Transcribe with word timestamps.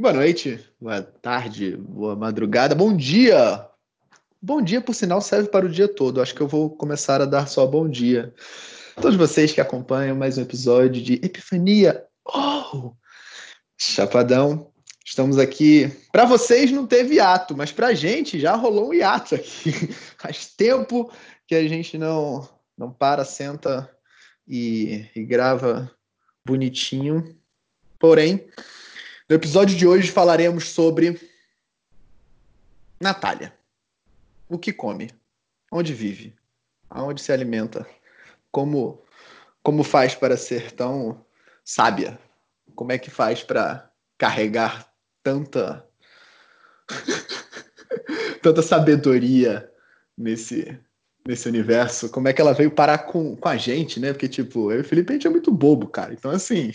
Boa 0.00 0.12
noite, 0.12 0.64
boa 0.80 1.02
tarde, 1.02 1.76
boa 1.76 2.14
madrugada, 2.14 2.72
bom 2.72 2.96
dia! 2.96 3.68
Bom 4.40 4.62
dia, 4.62 4.80
por 4.80 4.94
sinal, 4.94 5.20
serve 5.20 5.48
para 5.48 5.66
o 5.66 5.68
dia 5.68 5.88
todo. 5.88 6.22
Acho 6.22 6.32
que 6.36 6.40
eu 6.40 6.46
vou 6.46 6.70
começar 6.70 7.20
a 7.20 7.24
dar 7.24 7.48
só 7.48 7.66
bom 7.66 7.88
dia. 7.88 8.32
Todos 9.02 9.16
vocês 9.16 9.52
que 9.52 9.60
acompanham 9.60 10.14
mais 10.14 10.38
um 10.38 10.42
episódio 10.42 11.02
de 11.02 11.14
Epifania. 11.14 12.06
Oh! 12.24 12.92
Chapadão, 13.76 14.70
estamos 15.04 15.36
aqui. 15.36 15.90
Para 16.12 16.24
vocês 16.24 16.70
não 16.70 16.86
teve 16.86 17.18
ato, 17.18 17.56
mas 17.56 17.72
para 17.72 17.88
a 17.88 17.94
gente 17.94 18.38
já 18.38 18.54
rolou 18.54 18.90
um 18.90 18.94
hiato 18.94 19.34
aqui. 19.34 19.72
Faz 20.16 20.46
tempo 20.46 21.12
que 21.44 21.56
a 21.56 21.66
gente 21.66 21.98
não, 21.98 22.48
não 22.78 22.92
para, 22.92 23.24
senta 23.24 23.90
e, 24.46 25.06
e 25.16 25.24
grava 25.24 25.90
bonitinho. 26.46 27.36
Porém, 27.98 28.48
no 29.28 29.36
episódio 29.36 29.76
de 29.76 29.86
hoje 29.86 30.10
falaremos 30.10 30.68
sobre 30.70 31.20
Natália. 32.98 33.52
O 34.48 34.58
que 34.58 34.72
come? 34.72 35.10
Onde 35.70 35.92
vive? 35.92 36.34
Aonde 36.88 37.20
se 37.20 37.30
alimenta? 37.30 37.86
Como 38.50 39.04
como 39.62 39.82
faz 39.84 40.14
para 40.14 40.36
ser 40.36 40.72
tão 40.72 41.26
sábia? 41.62 42.18
Como 42.74 42.90
é 42.90 42.98
que 42.98 43.10
faz 43.10 43.42
para 43.42 43.92
carregar 44.16 44.90
tanta 45.22 45.86
tanta 48.42 48.62
sabedoria 48.62 49.70
nesse 50.16 50.80
nesse 51.28 51.46
universo, 51.46 52.08
como 52.08 52.26
é 52.26 52.32
que 52.32 52.40
ela 52.40 52.54
veio 52.54 52.70
parar 52.70 52.96
com, 53.00 53.36
com 53.36 53.48
a 53.50 53.56
gente, 53.58 54.00
né? 54.00 54.14
Porque, 54.14 54.26
tipo, 54.26 54.72
eu 54.72 54.78
e 54.78 54.80
o 54.80 54.84
Felipe, 54.84 55.12
a 55.12 55.12
gente 55.12 55.26
é 55.26 55.30
muito 55.30 55.52
bobo, 55.52 55.86
cara. 55.86 56.14
Então, 56.14 56.30
assim, 56.30 56.72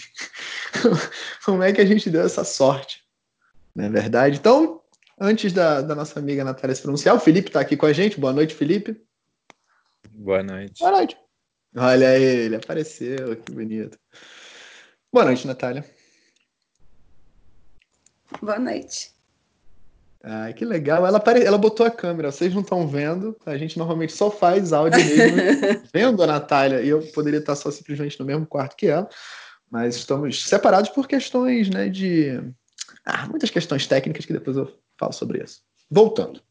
como 1.43 1.63
é 1.63 1.73
que 1.73 1.81
a 1.81 1.85
gente 1.85 2.07
deu 2.07 2.21
essa 2.21 2.43
sorte? 2.43 3.03
Não 3.75 3.85
é 3.85 3.89
verdade? 3.89 4.37
Então, 4.37 4.79
antes 5.19 5.51
da, 5.51 5.81
da 5.81 5.95
nossa 5.95 6.19
amiga 6.19 6.43
Natália 6.43 6.75
se 6.75 6.83
pronunciar, 6.83 7.15
o 7.15 7.19
Felipe 7.19 7.49
está 7.49 7.61
aqui 7.61 7.75
com 7.75 7.87
a 7.87 7.93
gente. 7.93 8.19
Boa 8.19 8.31
noite, 8.31 8.53
Felipe. 8.53 9.03
Boa 10.11 10.43
noite. 10.43 10.79
Boa 10.79 10.91
noite. 10.91 11.17
Olha 11.75 12.15
ele, 12.15 12.55
apareceu, 12.55 13.35
que 13.35 13.51
bonito. 13.51 13.97
Boa 15.11 15.25
noite, 15.25 15.47
Natália. 15.47 15.83
Boa 18.39 18.59
noite. 18.59 19.11
Ai, 20.25 20.53
que 20.53 20.63
legal. 20.63 21.05
Ela, 21.05 21.17
apare... 21.17 21.43
ela 21.43 21.57
botou 21.57 21.85
a 21.85 21.91
câmera, 21.91 22.31
vocês 22.31 22.53
não 22.53 22.61
estão 22.61 22.87
vendo. 22.87 23.35
A 23.45 23.57
gente 23.57 23.77
normalmente 23.77 24.13
só 24.13 24.31
faz 24.31 24.71
áudio 24.71 24.97
mesmo, 24.97 25.83
vendo 25.93 26.23
a 26.23 26.27
Natália. 26.27 26.81
E 26.81 26.87
eu 26.87 27.01
poderia 27.11 27.39
estar 27.39 27.55
só 27.57 27.69
simplesmente 27.69 28.17
no 28.17 28.25
mesmo 28.25 28.45
quarto 28.45 28.77
que 28.77 28.87
ela. 28.87 29.09
Mas 29.69 29.97
estamos 29.97 30.47
separados 30.47 30.89
por 30.91 31.07
questões, 31.07 31.69
né, 31.69 31.89
de. 31.89 32.41
Ah, 33.05 33.27
muitas 33.27 33.49
questões 33.49 33.85
técnicas 33.85 34.25
que 34.25 34.31
depois 34.31 34.55
eu 34.55 34.73
falo 34.97 35.11
sobre 35.11 35.43
isso. 35.43 35.61
Voltando. 35.91 36.41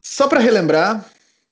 Só 0.00 0.28
para 0.28 0.40
relembrar, 0.40 1.04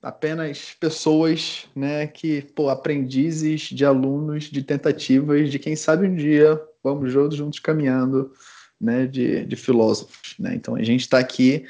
apenas 0.02 0.74
pessoas, 0.80 1.66
né, 1.76 2.06
que, 2.06 2.42
pô, 2.42 2.70
aprendizes 2.70 3.62
de 3.62 3.84
alunos, 3.84 4.44
de 4.44 4.62
tentativas, 4.62 5.50
de 5.50 5.58
quem 5.58 5.76
sabe 5.76 6.06
um 6.06 6.14
dia 6.14 6.58
vamos 6.82 7.12
todos 7.12 7.36
juntos 7.36 7.58
caminhando 7.58 8.32
né, 8.80 9.06
de, 9.06 9.44
de 9.44 9.56
filósofos. 9.56 10.34
Né? 10.38 10.54
Então 10.54 10.76
a 10.76 10.82
gente 10.82 11.00
está 11.00 11.18
aqui, 11.18 11.66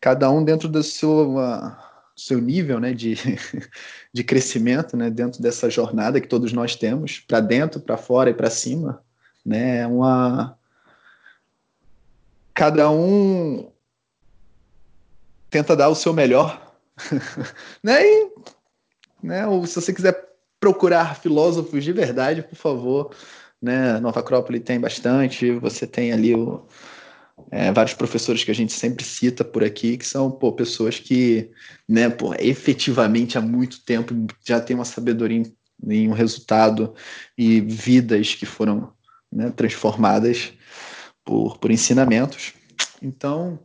cada 0.00 0.30
um 0.30 0.44
dentro 0.44 0.68
do 0.68 0.82
seu, 0.82 1.36
uh, 1.36 1.72
seu 2.16 2.40
nível 2.40 2.78
né, 2.78 2.92
de, 2.92 3.16
de 4.12 4.24
crescimento, 4.24 4.96
né, 4.96 5.10
dentro 5.10 5.42
dessa 5.42 5.70
jornada 5.70 6.20
que 6.20 6.28
todos 6.28 6.52
nós 6.52 6.76
temos, 6.76 7.20
para 7.20 7.40
dentro, 7.40 7.80
para 7.80 7.96
fora 7.96 8.30
e 8.30 8.34
para 8.34 8.50
cima. 8.50 9.02
Né, 9.44 9.78
é 9.78 9.86
uma... 9.86 10.58
Cada 12.54 12.90
um 12.90 13.72
tenta 15.48 15.74
dar 15.74 15.88
o 15.88 15.94
seu 15.94 16.12
melhor. 16.12 16.74
né? 17.82 18.04
E, 18.04 18.30
né, 19.22 19.46
ou 19.46 19.66
se 19.66 19.80
você 19.80 19.92
quiser 19.92 20.32
procurar 20.58 21.16
filósofos 21.16 21.82
de 21.82 21.92
verdade, 21.92 22.42
por 22.42 22.56
favor, 22.56 23.14
né? 23.62 24.00
Nova 24.00 24.20
Acrópole 24.20 24.58
tem 24.58 24.80
bastante, 24.80 25.52
você 25.52 25.86
tem 25.86 26.12
ali 26.12 26.34
o, 26.34 26.66
é, 27.50 27.70
vários 27.72 27.94
professores 27.94 28.42
que 28.42 28.50
a 28.50 28.54
gente 28.54 28.72
sempre 28.72 29.04
cita 29.04 29.44
por 29.44 29.62
aqui, 29.62 29.96
que 29.96 30.06
são 30.06 30.30
pô, 30.30 30.52
pessoas 30.52 30.98
que, 30.98 31.50
né, 31.88 32.10
pô, 32.10 32.34
efetivamente 32.34 33.38
há 33.38 33.40
muito 33.40 33.84
tempo 33.84 34.14
já 34.44 34.60
tem 34.60 34.74
uma 34.74 34.84
sabedoria 34.84 35.38
em, 35.38 35.56
em 35.88 36.08
um 36.08 36.12
resultado 36.12 36.94
e 37.38 37.60
vidas 37.60 38.34
que 38.34 38.46
foram 38.46 38.92
né, 39.30 39.50
transformadas 39.50 40.52
por, 41.24 41.58
por 41.58 41.70
ensinamentos. 41.70 42.52
Então, 43.00 43.58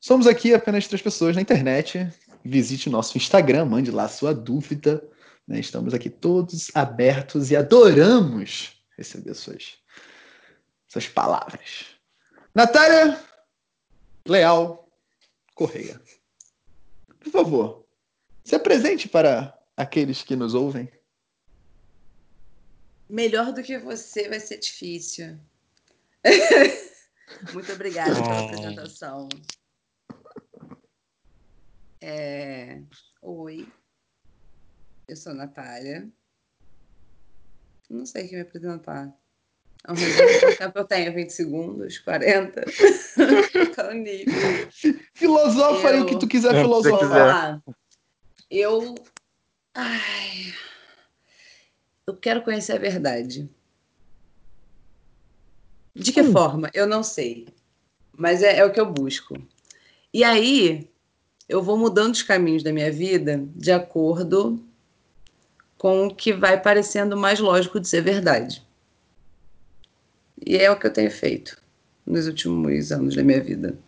somos 0.00 0.26
aqui 0.26 0.54
apenas 0.54 0.86
três 0.86 1.02
pessoas 1.02 1.34
na 1.34 1.42
internet. 1.42 2.08
Visite 2.44 2.88
nosso 2.88 3.18
Instagram, 3.18 3.66
mande 3.66 3.90
lá 3.90 4.08
sua 4.08 4.34
dúvida. 4.34 5.02
Né? 5.46 5.60
Estamos 5.60 5.92
aqui 5.92 6.08
todos 6.08 6.70
abertos 6.74 7.50
e 7.50 7.56
adoramos 7.56 8.79
receber 9.00 9.34
suas, 9.34 9.78
suas 10.86 11.08
palavras. 11.08 11.86
Natália 12.54 13.18
Leal 14.28 14.88
Correia, 15.54 16.00
por 17.18 17.32
favor, 17.32 17.86
se 18.44 18.54
apresente 18.54 19.08
para 19.08 19.58
aqueles 19.76 20.22
que 20.22 20.36
nos 20.36 20.54
ouvem. 20.54 20.90
Melhor 23.08 23.52
do 23.52 23.62
que 23.62 23.78
você 23.78 24.28
vai 24.28 24.38
ser 24.38 24.58
difícil. 24.58 25.38
Muito 27.52 27.72
obrigada 27.72 28.14
pela 28.14 28.44
apresentação. 28.44 29.28
É... 32.00 32.82
Oi, 33.22 33.66
eu 35.08 35.16
sou 35.16 35.34
Natália. 35.34 36.10
Não 37.90 38.06
sei 38.06 38.28
quem 38.28 38.38
me 38.38 38.42
apresentar. 38.42 39.12
É 39.84 39.92
um 39.92 39.94
resumo 39.94 40.56
tempo 40.56 40.78
eu 40.78 40.84
tenho 40.84 41.12
20 41.12 41.30
segundos, 41.30 41.98
40. 41.98 42.64
Qual 43.74 43.92
nível? 43.92 44.32
Filosofa 45.14 45.88
eu... 45.88 45.94
aí 45.94 46.00
o 46.00 46.06
que 46.06 46.18
tu 46.18 46.28
quiser 46.28 46.54
é, 46.54 46.60
filosofar. 46.62 47.60
Eu. 48.48 48.94
Ai. 49.74 50.54
Eu 52.06 52.16
quero 52.16 52.42
conhecer 52.42 52.74
a 52.74 52.78
verdade. 52.78 53.50
De 55.94 56.12
que 56.12 56.22
hum. 56.22 56.30
forma? 56.30 56.70
Eu 56.72 56.86
não 56.86 57.02
sei. 57.02 57.48
Mas 58.16 58.42
é, 58.42 58.58
é 58.58 58.64
o 58.64 58.72
que 58.72 58.80
eu 58.80 58.86
busco. 58.86 59.34
E 60.12 60.22
aí, 60.22 60.88
eu 61.48 61.62
vou 61.62 61.76
mudando 61.76 62.14
os 62.14 62.22
caminhos 62.22 62.62
da 62.62 62.72
minha 62.72 62.92
vida 62.92 63.44
de 63.56 63.72
acordo 63.72 64.64
com 65.80 66.08
o 66.08 66.14
que 66.14 66.30
vai 66.30 66.60
parecendo 66.60 67.16
mais 67.16 67.40
lógico 67.40 67.80
de 67.80 67.88
ser 67.88 68.02
verdade. 68.02 68.62
E 70.46 70.58
é 70.58 70.70
o 70.70 70.78
que 70.78 70.86
eu 70.86 70.92
tenho 70.92 71.10
feito 71.10 71.56
nos 72.04 72.26
últimos 72.26 72.92
anos 72.92 73.16
da 73.16 73.22
minha 73.22 73.42
vida. 73.42 73.78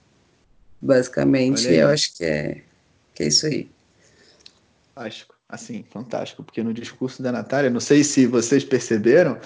Basicamente, 0.80 1.70
eu 1.70 1.88
acho 1.88 2.16
que 2.16 2.24
é, 2.24 2.62
que 3.14 3.24
é 3.24 3.26
isso 3.26 3.44
aí. 3.44 3.70
Fantástico. 4.94 5.34
Assim, 5.46 5.84
fantástico. 5.90 6.42
Porque 6.42 6.62
no 6.62 6.72
discurso 6.72 7.22
da 7.22 7.30
Natália, 7.30 7.68
não 7.68 7.78
sei 7.78 8.02
se 8.02 8.26
vocês 8.26 8.64
perceberam, 8.64 9.38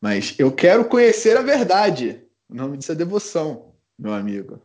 mas 0.00 0.36
eu 0.38 0.52
quero 0.52 0.84
conhecer 0.84 1.36
a 1.36 1.42
verdade. 1.42 2.22
O 2.48 2.54
nome 2.54 2.76
disso 2.76 2.92
é 2.92 2.94
devoção, 2.94 3.74
meu 3.98 4.14
amigo. 4.14 4.62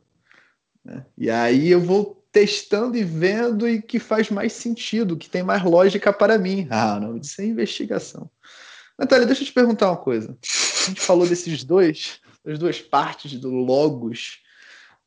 Né? 0.84 1.04
E 1.18 1.32
aí 1.32 1.72
eu 1.72 1.82
vou 1.82 2.24
testando 2.36 2.98
e 2.98 3.04
vendo 3.06 3.66
e 3.66 3.82
que 3.82 3.98
faz 3.98 4.30
mais 4.30 4.52
sentido, 4.52 5.16
que 5.16 5.30
tem 5.30 5.42
mais 5.42 5.64
lógica 5.64 6.12
para 6.12 6.38
mim. 6.38 6.68
Ah, 6.70 7.00
não, 7.00 7.16
isso 7.16 7.42
é 7.42 7.46
investigação. 7.46 8.30
Natália, 9.00 9.26
deixa 9.26 9.44
eu 9.44 9.46
te 9.46 9.54
perguntar 9.54 9.90
uma 9.90 9.96
coisa. 9.96 10.38
A 10.44 10.90
gente 10.90 11.00
falou 11.00 11.26
desses 11.26 11.64
dois, 11.64 12.20
das 12.44 12.60
duas 12.60 12.82
partes 12.82 13.40
do 13.40 13.50
logos, 13.50 14.40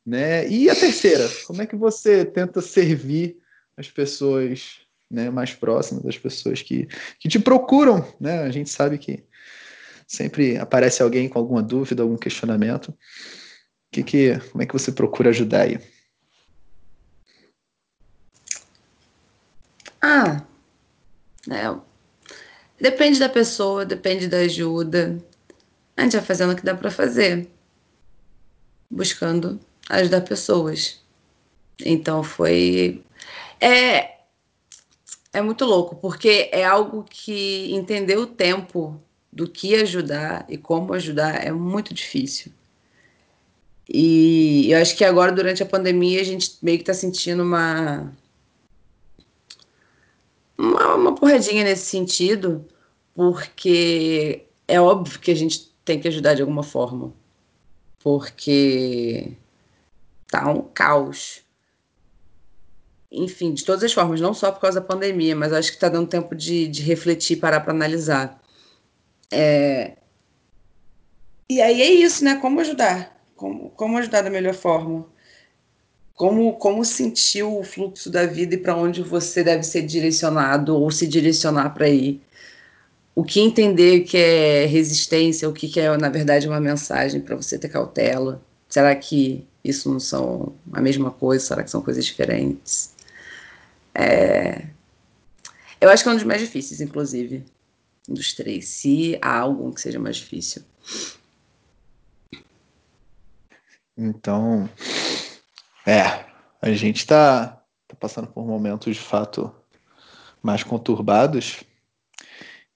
né? 0.06 0.48
E 0.48 0.70
a 0.70 0.74
terceira, 0.74 1.28
como 1.46 1.60
é 1.60 1.66
que 1.66 1.76
você 1.76 2.24
tenta 2.24 2.62
servir 2.62 3.36
as 3.76 3.90
pessoas 3.90 4.78
né, 5.10 5.28
mais 5.28 5.52
próximas, 5.52 6.06
as 6.06 6.16
pessoas 6.16 6.62
que, 6.62 6.88
que 7.20 7.28
te 7.28 7.38
procuram, 7.38 8.10
né? 8.18 8.38
A 8.38 8.50
gente 8.50 8.70
sabe 8.70 8.96
que 8.96 9.22
sempre 10.06 10.56
aparece 10.56 11.02
alguém 11.02 11.28
com 11.28 11.38
alguma 11.38 11.62
dúvida, 11.62 12.02
algum 12.02 12.16
questionamento. 12.16 12.96
Que 13.92 14.02
que, 14.02 14.38
como 14.50 14.62
é 14.62 14.66
que 14.66 14.72
você 14.72 14.90
procura 14.90 15.28
ajudar 15.28 15.64
aí? 15.64 15.78
Ah, 20.10 20.42
é, 21.50 21.78
depende 22.80 23.18
da 23.18 23.28
pessoa, 23.28 23.84
depende 23.84 24.26
da 24.26 24.38
ajuda. 24.38 25.22
A 25.94 26.02
gente 26.02 26.16
vai 26.16 26.24
fazendo 26.24 26.52
o 26.54 26.56
que 26.56 26.64
dá 26.64 26.74
para 26.74 26.90
fazer, 26.90 27.46
buscando 28.90 29.60
ajudar 29.90 30.22
pessoas. 30.22 30.98
Então 31.84 32.22
foi. 32.22 33.04
É, 33.60 34.20
é 35.30 35.42
muito 35.42 35.66
louco, 35.66 35.96
porque 35.96 36.48
é 36.52 36.64
algo 36.64 37.04
que 37.04 37.70
entender 37.74 38.16
o 38.16 38.26
tempo 38.26 38.98
do 39.30 39.46
que 39.46 39.74
ajudar 39.74 40.46
e 40.48 40.56
como 40.56 40.94
ajudar 40.94 41.44
é 41.44 41.52
muito 41.52 41.92
difícil. 41.92 42.50
E 43.86 44.72
eu 44.72 44.80
acho 44.80 44.96
que 44.96 45.04
agora, 45.04 45.32
durante 45.32 45.62
a 45.62 45.66
pandemia, 45.66 46.22
a 46.22 46.24
gente 46.24 46.56
meio 46.62 46.78
que 46.78 46.82
está 46.82 46.94
sentindo 46.94 47.42
uma, 47.42 48.10
uma, 50.58 50.94
uma 50.96 51.14
porradinha 51.14 51.62
nesse 51.62 51.86
sentido, 51.86 52.66
porque 53.14 54.44
é 54.66 54.80
óbvio 54.80 55.20
que 55.20 55.30
a 55.30 55.34
gente 55.34 55.72
tem 55.84 56.00
que 56.00 56.08
ajudar 56.08 56.34
de 56.34 56.42
alguma 56.42 56.62
forma, 56.62 57.12
porque 58.00 59.32
tá 60.28 60.50
um 60.50 60.62
caos. 60.62 61.42
Enfim, 63.10 63.54
de 63.54 63.64
todas 63.64 63.84
as 63.84 63.92
formas, 63.92 64.20
não 64.20 64.34
só 64.34 64.52
por 64.52 64.60
causa 64.60 64.80
da 64.80 64.86
pandemia, 64.86 65.34
mas 65.34 65.52
acho 65.52 65.70
que 65.70 65.76
está 65.76 65.88
dando 65.88 66.08
tempo 66.08 66.34
de, 66.34 66.68
de 66.68 66.82
refletir, 66.82 67.36
parar 67.36 67.60
para 67.60 67.72
analisar. 67.72 68.38
É... 69.30 69.96
E 71.48 71.62
aí 71.62 71.80
é 71.80 71.90
isso, 71.90 72.22
né? 72.22 72.36
Como 72.36 72.60
ajudar? 72.60 73.16
Como, 73.34 73.70
como 73.70 73.96
ajudar 73.96 74.20
da 74.20 74.28
melhor 74.28 74.52
forma? 74.52 75.06
Como, 76.18 76.54
como 76.54 76.84
sentir 76.84 77.44
o 77.44 77.62
fluxo 77.62 78.10
da 78.10 78.26
vida 78.26 78.56
e 78.56 78.58
para 78.58 78.74
onde 78.74 79.04
você 79.04 79.44
deve 79.44 79.62
ser 79.62 79.82
direcionado 79.82 80.74
ou 80.74 80.90
se 80.90 81.06
direcionar 81.06 81.70
para 81.70 81.88
ir? 81.88 82.20
O 83.14 83.22
que 83.22 83.38
entender 83.38 84.00
que 84.00 84.16
é 84.16 84.66
resistência, 84.66 85.48
o 85.48 85.52
que, 85.52 85.68
que 85.68 85.78
é, 85.78 85.96
na 85.96 86.08
verdade, 86.08 86.48
uma 86.48 86.60
mensagem 86.60 87.20
para 87.20 87.36
você 87.36 87.56
ter 87.56 87.68
cautela? 87.68 88.42
Será 88.68 88.96
que 88.96 89.46
isso 89.62 89.88
não 89.88 90.00
são 90.00 90.52
a 90.72 90.80
mesma 90.80 91.12
coisa? 91.12 91.46
Será 91.46 91.62
que 91.62 91.70
são 91.70 91.80
coisas 91.80 92.04
diferentes? 92.04 92.92
É... 93.94 94.66
Eu 95.80 95.88
acho 95.88 96.02
que 96.02 96.08
é 96.08 96.12
um 96.12 96.16
dos 96.16 96.24
mais 96.24 96.40
difíceis, 96.40 96.80
inclusive, 96.80 97.44
dos 98.08 98.32
três, 98.32 98.66
se 98.66 99.16
há 99.22 99.38
algum 99.38 99.70
que 99.70 99.80
seja 99.80 100.00
mais 100.00 100.16
difícil. 100.16 100.62
Então, 103.96 104.68
é, 105.88 106.26
a 106.60 106.70
gente 106.72 106.98
está 106.98 107.62
tá 107.86 107.96
passando 107.98 108.28
por 108.28 108.46
momentos 108.46 108.94
de 108.94 109.00
fato 109.00 109.52
mais 110.42 110.62
conturbados 110.62 111.64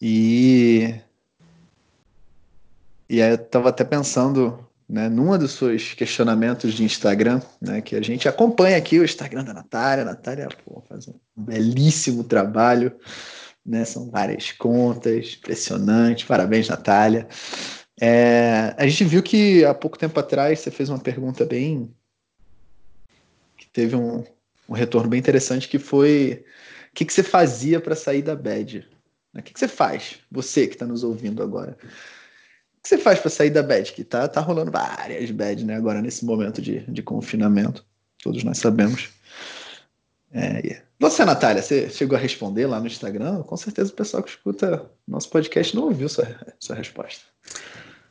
e 0.01 0.95
e 3.09 3.21
aí 3.21 3.29
eu 3.29 3.35
estava 3.35 3.69
até 3.69 3.85
pensando, 3.85 4.67
né, 4.89 5.07
numa 5.07 5.37
dos 5.37 5.53
seus 5.53 5.93
questionamentos 5.93 6.73
de 6.73 6.83
Instagram, 6.83 7.43
né, 7.61 7.83
que 7.83 7.95
a 7.95 8.01
gente 8.01 8.27
acompanha 8.27 8.79
aqui 8.79 8.99
o 8.99 9.05
Instagram 9.05 9.45
da 9.45 9.53
Natália, 9.53 10.03
a 10.03 10.07
Natália 10.07 10.49
pô, 10.65 10.83
faz 10.89 11.07
um 11.09 11.15
belíssimo 11.37 12.25
trabalho, 12.25 12.97
né, 13.65 13.85
são 13.85 14.11
várias 14.11 14.51
contas, 14.53 15.37
impressionante, 15.39 16.25
parabéns 16.25 16.71
Natália. 16.71 17.29
É, 18.01 18.75
a 18.79 18.87
gente 18.87 19.05
viu 19.05 19.23
que 19.23 19.63
há 19.65 19.75
pouco 19.75 19.99
tempo 19.99 20.19
atrás 20.19 20.61
você 20.61 20.71
fez 20.71 20.89
uma 20.89 20.99
pergunta 20.99 21.45
bem. 21.45 21.95
Teve 23.73 23.97
um, 23.97 24.25
um 24.69 24.75
retorno 24.75 25.09
bem 25.09 25.19
interessante, 25.19 25.69
que 25.69 25.79
foi: 25.79 26.45
o 26.91 26.95
que, 26.95 27.05
que 27.05 27.13
você 27.13 27.23
fazia 27.23 27.81
para 27.81 27.95
sair 27.95 28.23
da 28.23 28.37
bad? 28.37 28.89
O 29.35 29.43
que, 29.43 29.55
que 29.55 29.59
você 29.59 29.69
faz, 29.69 30.19
você 30.31 30.67
que 30.67 30.75
está 30.75 30.87
nos 30.87 31.03
ouvindo 31.03 31.43
agora? 31.43 31.77
O 31.83 32.83
que 32.83 32.89
você 32.89 32.99
faz 32.99 33.19
para 33.19 33.31
sair 33.31 33.51
da 33.51 33.63
bad? 33.63 33.93
Que 33.93 34.05
tá, 34.05 34.29
tá 34.29 34.41
rolando 34.41 34.71
várias 34.71 35.31
bad 35.31 35.65
né, 35.65 35.77
agora 35.77 36.03
nesse 36.03 36.25
momento 36.25 36.61
de, 36.61 36.81
de 36.81 37.03
confinamento, 37.03 37.85
todos 38.23 38.45
nós 38.45 38.59
sabemos. 38.59 39.11
É, 40.35 40.83
você, 40.99 41.25
Natália, 41.25 41.61
você 41.61 41.91
chegou 41.91 42.17
a 42.17 42.21
responder 42.21 42.67
lá 42.67 42.79
no 42.79 42.87
Instagram? 42.87 43.43
Com 43.43 43.57
certeza 43.57 43.93
o 43.93 43.97
pessoal 43.97 44.23
que 44.23 44.31
escuta 44.31 44.89
nosso 45.07 45.29
podcast 45.29 45.75
não 45.75 45.85
ouviu 45.85 46.09
sua, 46.09 46.29
sua 46.61 46.77
resposta. 46.77 47.25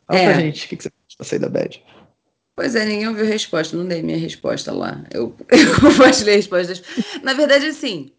Fala 0.05 0.19
é. 0.19 0.25
pra 0.25 0.41
gente, 0.41 0.65
o 0.65 0.69
que, 0.69 0.77
que 0.77 0.83
você 0.83 0.89
faz 0.89 1.15
pra 1.15 1.25
sair 1.25 1.39
da 1.39 1.49
bad? 1.49 1.83
Pois 2.55 2.75
é, 2.75 2.85
ninguém 2.85 3.07
ouviu 3.07 3.25
resposta, 3.25 3.75
não 3.77 3.87
dei 3.87 4.01
minha 4.01 4.17
resposta 4.17 4.71
lá. 4.71 5.03
Eu, 5.11 5.35
eu 5.49 5.79
compartilhei 5.79 6.35
respostas. 6.35 6.81
Na 7.23 7.33
verdade, 7.33 7.65
assim, 7.65 8.11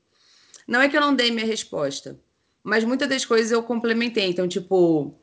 não 0.66 0.80
é 0.80 0.88
que 0.88 0.96
eu 0.96 1.00
não 1.00 1.14
dei 1.14 1.30
minha 1.30 1.46
resposta, 1.46 2.18
mas 2.62 2.84
muitas 2.84 3.08
das 3.08 3.24
coisas 3.24 3.52
eu 3.52 3.62
complementei. 3.62 4.28
Então, 4.28 4.48
tipo, 4.48 5.14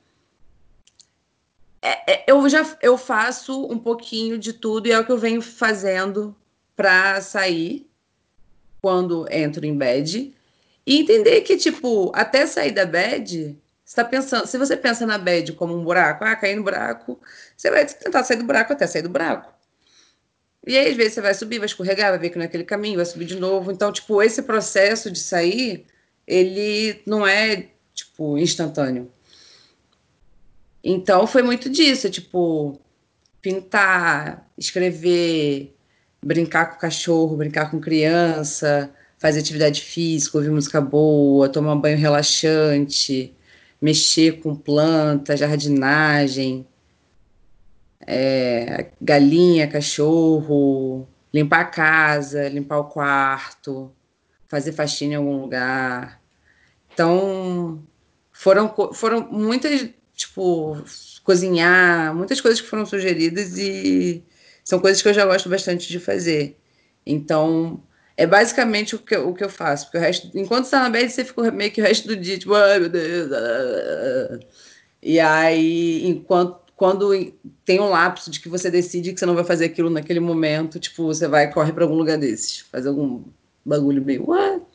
é, 1.82 2.14
é, 2.14 2.24
eu 2.28 2.48
já 2.50 2.78
eu 2.82 2.98
faço 2.98 3.66
um 3.66 3.78
pouquinho 3.78 4.38
de 4.38 4.54
tudo 4.54 4.88
e 4.88 4.92
é 4.92 5.00
o 5.00 5.06
que 5.06 5.12
eu 5.12 5.18
venho 5.18 5.42
fazendo 5.42 6.36
para 6.76 7.20
sair 7.22 7.90
quando 8.82 9.28
entro 9.32 9.66
em 9.66 9.78
bed 9.78 10.34
e 10.86 11.00
entender 11.00 11.42
que, 11.42 11.58
tipo, 11.58 12.12
até 12.16 12.46
sair 12.46 12.72
da 12.72 12.86
bed, 12.86 13.58
está 13.90 14.06
pensando, 14.06 14.46
se 14.46 14.56
você 14.56 14.78
pensa 14.78 15.04
na 15.04 15.18
bed 15.18 15.54
como 15.54 15.76
um 15.76 15.84
buraco, 15.84 16.24
ah, 16.24 16.36
cair 16.36 16.56
no 16.56 16.64
buraco, 16.64 17.20
você 17.58 17.72
vai 17.72 17.88
tentar 17.88 18.24
sair 18.24 18.38
do 18.38 18.44
buraco 18.44 18.72
até 18.72 18.86
sair 18.86 19.02
do 19.02 19.10
buraco. 19.10 19.52
E 20.68 20.78
aí, 20.78 20.92
às 20.92 20.96
vezes, 20.96 21.14
você 21.14 21.22
vai 21.22 21.34
subir, 21.34 21.58
vai 21.58 21.66
escorregar, 21.66 22.12
vai 22.12 22.20
ver 22.20 22.30
que 22.30 22.38
não 22.38 22.44
é 22.44 22.46
aquele 22.46 22.64
caminho, 22.64 22.98
vai 22.98 23.06
subir 23.06 23.26
de 23.26 23.36
novo. 23.36 23.72
Então, 23.72 23.92
tipo, 23.92 24.22
esse 24.22 24.44
processo 24.44 25.10
de 25.10 25.18
sair, 25.18 25.88
ele 26.28 27.02
não 27.08 27.26
é, 27.26 27.70
tipo, 27.96 28.38
instantâneo. 28.38 29.12
Então, 30.84 31.26
foi 31.26 31.42
muito 31.42 31.68
disso, 31.68 32.12
tipo, 32.12 32.80
pintar, 33.42 34.48
escrever, 34.56 35.76
brincar 36.24 36.68
com 36.68 36.80
cachorro, 36.80 37.38
brincar 37.38 37.72
com 37.72 37.80
criança, 37.80 38.94
fazer 39.18 39.40
atividade 39.40 39.82
física, 39.82 40.38
ouvir 40.38 40.52
música 40.52 40.80
boa, 40.80 41.50
tomar 41.50 41.76
banho 41.76 41.98
relaxante, 41.98 43.34
mexer 43.82 44.42
com 44.42 44.56
planta, 44.56 45.38
jardinagem, 45.38 46.68
é, 48.06 48.92
galinha, 49.02 49.68
cachorro, 49.68 51.08
limpar 51.34 51.62
a 51.62 51.66
casa, 51.66 52.48
limpar 52.50 52.80
o 52.80 52.86
quarto, 52.86 53.92
fazer 54.48 54.72
faxina 54.72 55.14
em 55.14 55.18
algum 55.18 55.42
lugar. 55.42 56.22
Então, 56.94 57.84
foram, 58.32 58.74
foram 58.94 59.30
muitas, 59.32 59.90
tipo, 60.16 60.78
cozinhar, 61.24 62.14
muitas 62.16 62.42
coisas 62.42 62.60
que 62.60 62.68
foram 62.68 62.86
sugeridas 62.86 63.58
e 63.58 64.24
são 64.64 64.80
coisas 64.80 65.02
que 65.02 65.08
eu 65.08 65.14
já 65.14 65.26
gosto 65.26 65.50
bastante 65.50 65.88
de 65.88 66.00
fazer. 66.00 66.58
Então, 67.06 67.82
é 68.20 68.28
basicamente 68.28 68.96
o 68.96 69.00
que, 69.00 69.16
eu, 69.16 69.30
o 69.30 69.34
que 69.34 69.42
eu 69.42 69.50
faço. 69.50 69.86
Porque 69.86 69.98
o 69.98 70.02
resto, 70.02 70.30
enquanto 70.38 70.66
você 70.66 70.72
tá 70.72 70.84
na 70.84 70.90
bed, 70.90 71.10
você 71.10 71.24
fica 71.24 71.50
meio 71.52 71.72
que 71.72 71.80
o 71.80 71.86
resto 71.86 72.06
do 72.06 72.18
dia, 72.18 72.38
tipo, 72.38 72.54
ai 72.54 72.78
meu 72.78 72.90
Deus. 72.90 73.30
E 75.02 75.22
aí, 75.22 76.06
enquanto 76.06 76.60
quando 76.76 77.12
tem 77.64 77.80
um 77.80 77.90
lapso 77.90 78.30
de 78.30 78.42
que 78.42 78.50
você 78.50 78.70
decide 78.70 79.14
que 79.14 79.20
você 79.20 79.26
não 79.26 79.36
vai 79.36 79.46
fazer 79.46 79.66
aquilo 79.66 79.90
naquele 79.90 80.20
momento, 80.20 80.82
tipo, 80.82 81.06
você 81.06 81.30
vai 81.30 81.50
corre 81.50 81.72
para 81.72 81.86
algum 81.86 81.96
lugar 81.96 82.18
desses, 82.18 82.60
faz 82.60 82.86
algum 82.86 83.24
bagulho 83.66 84.04
meio. 84.04 84.30
What? 84.30 84.66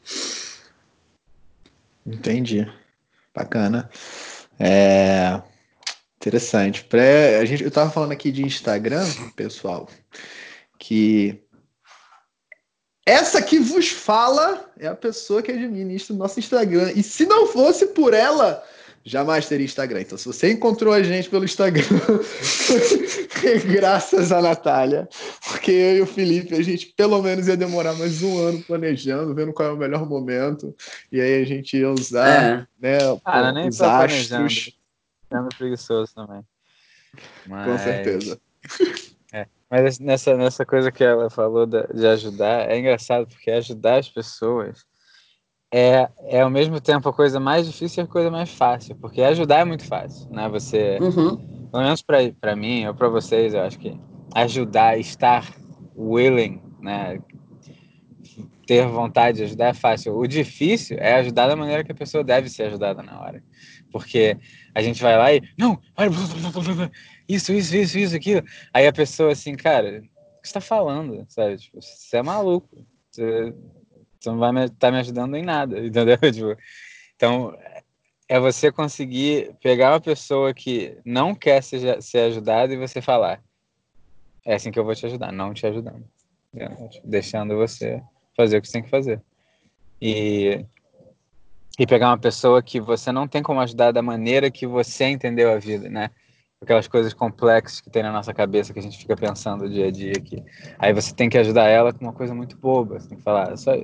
Entendi. 2.07 2.67
Bacana. 3.35 3.91
É 4.59 5.43
interessante. 6.17 6.83
Pré, 6.85 7.37
a 7.39 7.45
gente, 7.45 7.63
eu 7.63 7.71
tava 7.71 7.91
falando 7.91 8.13
aqui 8.13 8.33
de 8.33 8.43
Instagram, 8.43 9.05
pessoal, 9.37 9.87
que 10.79 11.44
essa 13.07 13.43
que 13.43 13.59
vos 13.59 13.91
fala 13.91 14.65
é 14.79 14.87
a 14.87 14.95
pessoa 14.95 15.43
que 15.43 15.53
administra 15.53 16.15
o 16.15 16.19
nosso 16.19 16.39
Instagram. 16.39 16.93
E 16.95 17.03
se 17.03 17.27
não 17.27 17.47
fosse 17.47 17.87
por 17.89 18.15
ela, 18.15 18.65
jamais 19.05 19.47
teria 19.47 19.67
Instagram. 19.67 20.01
Então, 20.01 20.17
se 20.17 20.27
você 20.27 20.51
encontrou 20.51 20.93
a 20.93 21.03
gente 21.03 21.29
pelo 21.29 21.45
Instagram, 21.45 21.85
graças 23.71 24.33
a 24.33 24.41
Natália, 24.41 25.07
porque 25.47 25.71
eu 25.71 25.97
e 25.97 26.01
o 26.01 26.07
Felipe, 26.07 26.55
a 26.55 26.63
gente 26.63 26.87
pelo 26.97 27.21
menos 27.21 27.47
ia 27.47 27.57
demorar 27.57 27.93
mais 27.95 28.23
um 28.23 28.39
ano 28.39 28.63
planejando, 28.63 29.35
vendo 29.35 29.53
qual 29.53 29.69
é 29.69 29.73
o 29.73 29.77
melhor 29.77 30.09
momento. 30.09 30.75
E 31.13 31.21
aí 31.21 31.43
a 31.43 31.45
gente 31.45 31.77
ia 31.77 31.91
usar 31.91 32.29
é. 32.29 32.67
né, 32.81 32.99
ah, 33.25 33.53
nem 33.53 33.69
os 33.69 33.83
astros. 33.83 34.79
Sendo 35.31 35.49
preguiçoso 35.59 36.15
também. 36.15 36.43
Mas... 37.47 37.67
Com 37.67 37.79
certeza. 37.79 38.41
Mas 39.75 39.99
nessa, 39.99 40.37
nessa 40.37 40.65
coisa 40.65 40.93
que 40.93 41.03
ela 41.03 41.29
falou 41.29 41.67
de, 41.67 41.85
de 41.93 42.07
ajudar, 42.07 42.71
é 42.71 42.79
engraçado, 42.79 43.27
porque 43.27 43.51
ajudar 43.51 43.99
as 43.99 44.09
pessoas 44.09 44.85
é, 45.73 46.09
é 46.29 46.43
ao 46.43 46.49
mesmo 46.49 46.81
tempo 46.81 47.09
a 47.09 47.13
coisa 47.13 47.41
mais 47.41 47.67
difícil 47.67 48.05
e 48.05 48.05
a 48.05 48.09
coisa 48.09 48.31
mais 48.31 48.51
fácil, 48.51 48.95
porque 48.95 49.21
ajudar 49.21 49.63
é 49.63 49.65
muito 49.65 49.85
fácil, 49.85 50.31
né? 50.31 50.49
Você, 50.49 50.97
uhum. 51.01 51.69
pelo 51.73 51.83
menos 51.83 52.03
para 52.03 52.55
mim 52.55 52.87
ou 52.87 52.95
para 52.95 53.09
vocês, 53.09 53.53
eu 53.53 53.63
acho 53.63 53.77
que 53.81 53.99
ajudar, 54.37 54.97
estar 54.97 55.53
willing, 55.97 56.63
né? 56.81 57.19
Ter 58.69 58.87
vontade 58.87 59.39
de 59.39 59.43
ajudar 59.43 59.71
é 59.71 59.75
fácil. 59.75 60.17
O 60.17 60.25
difícil 60.29 60.99
é 61.01 61.17
ajudar 61.17 61.49
da 61.49 61.57
maneira 61.57 61.83
que 61.83 61.91
a 61.91 61.97
pessoa 61.97 62.23
deve 62.23 62.49
ser 62.49 62.69
ajudada 62.69 63.03
na 63.03 63.21
hora. 63.21 63.43
Porque 63.91 64.39
a 64.73 64.81
gente 64.81 65.03
vai 65.03 65.19
lá 65.19 65.35
e, 65.35 65.43
não, 65.59 65.79
isso, 67.29 67.53
isso, 67.53 67.77
isso, 67.77 67.99
isso, 67.99 68.17
aquilo. 68.17 68.43
Aí 68.73 68.87
a 68.87 68.93
pessoa 68.93 69.33
assim, 69.33 69.55
cara, 69.55 70.03
o 70.39 70.43
que 70.43 70.49
você 70.49 70.55
tá 70.55 70.61
falando, 70.61 71.25
sabe? 71.29 71.59
Tipo, 71.59 71.81
você 71.81 72.17
é 72.17 72.23
maluco. 72.23 72.87
Você, 73.11 73.55
você 74.21 74.31
não 74.31 74.39
vai 74.39 74.65
estar 74.65 74.77
tá 74.79 74.91
me 74.91 74.99
ajudando 74.99 75.37
em 75.37 75.43
nada, 75.43 75.79
entendeu? 75.85 76.19
Tipo, 76.19 76.57
então, 77.17 77.57
é 78.29 78.41
você 78.41 78.73
conseguir 78.73 79.55
pegar 79.63 79.93
uma 79.93 80.01
pessoa 80.01 80.53
que 80.53 80.99
não 81.05 81.35
quer 81.35 81.63
ser, 81.63 82.03
ser 82.03 82.19
ajudada 82.21 82.73
e 82.73 82.79
você 82.79 83.01
falar: 83.01 83.43
é 84.45 84.55
assim 84.55 84.71
que 84.71 84.79
eu 84.79 84.85
vou 84.85 84.95
te 84.95 85.07
ajudar, 85.07 85.33
não 85.33 85.55
te 85.55 85.67
ajudando. 85.67 86.05
Deixando 87.05 87.57
você 87.57 88.03
fazer 88.37 88.59
o 88.59 88.63
que 88.63 88.69
você 88.69 88.75
tem 88.75 88.83
que 88.83 88.91
fazer. 88.91 89.21
E, 90.01 90.65
e 91.79 91.87
pegar 91.87 92.11
uma 92.11 92.19
pessoa 92.19 92.63
que 92.63 92.81
você 92.81 93.11
não 93.11 93.27
tem 93.27 93.43
como 93.43 93.61
ajudar 93.61 93.93
da 93.93 94.03
maneira 94.03 94.51
que 94.51 94.67
você 94.67 95.07
entendeu 95.07 95.51
a 95.51 95.59
vida, 95.59 95.89
né? 95.89 96.11
Aquelas 96.65 96.89
coisas 96.89 97.15
complexas 97.15 97.81
que 97.81 97.89
tem 97.89 98.03
na 98.03 98.11
nossa 98.11 98.35
cabeça 98.35 98.73
que 98.73 98.79
a 98.79 98.83
gente 98.83 98.99
fica 98.99 99.17
pensando 99.17 99.69
dia 99.69 99.87
a 99.87 99.91
dia 99.91 100.13
aqui. 100.17 100.43
Aí 100.79 100.93
você 100.93 101.15
tem 101.15 101.29
que 101.29 101.39
ajudar 101.39 101.69
ela 101.69 101.93
com 101.93 102.05
uma 102.05 102.13
coisa 102.13 102.35
muito 102.35 102.57
boba. 102.57 102.99
Você 102.99 103.09
tem 103.09 103.19
que 103.19 103.25
falar, 103.25 103.57
só. 103.57 103.77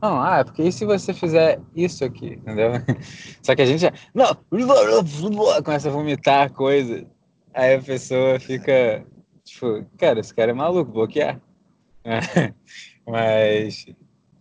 Não, 0.00 0.20
ah, 0.22 0.44
porque 0.44 0.62
e 0.62 0.72
se 0.72 0.84
você 0.84 1.12
fizer 1.12 1.60
isso 1.74 2.04
aqui, 2.04 2.34
entendeu? 2.40 2.72
Só 3.42 3.54
que 3.54 3.62
a 3.62 3.66
gente 3.66 3.80
já. 3.80 3.92
Não! 4.14 4.36
Começa 5.64 5.88
a 5.88 5.92
vomitar 5.92 6.52
coisa. 6.52 7.04
Aí 7.52 7.74
a 7.74 7.82
pessoa 7.82 8.38
fica. 8.38 9.04
Tipo, 9.44 9.84
cara, 9.98 10.20
esse 10.20 10.34
cara 10.34 10.50
é 10.50 10.54
maluco, 10.54 10.92
bloquear. 10.92 11.40
Mas 13.06 13.86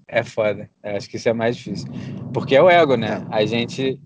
é 0.08 0.24
foda. 0.24 0.70
Eu 0.84 0.98
acho 0.98 1.10
que 1.10 1.18
isso 1.18 1.30
é 1.30 1.34
mais 1.34 1.56
difícil. 1.56 1.88
Porque 2.34 2.56
é 2.56 2.62
o 2.62 2.70
ego, 2.70 2.96
né? 2.96 3.26
É. 3.32 3.36
A 3.36 3.46
gente 3.46 4.00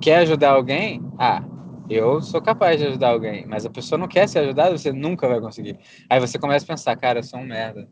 quer 0.00 0.18
ajudar 0.18 0.50
alguém. 0.50 1.02
Ah, 1.18 1.42
eu 1.88 2.20
sou 2.20 2.40
capaz 2.40 2.78
de 2.78 2.86
ajudar 2.86 3.10
alguém, 3.10 3.46
mas 3.46 3.64
a 3.64 3.70
pessoa 3.70 3.98
não 3.98 4.08
quer 4.08 4.28
ser 4.28 4.40
ajudada, 4.40 4.76
você 4.76 4.92
nunca 4.92 5.28
vai 5.28 5.40
conseguir. 5.40 5.78
Aí 6.08 6.20
você 6.20 6.38
começa 6.38 6.64
a 6.64 6.68
pensar, 6.68 6.96
cara, 6.96 7.20
eu 7.20 7.22
sou 7.22 7.40
um 7.40 7.46
merda. 7.46 7.88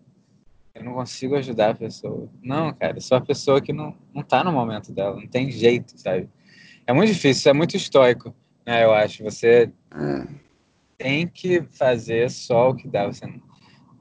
Eu 0.74 0.84
não 0.84 0.94
consigo 0.94 1.36
ajudar 1.36 1.70
a 1.70 1.74
pessoa. 1.74 2.28
Não, 2.42 2.72
cara, 2.72 2.96
eu 2.96 3.00
sou 3.00 3.16
a 3.16 3.20
pessoa 3.20 3.60
que 3.60 3.72
não, 3.72 3.96
não 4.12 4.22
tá 4.22 4.42
no 4.42 4.52
momento 4.52 4.92
dela, 4.92 5.14
não 5.14 5.28
tem 5.28 5.50
jeito, 5.50 5.98
sabe? 5.98 6.28
É 6.86 6.92
muito 6.92 7.12
difícil, 7.12 7.50
é 7.50 7.54
muito 7.54 7.76
estoico, 7.76 8.34
né, 8.66 8.84
eu 8.84 8.92
acho. 8.92 9.22
Você 9.22 9.72
é. 9.94 10.26
tem 10.98 11.26
que 11.28 11.62
fazer 11.62 12.30
só 12.30 12.70
o 12.70 12.74
que 12.74 12.88
dá, 12.88 13.06
você 13.06 13.26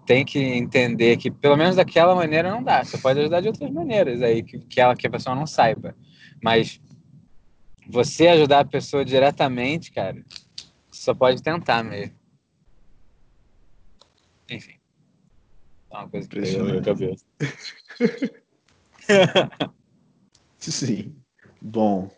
tem 0.05 0.25
que 0.25 0.39
entender 0.39 1.17
que 1.17 1.31
pelo 1.31 1.55
menos 1.55 1.75
daquela 1.75 2.15
maneira 2.15 2.49
não 2.49 2.63
dá. 2.63 2.83
Você 2.83 2.97
pode 2.97 3.19
ajudar 3.19 3.41
de 3.41 3.47
outras 3.47 3.69
maneiras 3.71 4.21
aí, 4.21 4.43
que, 4.43 4.59
que, 4.59 4.81
ela, 4.81 4.95
que 4.95 5.07
a 5.07 5.09
pessoa 5.09 5.35
não 5.35 5.45
saiba. 5.45 5.95
Mas 6.43 6.81
você 7.87 8.27
ajudar 8.27 8.59
a 8.59 8.65
pessoa 8.65 9.03
diretamente, 9.03 9.91
cara, 9.91 10.23
só 10.91 11.13
pode 11.13 11.41
tentar 11.41 11.83
mesmo. 11.83 12.15
Enfim. 14.49 14.75
É 15.91 15.97
uma 15.97 16.09
coisa 16.09 16.27
que 16.27 16.39
veio 16.39 16.59
na 16.59 16.71
minha 16.71 16.81
cabeça. 16.81 17.25
Sim. 20.59 21.15
Bom. 21.61 22.09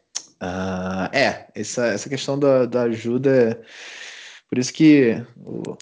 Uh, 0.41 1.09
é, 1.13 1.47
essa, 1.55 1.87
essa 1.87 2.09
questão 2.09 2.37
da, 2.37 2.65
da 2.65 2.83
ajuda. 2.83 3.61
Por 4.49 4.57
isso 4.57 4.73
que 4.73 5.25
o, 5.37 5.77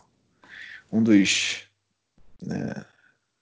um 0.91 1.03
dos 1.03 1.67
né, 2.41 2.85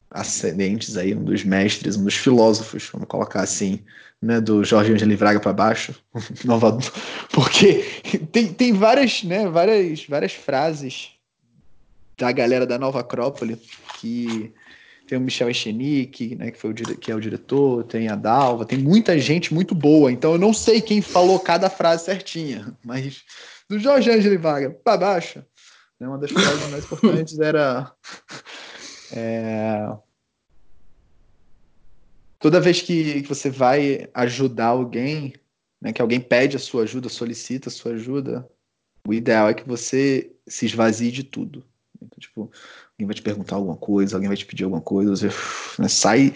ascendentes 0.09 0.97
aí, 0.97 1.15
um 1.15 1.23
dos 1.23 1.43
mestres, 1.43 1.95
um 1.95 2.03
dos 2.03 2.15
filósofos, 2.15 2.89
vamos 2.91 3.07
colocar 3.07 3.41
assim, 3.41 3.83
né, 4.21 4.39
do 4.39 4.63
Jorge 4.63 4.93
Angeli 4.93 5.17
Braga 5.17 5.39
para 5.39 5.51
baixo, 5.51 5.95
porque 7.33 7.83
tem, 8.31 8.53
tem 8.53 8.73
várias, 8.73 9.23
né, 9.23 9.49
várias, 9.49 10.05
várias 10.05 10.33
frases 10.33 11.11
da 12.17 12.31
galera 12.31 12.67
da 12.67 12.77
Nova 12.77 12.99
Acrópole 12.99 13.59
que 13.99 14.53
tem 15.07 15.17
o 15.17 15.21
Michel 15.21 15.49
Echenique, 15.49 16.35
né, 16.35 16.51
que, 16.51 16.59
foi 16.59 16.69
o, 16.69 16.73
que 16.73 17.11
é 17.11 17.15
o 17.15 17.19
diretor, 17.19 17.83
tem 17.83 18.07
a 18.07 18.15
Dalva, 18.15 18.63
tem 18.63 18.77
muita 18.77 19.17
gente 19.17 19.53
muito 19.53 19.73
boa, 19.73 20.11
então 20.11 20.33
eu 20.33 20.37
não 20.37 20.53
sei 20.53 20.79
quem 20.81 21.01
falou 21.01 21.39
cada 21.39 21.69
frase 21.69 22.05
certinha, 22.05 22.77
mas 22.83 23.23
do 23.67 23.79
Jorge 23.79 24.11
Angeli 24.11 24.37
Braga 24.37 24.69
para 24.69 24.97
baixo, 24.97 25.43
né, 25.99 26.07
uma 26.07 26.19
das 26.19 26.31
frases 26.31 26.69
mais 26.69 26.85
importantes 26.85 27.39
era 27.39 27.91
é, 29.11 29.91
toda 32.41 32.59
vez 32.59 32.81
que, 32.81 33.21
que 33.21 33.29
você 33.29 33.49
vai 33.49 34.09
ajudar 34.13 34.67
alguém, 34.67 35.33
né, 35.79 35.93
que 35.93 36.01
alguém 36.01 36.19
pede 36.19 36.57
a 36.57 36.59
sua 36.59 36.83
ajuda, 36.83 37.07
solicita 37.07 37.69
a 37.69 37.71
sua 37.71 37.93
ajuda, 37.93 38.49
o 39.07 39.13
ideal 39.13 39.47
é 39.47 39.53
que 39.53 39.67
você 39.67 40.35
se 40.47 40.65
esvazie 40.65 41.11
de 41.11 41.23
tudo. 41.23 41.63
Então, 41.95 42.19
tipo, 42.19 42.51
alguém 42.93 43.05
vai 43.05 43.13
te 43.13 43.21
perguntar 43.21 43.55
alguma 43.55 43.77
coisa, 43.77 44.15
alguém 44.15 44.27
vai 44.27 44.35
te 44.35 44.45
pedir 44.45 44.63
alguma 44.63 44.81
coisa, 44.81 45.15
você 45.15 45.27
né, 45.79 45.87
sai, 45.87 46.33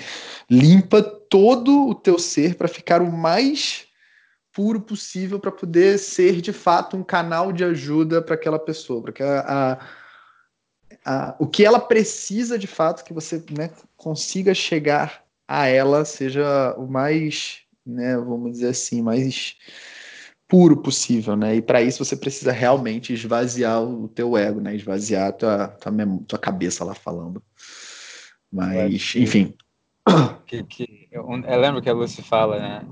limpa 0.50 1.01
todo 1.01 1.89
o 1.89 1.95
teu 1.95 2.19
ser 2.19 2.55
para 2.55 2.67
ficar 2.67 3.01
o 3.01 3.12
mais 3.12 3.88
puro 4.53 4.79
possível 4.79 5.39
para 5.39 5.51
poder 5.51 5.97
ser 5.97 6.39
de 6.39 6.53
fato 6.53 6.95
um 6.95 7.03
canal 7.03 7.51
de 7.51 7.63
ajuda 7.63 8.21
para 8.21 8.35
aquela 8.35 8.59
pessoa, 8.59 9.01
para 9.01 9.12
que 9.12 9.24
a, 9.24 9.39
a, 9.41 9.79
a, 11.03 11.35
o 11.39 11.47
que 11.47 11.65
ela 11.65 11.79
precisa 11.79 12.57
de 12.57 12.67
fato 12.67 13.03
que 13.03 13.12
você 13.12 13.43
né, 13.51 13.71
consiga 13.97 14.53
chegar 14.53 15.25
a 15.47 15.67
ela 15.67 16.05
seja 16.05 16.75
o 16.77 16.87
mais, 16.87 17.59
né, 17.85 18.17
vamos 18.17 18.53
dizer 18.53 18.69
assim, 18.69 19.01
mais 19.01 19.55
puro 20.47 20.77
possível, 20.77 21.35
né? 21.35 21.55
E 21.55 21.61
para 21.61 21.81
isso 21.81 22.03
você 22.03 22.15
precisa 22.15 22.51
realmente 22.51 23.13
esvaziar 23.13 23.81
o 23.81 24.07
teu 24.07 24.37
ego, 24.37 24.61
né? 24.61 24.75
Esvaziar 24.75 25.29
a 25.29 25.31
tua, 25.31 25.67
tua, 25.67 25.93
tua 26.27 26.39
cabeça 26.39 26.83
lá 26.83 26.93
falando. 26.93 27.41
Mas, 28.51 29.11
que, 29.11 29.21
enfim. 29.21 29.53
Que, 30.45 30.63
que, 30.63 31.07
eu, 31.11 31.27
eu 31.27 31.59
lembro 31.59 31.81
que 31.81 31.89
a 31.89 31.93
Lúcia 31.93 32.23
fala, 32.23 32.59
né? 32.59 32.87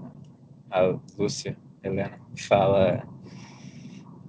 A 0.72 0.98
Lúcia, 1.18 1.56
Helena, 1.84 2.20
fala 2.36 3.04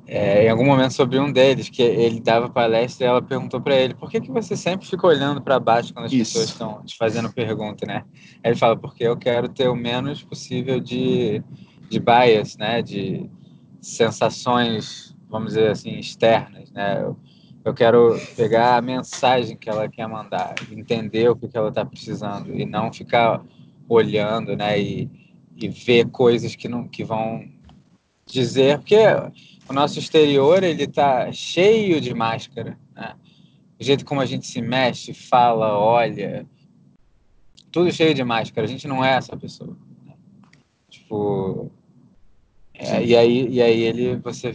é, 0.06 0.44
em 0.44 0.50
algum 0.50 0.66
momento 0.66 0.92
sobre 0.92 1.18
um 1.18 1.32
deles, 1.32 1.70
que 1.70 1.82
ele 1.82 2.20
dava 2.20 2.50
palestra 2.50 3.06
e 3.06 3.08
ela 3.08 3.22
perguntou 3.22 3.60
para 3.60 3.74
ele 3.74 3.94
por 3.94 4.10
que, 4.10 4.20
que 4.20 4.30
você 4.30 4.56
sempre 4.56 4.86
fica 4.86 5.06
olhando 5.06 5.40
para 5.40 5.58
baixo 5.58 5.94
quando 5.94 6.06
as 6.06 6.12
Isso. 6.12 6.32
pessoas 6.32 6.50
estão 6.50 6.82
te 6.84 6.96
fazendo 6.96 7.32
pergunta, 7.32 7.86
né? 7.86 8.04
Aí 8.42 8.50
ele 8.50 8.56
fala, 8.56 8.76
porque 8.76 9.04
eu 9.04 9.16
quero 9.16 9.48
ter 9.48 9.68
o 9.68 9.74
menos 9.74 10.22
possível 10.22 10.78
de, 10.78 11.42
de 11.88 11.98
bias, 11.98 12.56
né? 12.56 12.82
De 12.82 13.30
sensações, 13.80 15.16
vamos 15.28 15.54
dizer 15.54 15.70
assim, 15.70 15.98
externas, 15.98 16.70
né? 16.70 17.02
Eu, 17.02 17.16
eu 17.64 17.72
quero 17.72 18.20
pegar 18.36 18.76
a 18.76 18.82
mensagem 18.82 19.56
que 19.56 19.70
ela 19.70 19.88
quer 19.88 20.06
mandar, 20.06 20.54
entender 20.70 21.30
o 21.30 21.36
que, 21.36 21.48
que 21.48 21.56
ela 21.56 21.70
está 21.70 21.84
precisando 21.84 22.54
e 22.54 22.66
não 22.66 22.92
ficar 22.92 23.42
olhando, 23.88 24.54
né? 24.54 24.78
E, 24.78 25.10
e 25.56 25.66
ver 25.68 26.10
coisas 26.10 26.54
que, 26.54 26.68
não, 26.68 26.86
que 26.86 27.02
vão 27.02 27.42
dizer, 28.26 28.78
porque 28.78 28.96
o 29.68 29.72
nosso 29.72 29.98
exterior 29.98 30.62
ele 30.62 30.86
tá 30.86 31.32
cheio 31.32 32.00
de 32.00 32.12
máscara, 32.14 32.78
né? 32.94 33.14
O 33.78 33.84
jeito 33.84 34.04
como 34.04 34.20
a 34.20 34.26
gente 34.26 34.46
se 34.46 34.62
mexe, 34.62 35.12
fala, 35.12 35.76
olha, 35.76 36.46
tudo 37.72 37.92
cheio 37.92 38.14
de 38.14 38.22
máscara. 38.22 38.66
A 38.66 38.70
gente 38.70 38.86
não 38.86 39.04
é 39.04 39.14
essa 39.14 39.36
pessoa. 39.36 39.76
Né? 40.06 40.14
Tipo, 40.88 41.70
é, 42.72 43.04
e 43.04 43.16
aí 43.16 43.48
e 43.48 43.62
aí 43.62 43.82
ele 43.82 44.16
você 44.16 44.54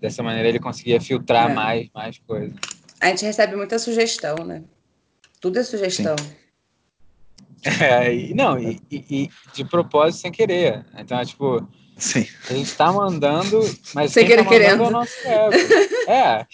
dessa 0.00 0.22
maneira 0.22 0.48
ele 0.48 0.58
conseguia 0.58 1.00
filtrar 1.00 1.50
é. 1.50 1.54
mais 1.54 1.88
mais 1.94 2.18
coisas. 2.18 2.56
A 3.00 3.08
gente 3.08 3.24
recebe 3.24 3.54
muita 3.54 3.78
sugestão, 3.78 4.36
né? 4.44 4.64
Tudo 5.40 5.58
é 5.58 5.64
sugestão. 5.64 6.16
É, 7.80 8.14
e, 8.14 8.34
não, 8.34 8.56
e, 8.56 8.80
e, 8.88 9.28
de 9.52 9.64
propósito 9.64 10.20
sem 10.20 10.30
querer. 10.30 10.86
Então, 10.96 11.18
é 11.18 11.24
tipo, 11.24 11.66
Sim. 11.98 12.26
A 12.48 12.52
gente 12.54 12.74
tá 12.76 12.92
mandando, 12.92 13.60
mas 13.92 14.12
Sem 14.12 14.24
quem 14.24 14.36
tá 14.36 14.44
querendo. 14.44 14.84
é 14.84 14.86
o 14.86 14.90
nosso 14.90 15.26
ego. 15.26 15.54
é, 16.06 16.46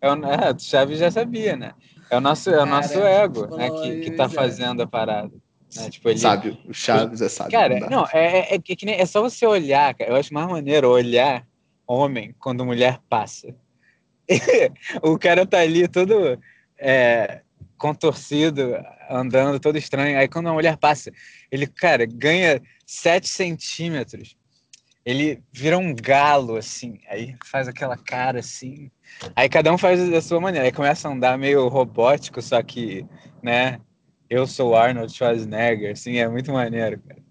é, 0.00 0.10
o, 0.10 0.24
é, 0.24 0.52
o 0.52 0.58
Chaves 0.58 0.98
já 0.98 1.10
sabia, 1.10 1.56
né? 1.56 1.74
É 2.10 2.16
o 2.16 2.20
nosso, 2.20 2.48
é 2.48 2.62
o 2.62 2.66
nosso 2.66 2.98
ego 2.98 3.54
né, 3.54 3.70
que, 3.70 4.00
que 4.00 4.10
tá 4.12 4.30
fazendo 4.30 4.82
a 4.82 4.86
parada. 4.86 5.30
Né? 5.76 5.90
Tipo, 5.90 6.08
ele, 6.08 6.18
sábio, 6.18 6.56
o 6.66 6.72
Chaves 6.72 7.20
é 7.20 7.28
sábio. 7.28 7.52
Cara, 7.52 7.78
não, 7.90 8.06
é, 8.12 8.38
é, 8.38 8.54
é, 8.54 8.58
que 8.58 8.86
nem, 8.86 8.94
é 8.94 9.04
só 9.04 9.20
você 9.20 9.46
olhar, 9.46 9.94
cara. 9.94 10.10
Eu 10.10 10.16
acho 10.16 10.32
mais 10.32 10.48
maneiro 10.48 10.88
olhar 10.88 11.46
homem 11.86 12.34
quando 12.38 12.64
mulher 12.64 12.98
passa. 13.10 13.54
o 15.02 15.18
cara 15.18 15.44
tá 15.44 15.60
ali 15.60 15.86
todo 15.86 16.38
é, 16.78 17.42
contorcido, 17.76 18.74
andando 19.10 19.60
todo 19.60 19.76
estranho. 19.76 20.18
Aí 20.18 20.28
quando 20.28 20.48
a 20.48 20.54
mulher 20.54 20.78
passa, 20.78 21.12
ele, 21.52 21.66
cara, 21.66 22.06
ganha 22.06 22.62
7 22.86 23.28
centímetros 23.28 24.38
ele 25.08 25.42
vira 25.50 25.78
um 25.78 25.94
galo, 25.94 26.56
assim, 26.56 27.00
aí 27.08 27.34
faz 27.46 27.66
aquela 27.66 27.96
cara 27.96 28.40
assim. 28.40 28.90
Aí 29.34 29.48
cada 29.48 29.72
um 29.72 29.78
faz 29.78 30.06
da 30.10 30.20
sua 30.20 30.38
maneira. 30.38 30.66
Aí 30.66 30.72
começa 30.72 31.08
a 31.08 31.10
andar 31.10 31.38
meio 31.38 31.66
robótico, 31.68 32.42
só 32.42 32.62
que, 32.62 33.06
né? 33.42 33.80
Eu 34.28 34.46
sou 34.46 34.76
Arnold 34.76 35.10
Schwarzenegger, 35.10 35.92
assim, 35.92 36.18
é 36.18 36.28
muito 36.28 36.52
maneiro, 36.52 37.00
cara. 37.08 37.22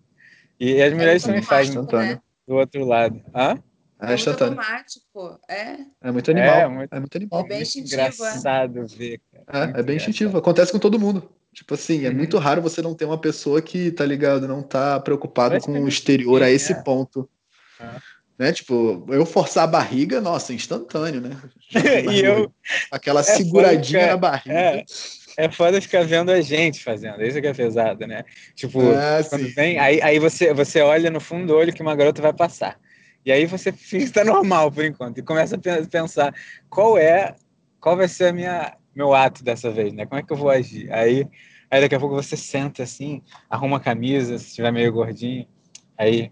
E 0.59 0.81
as 0.81 0.91
é 0.91 0.95
mulheres 0.95 1.21
também 1.21 1.43
fazem 1.43 1.75
né? 1.75 2.19
do 2.47 2.55
outro 2.55 2.83
lado. 2.83 3.21
Hã? 3.35 3.61
É, 4.01 4.13
é 4.13 4.29
automático, 4.29 5.39
é. 5.47 5.77
É 6.01 6.11
muito 6.11 6.31
animal. 6.31 6.55
É, 6.55 6.67
muito, 6.67 6.93
é 6.93 6.99
muito 6.99 7.15
animal. 7.15 7.41
É 7.41 7.47
bem 7.47 7.61
instintivo. 7.61 7.93
Engraçado 7.93 8.79
é. 8.79 8.85
ver, 8.85 9.21
cara. 9.45 9.71
É, 9.75 9.79
é 9.79 9.83
bem 9.83 9.97
instintivo. 9.97 10.35
Acontece 10.35 10.71
com 10.71 10.79
todo 10.79 10.99
mundo. 10.99 11.29
Tipo 11.53 11.75
assim, 11.75 12.05
é 12.05 12.09
uhum. 12.09 12.15
muito 12.15 12.39
raro 12.39 12.59
você 12.59 12.81
não 12.81 12.95
ter 12.95 13.05
uma 13.05 13.19
pessoa 13.19 13.61
que, 13.61 13.91
tá 13.91 14.03
ligado, 14.03 14.47
não 14.47 14.63
tá 14.63 14.99
preocupada 14.99 15.59
com 15.59 15.71
o 15.73 15.87
exterior 15.87 16.41
a 16.41 16.49
esse 16.49 16.73
é. 17.79 18.17
Né? 18.37 18.53
Tipo, 18.53 19.03
eu 19.09 19.25
forçar 19.25 19.63
a 19.63 19.67
barriga, 19.67 20.21
nossa, 20.21 20.53
instantâneo, 20.53 21.21
né? 21.21 21.31
e 22.11 22.19
eu. 22.19 22.53
Aquela 22.91 23.21
é 23.21 23.23
seguradinha 23.23 24.01
ficar, 24.01 24.11
na 24.11 24.17
barriga. 24.17 24.53
É, 24.53 24.85
é 25.37 25.51
foda 25.51 25.81
ficar 25.81 26.05
vendo 26.05 26.31
a 26.31 26.39
gente 26.39 26.83
fazendo, 26.83 27.23
isso 27.23 27.41
que 27.41 27.47
é 27.47 27.53
pesado, 27.53 28.05
né? 28.05 28.23
Tipo, 28.55 28.81
é, 28.91 29.23
quando 29.23 29.47
vem, 29.55 29.79
aí, 29.79 30.01
aí 30.01 30.19
você, 30.19 30.53
você 30.53 30.81
olha 30.81 31.09
no 31.09 31.19
fundo 31.19 31.47
do 31.47 31.55
olho 31.55 31.73
que 31.73 31.81
uma 31.81 31.95
garota 31.95 32.21
vai 32.21 32.33
passar. 32.33 32.79
E 33.25 33.31
aí 33.31 33.45
você 33.45 33.71
que 33.73 34.09
tá 34.09 34.23
normal 34.23 34.71
por 34.71 34.85
enquanto 34.85 35.17
e 35.17 35.23
começa 35.23 35.55
a 35.55 35.87
pensar 35.87 36.33
qual 36.69 36.97
é, 36.97 37.35
qual 37.79 37.97
vai 37.97 38.07
ser 38.07 38.27
a 38.27 38.33
minha 38.33 38.77
meu 38.95 39.13
ato 39.13 39.43
dessa 39.43 39.69
vez, 39.69 39.93
né? 39.93 40.05
Como 40.07 40.19
é 40.19 40.23
que 40.23 40.33
eu 40.33 40.37
vou 40.37 40.49
agir? 40.49 40.91
Aí, 40.91 41.27
aí 41.69 41.81
daqui 41.81 41.93
a 41.93 41.99
pouco 41.99 42.15
você 42.15 42.35
senta 42.35 42.81
assim, 42.81 43.21
arruma 43.47 43.77
a 43.77 43.79
camisa, 43.79 44.39
se 44.39 44.47
estiver 44.47 44.71
meio 44.71 44.91
gordinho, 44.91 45.47
aí 45.95 46.31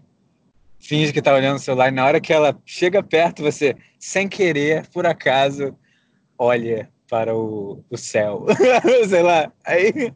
finge 0.86 1.12
que 1.12 1.22
tá 1.22 1.34
olhando 1.34 1.56
o 1.56 1.60
celular 1.60 1.88
e 1.88 1.90
na 1.90 2.04
hora 2.04 2.20
que 2.20 2.32
ela 2.32 2.56
chega 2.64 3.02
perto, 3.02 3.42
você, 3.42 3.76
sem 3.98 4.28
querer, 4.28 4.86
por 4.88 5.06
acaso, 5.06 5.76
olha 6.38 6.90
para 7.08 7.34
o, 7.34 7.84
o 7.90 7.96
céu. 7.96 8.46
Sei 9.08 9.22
lá. 9.22 9.52
Aí, 9.64 10.12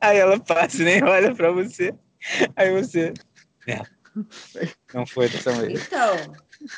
aí 0.00 0.18
ela 0.18 0.38
passa 0.38 0.82
e 0.82 0.84
nem 0.84 1.02
olha 1.02 1.34
para 1.34 1.50
você. 1.50 1.94
Aí 2.56 2.72
você. 2.72 3.12
É, 3.66 3.80
não 4.92 5.06
foi 5.06 5.28
dessa 5.28 5.52
vez. 5.52 5.86
Então. 5.86 6.16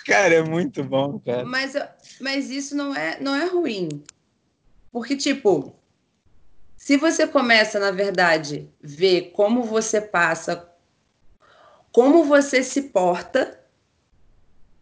Cara, 0.07 0.35
é 0.35 0.43
muito 0.43 0.83
bom, 0.83 1.19
cara. 1.21 1.45
Mas, 1.45 1.75
mas 2.21 2.51
isso 2.51 2.75
não 2.75 2.95
é, 2.95 3.21
não 3.21 3.35
é 3.35 3.47
ruim. 3.47 3.89
Porque, 4.91 5.17
tipo, 5.17 5.77
se 6.77 6.97
você 6.97 7.27
começa, 7.27 7.79
na 7.79 7.91
verdade, 7.91 8.69
ver 8.81 9.33
como 9.33 9.63
você 9.63 10.01
passa, 10.01 10.69
como 11.97 12.25
você 12.25 12.63
se 12.63 12.83
porta 12.83 13.59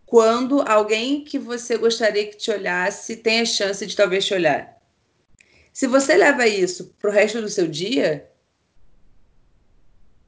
quando 0.05 0.63
alguém 0.63 1.23
que 1.23 1.39
você 1.39 1.79
gostaria 1.79 2.27
que 2.27 2.37
te 2.37 2.51
olhasse 2.51 3.19
tem 3.19 3.41
a 3.41 3.45
chance 3.45 3.87
de 3.87 3.95
talvez 3.95 4.27
te 4.27 4.35
olhar. 4.35 4.83
Se 5.73 5.87
você 5.87 6.17
leva 6.17 6.45
isso 6.49 6.93
para 7.01 7.11
o 7.11 7.13
resto 7.13 7.41
do 7.41 7.49
seu 7.49 7.69
dia, 7.69 8.29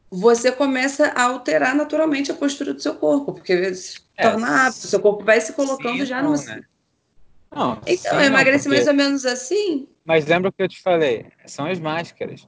você 0.08 0.52
começa 0.52 1.08
a 1.08 1.24
alterar 1.24 1.74
naturalmente 1.74 2.30
a 2.30 2.34
postura 2.34 2.72
do 2.72 2.80
seu 2.80 2.94
corpo, 2.94 3.32
porque 3.32 3.52
é, 4.16 4.30
torna 4.30 4.66
hábito, 4.68 4.86
seu 4.86 5.00
corpo 5.00 5.24
vai 5.24 5.40
se 5.40 5.54
colocando 5.54 5.98
sim, 5.98 6.06
já 6.06 6.22
não, 6.22 6.34
no. 6.34 6.44
Né? 6.44 6.62
Não, 7.52 7.80
então, 7.84 8.16
sim, 8.16 8.26
emagrece 8.26 8.68
porque... 8.68 8.76
mais 8.76 8.86
ou 8.86 8.94
menos 8.94 9.26
assim. 9.26 9.88
Mas 10.04 10.24
lembra 10.24 10.50
o 10.50 10.52
que 10.52 10.62
eu 10.62 10.68
te 10.68 10.80
falei? 10.80 11.26
São 11.46 11.66
as 11.66 11.80
máscaras. 11.80 12.46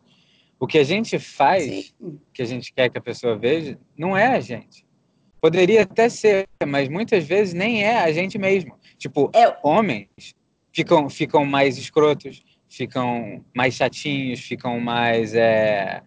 O 0.60 0.66
que 0.66 0.78
a 0.78 0.84
gente 0.84 1.18
faz, 1.18 1.64
sim. 1.64 2.20
que 2.32 2.42
a 2.42 2.44
gente 2.44 2.72
quer 2.72 2.90
que 2.90 2.98
a 2.98 3.00
pessoa 3.00 3.36
veja, 3.36 3.78
não 3.96 4.16
é 4.16 4.26
a 4.26 4.40
gente. 4.40 4.84
Poderia 5.40 5.82
até 5.82 6.08
ser, 6.08 6.48
mas 6.66 6.88
muitas 6.88 7.24
vezes 7.24 7.54
nem 7.54 7.84
é 7.84 8.00
a 8.00 8.12
gente 8.12 8.38
mesmo. 8.38 8.76
Tipo, 8.96 9.30
é... 9.34 9.56
homens 9.62 10.08
ficam, 10.72 11.08
ficam 11.08 11.44
mais 11.44 11.78
escrotos, 11.78 12.42
ficam 12.68 13.44
mais 13.56 13.74
chatinhos, 13.74 14.40
ficam 14.40 14.80
mais. 14.80 15.34
É 15.34 16.02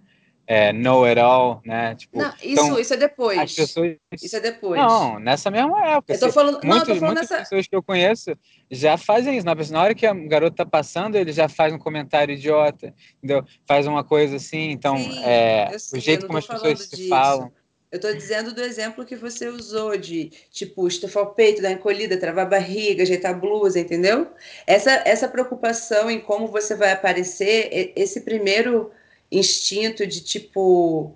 é, 0.52 0.74
know 0.74 1.06
it 1.06 1.18
all, 1.18 1.62
né? 1.66 1.96
Tipo, 1.96 2.20
não, 2.20 2.28
isso, 2.44 2.46
então, 2.46 2.78
isso 2.80 2.94
é 2.94 2.98
depois. 2.98 3.40
As 3.40 3.54
pessoas... 3.54 3.96
Isso 4.22 4.36
é 4.36 4.40
depois. 4.42 4.82
Não, 4.82 5.18
nessa 5.18 5.50
mesma 5.50 5.82
época. 5.88 6.14
Eu 6.14 6.20
tô 6.20 6.30
falando, 6.30 6.56
muitos, 6.56 6.70
não, 6.70 6.78
eu 6.78 6.86
tô 6.86 6.96
falando 6.96 7.16
muitas 7.16 7.30
nessa... 7.30 7.44
pessoas 7.44 7.68
que 7.68 7.76
eu 7.76 7.82
conheço 7.82 8.38
já 8.70 8.98
fazem 8.98 9.38
isso. 9.38 9.46
Na 9.72 9.82
hora 9.82 9.96
que 9.96 10.06
a 10.06 10.14
garota 10.14 10.58
tá 10.58 10.66
passando, 10.66 11.16
ele 11.16 11.32
já 11.32 11.48
faz 11.48 11.74
um 11.74 11.78
comentário 11.78 12.36
idiota, 12.36 12.94
entendeu? 13.18 13.46
Faz 13.66 13.88
uma 13.88 14.04
coisa 14.04 14.36
assim. 14.36 14.72
Então, 14.72 14.98
Sim, 14.98 15.24
é, 15.24 15.78
sei, 15.80 15.98
o 15.98 16.02
jeito 16.02 16.28
como 16.28 16.38
as 16.38 16.46
pessoas 16.46 16.82
se 16.82 16.98
disso. 16.98 17.08
falam. 17.08 17.50
Eu 17.90 17.96
estou 17.96 18.14
dizendo 18.14 18.54
do 18.54 18.62
exemplo 18.62 19.06
que 19.06 19.16
você 19.16 19.48
usou 19.48 19.96
de, 19.96 20.32
tipo, 20.50 20.86
estufar 20.86 21.24
o 21.24 21.28
peito, 21.28 21.62
dar 21.62 21.72
encolhida, 21.72 22.18
travar 22.18 22.46
a 22.46 22.50
barriga, 22.50 23.04
ajeitar 23.04 23.32
a 23.32 23.38
blusa, 23.38 23.80
entendeu? 23.80 24.28
Essa, 24.68 25.02
essa 25.06 25.30
preocupação 25.30 26.12
em 26.12 26.20
como 26.20 26.48
você 26.48 26.76
vai 26.76 26.92
aparecer, 26.92 27.94
esse 27.96 28.22
primeiro 28.22 28.92
instinto 29.32 30.06
de 30.06 30.22
tipo 30.22 31.16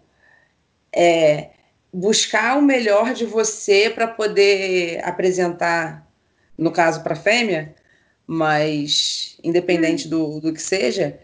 é, 0.93 1.49
buscar 1.93 2.57
o 2.57 2.61
melhor 2.61 3.13
de 3.13 3.25
você 3.25 3.89
para 3.89 4.07
poder 4.07 5.03
apresentar, 5.03 6.07
no 6.57 6.71
caso 6.71 7.03
para 7.03 7.15
fêmea, 7.15 7.75
mas 8.25 9.37
independente 9.43 10.07
do, 10.07 10.39
do 10.39 10.53
que 10.53 10.61
seja, 10.61 11.19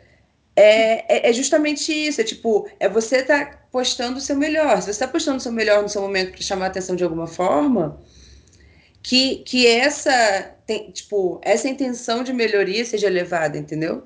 é, 0.56 1.28
é, 1.28 1.30
é, 1.30 1.34
justamente 1.34 1.92
isso. 1.92 2.22
É 2.22 2.24
tipo, 2.24 2.70
é 2.80 2.88
você 2.88 3.24
tá 3.24 3.60
postando 3.72 4.18
o 4.18 4.22
seu 4.22 4.36
melhor. 4.36 4.78
Se 4.78 4.86
você 4.86 4.92
está 4.92 5.08
postando 5.08 5.38
o 5.38 5.42
seu 5.42 5.52
melhor 5.52 5.82
no 5.82 5.90
seu 5.90 6.02
momento 6.02 6.32
para 6.32 6.42
chamar 6.42 6.66
a 6.66 6.68
atenção 6.70 6.96
de 6.96 7.04
alguma 7.04 7.28
forma, 7.28 8.02
que, 9.02 9.38
que 9.38 9.66
essa, 9.66 10.56
tem, 10.66 10.92
tipo, 10.92 11.40
essa 11.44 11.68
intenção 11.68 12.24
de 12.24 12.34
melhoria 12.34 12.86
seja 12.86 13.10
levada, 13.10 13.58
entendeu? 13.58 14.04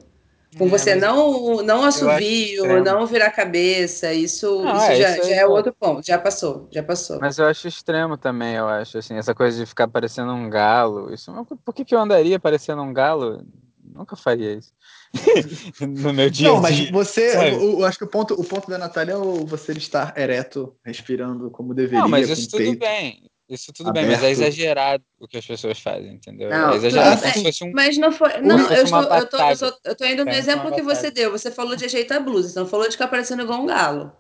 Com 0.58 0.68
é, 0.68 0.70
você 0.70 0.96
não, 0.96 1.62
não 1.64 1.84
assovio, 1.84 2.84
não 2.84 3.06
virar 3.06 3.30
cabeça, 3.32 4.14
isso, 4.14 4.64
não, 4.64 4.78
isso, 4.78 4.86
é, 4.86 4.96
já, 4.96 5.18
isso 5.18 5.30
já 5.30 5.36
é 5.36 5.46
outro 5.46 5.74
ponto, 5.74 6.06
já 6.06 6.18
passou, 6.18 6.68
já 6.72 6.82
passou. 6.82 7.20
Mas 7.20 7.38
eu 7.38 7.46
acho 7.46 7.68
extremo 7.68 8.18
também, 8.18 8.56
eu 8.56 8.68
acho, 8.68 8.98
assim, 8.98 9.18
essa 9.18 9.36
coisa 9.36 9.58
de 9.58 9.66
ficar 9.66 9.88
parecendo 9.88 10.32
um 10.32 10.50
galo, 10.50 11.14
isso, 11.14 11.32
por 11.64 11.74
que, 11.74 11.84
que 11.84 11.94
eu 11.94 12.00
andaria 12.00 12.40
parecendo 12.40 12.82
um 12.82 12.94
galo? 12.94 13.44
Nunca 13.84 14.16
faria 14.16 14.54
isso. 14.54 14.74
no 15.80 16.14
meu 16.14 16.30
dia 16.30 16.50
Não, 16.50 16.62
mas 16.62 16.90
você, 16.90 17.54
eu, 17.54 17.80
eu, 17.80 17.86
acho 17.86 17.98
que 17.98 18.04
o 18.04 18.10
ponto, 18.10 18.34
o 18.34 18.44
ponto 18.44 18.70
da 18.70 18.78
Natália 18.78 19.14
é 19.14 19.46
você 19.46 19.72
estar 19.74 20.18
ereto, 20.18 20.76
respirando 20.84 21.50
como 21.50 21.74
deveria. 21.74 22.02
Não, 22.02 22.10
mas 22.10 22.30
isso 22.30 22.50
tudo 22.50 22.64
peito. 22.64 22.80
bem. 22.80 23.24
Isso 23.48 23.72
tudo 23.72 23.90
aberto. 23.90 24.08
bem, 24.08 24.16
mas 24.16 24.24
é 24.24 24.32
exagerado 24.32 25.04
o 25.20 25.28
que 25.28 25.38
as 25.38 25.46
pessoas 25.46 25.80
fazem, 25.80 26.16
entendeu? 26.16 26.50
Não, 26.50 26.72
é 26.72 26.76
exagerado 26.78 27.22
como 27.22 27.54
se 27.54 27.64
um. 27.64 27.72
Mas 27.74 27.98
não 27.98 28.12
foi. 28.12 28.42
Não, 28.42 28.58
eu, 28.72 28.84
estou, 28.84 29.04
eu, 29.04 29.30
tô, 29.30 29.38
eu, 29.38 29.58
tô, 29.58 29.78
eu 29.86 29.96
tô 29.96 30.06
indo 30.06 30.26
no 30.26 30.32
exemplo 30.32 30.74
que 30.74 30.82
você 30.82 31.12
deu. 31.12 31.32
Você 31.32 31.52
falou 31.52 31.76
de 31.76 31.86
ajeitar 31.86 32.18
a 32.18 32.22
blusa, 32.22 32.50
você 32.50 32.60
não 32.60 32.68
falou 32.68 32.88
de 32.88 32.94
ficar 32.94 33.08
parecendo 33.08 33.44
igual 33.44 33.62
um 33.62 33.68
galo. 33.68 34.12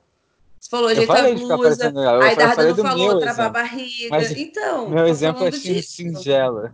Você 0.59 0.69
falou 0.69 0.89
ajeitar 0.89 1.25
a 1.25 1.33
blusa, 1.33 1.93
aí 2.23 2.35
Darda 2.35 2.67
não 2.67 2.75
falou 2.75 3.19
travar 3.19 3.47
a 3.47 3.49
barriga. 3.49 4.09
Mas 4.11 4.31
então. 4.31 4.89
Meu 4.89 5.07
exemplo 5.07 5.45
é 5.45 5.51
singelo. 5.51 6.71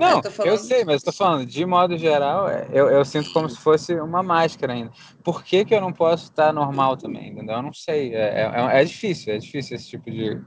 Não, 0.00 0.22
não 0.22 0.22
eu, 0.38 0.52
eu 0.52 0.58
sei, 0.58 0.84
mas 0.84 0.96
estou 0.96 1.12
falando, 1.12 1.44
de 1.44 1.66
modo 1.66 1.98
geral, 1.98 2.48
é, 2.48 2.66
eu, 2.72 2.88
eu 2.88 3.04
sinto 3.04 3.30
como 3.32 3.48
se 3.48 3.58
fosse 3.58 3.94
uma 4.00 4.22
máscara 4.22 4.72
ainda. 4.72 4.90
Por 5.22 5.44
que, 5.44 5.66
que 5.66 5.74
eu 5.74 5.80
não 5.82 5.92
posso 5.92 6.24
estar 6.24 6.50
normal 6.52 6.96
também? 6.96 7.30
Entendeu? 7.30 7.56
Eu 7.56 7.62
não 7.62 7.74
sei. 7.74 8.14
É, 8.14 8.50
é, 8.54 8.80
é 8.80 8.84
difícil, 8.84 9.34
é 9.34 9.38
difícil 9.38 9.76
esse 9.76 9.88
tipo 9.88 10.10
de 10.10 10.40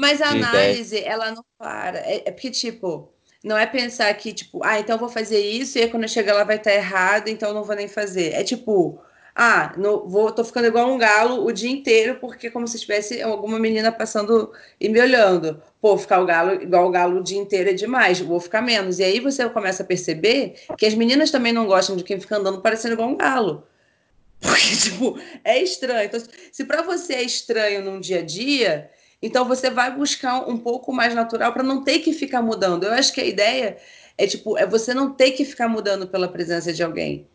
mas 0.00 0.22
a 0.22 0.30
análise, 0.30 0.98
ela 1.04 1.30
não 1.30 1.44
para. 1.58 1.98
É, 1.98 2.22
é, 2.24 2.30
porque, 2.30 2.50
tipo, 2.50 3.12
não 3.44 3.56
é 3.56 3.66
pensar 3.66 4.12
que, 4.14 4.32
tipo, 4.32 4.64
ah, 4.64 4.80
então 4.80 4.96
vou 4.96 5.10
fazer 5.10 5.38
isso 5.38 5.76
e 5.76 5.82
aí 5.82 5.90
quando 5.90 6.04
eu 6.04 6.08
chegar 6.08 6.34
lá 6.34 6.42
vai 6.42 6.56
estar 6.56 6.72
errado, 6.72 7.28
então 7.28 7.52
não 7.52 7.64
vou 7.64 7.76
nem 7.76 7.86
fazer. 7.86 8.32
É 8.32 8.42
tipo, 8.42 8.98
ah, 9.34 9.74
no, 9.76 10.08
vou, 10.08 10.32
tô 10.32 10.42
ficando 10.42 10.68
igual 10.68 10.90
um 10.90 10.96
galo 10.96 11.44
o 11.44 11.52
dia 11.52 11.70
inteiro, 11.70 12.16
porque 12.18 12.50
como 12.50 12.66
se 12.66 12.80
tivesse 12.80 13.20
alguma 13.20 13.58
menina 13.58 13.92
passando 13.92 14.50
e 14.80 14.88
me 14.88 14.98
olhando. 15.00 15.62
Pô, 15.82 15.98
ficar 15.98 16.20
o 16.20 16.26
galo 16.26 16.54
igual 16.62 16.86
o 16.86 16.90
galo 16.90 17.20
o 17.20 17.22
dia 17.22 17.38
inteiro 17.38 17.68
é 17.68 17.74
demais, 17.74 18.20
vou 18.20 18.40
ficar 18.40 18.62
menos. 18.62 18.98
E 18.98 19.04
aí 19.04 19.20
você 19.20 19.46
começa 19.50 19.82
a 19.82 19.86
perceber 19.86 20.54
que 20.78 20.86
as 20.86 20.94
meninas 20.94 21.30
também 21.30 21.52
não 21.52 21.66
gostam 21.66 21.94
de 21.94 22.04
quem 22.04 22.18
fica 22.18 22.38
andando 22.38 22.62
parecendo 22.62 22.94
igual 22.94 23.10
um 23.10 23.16
galo. 23.16 23.66
Porque, 24.40 24.76
tipo, 24.76 25.20
é 25.44 25.62
estranho. 25.62 26.06
Então, 26.06 26.20
se 26.50 26.64
para 26.64 26.80
você 26.80 27.14
é 27.14 27.22
estranho 27.22 27.84
num 27.84 28.00
dia 28.00 28.20
a 28.20 28.22
dia, 28.22 28.90
então 29.22 29.44
você 29.44 29.70
vai 29.70 29.94
buscar 29.94 30.48
um 30.48 30.56
pouco 30.56 30.92
mais 30.92 31.14
natural 31.14 31.52
para 31.52 31.62
não 31.62 31.84
ter 31.84 31.98
que 31.98 32.12
ficar 32.12 32.40
mudando. 32.40 32.84
Eu 32.84 32.92
acho 32.92 33.12
que 33.12 33.20
a 33.20 33.26
ideia 33.26 33.76
é 34.16 34.26
tipo, 34.26 34.56
é 34.56 34.66
você 34.66 34.94
não 34.94 35.12
ter 35.12 35.32
que 35.32 35.44
ficar 35.44 35.68
mudando 35.68 36.06
pela 36.06 36.28
presença 36.28 36.72
de 36.72 36.82
alguém. 36.82 37.26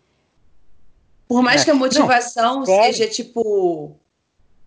Por 1.28 1.42
mais 1.42 1.62
é. 1.62 1.66
que 1.66 1.72
a 1.72 1.76
motivação 1.76 2.58
não, 2.60 2.66
seja 2.66 3.08
tipo. 3.08 3.96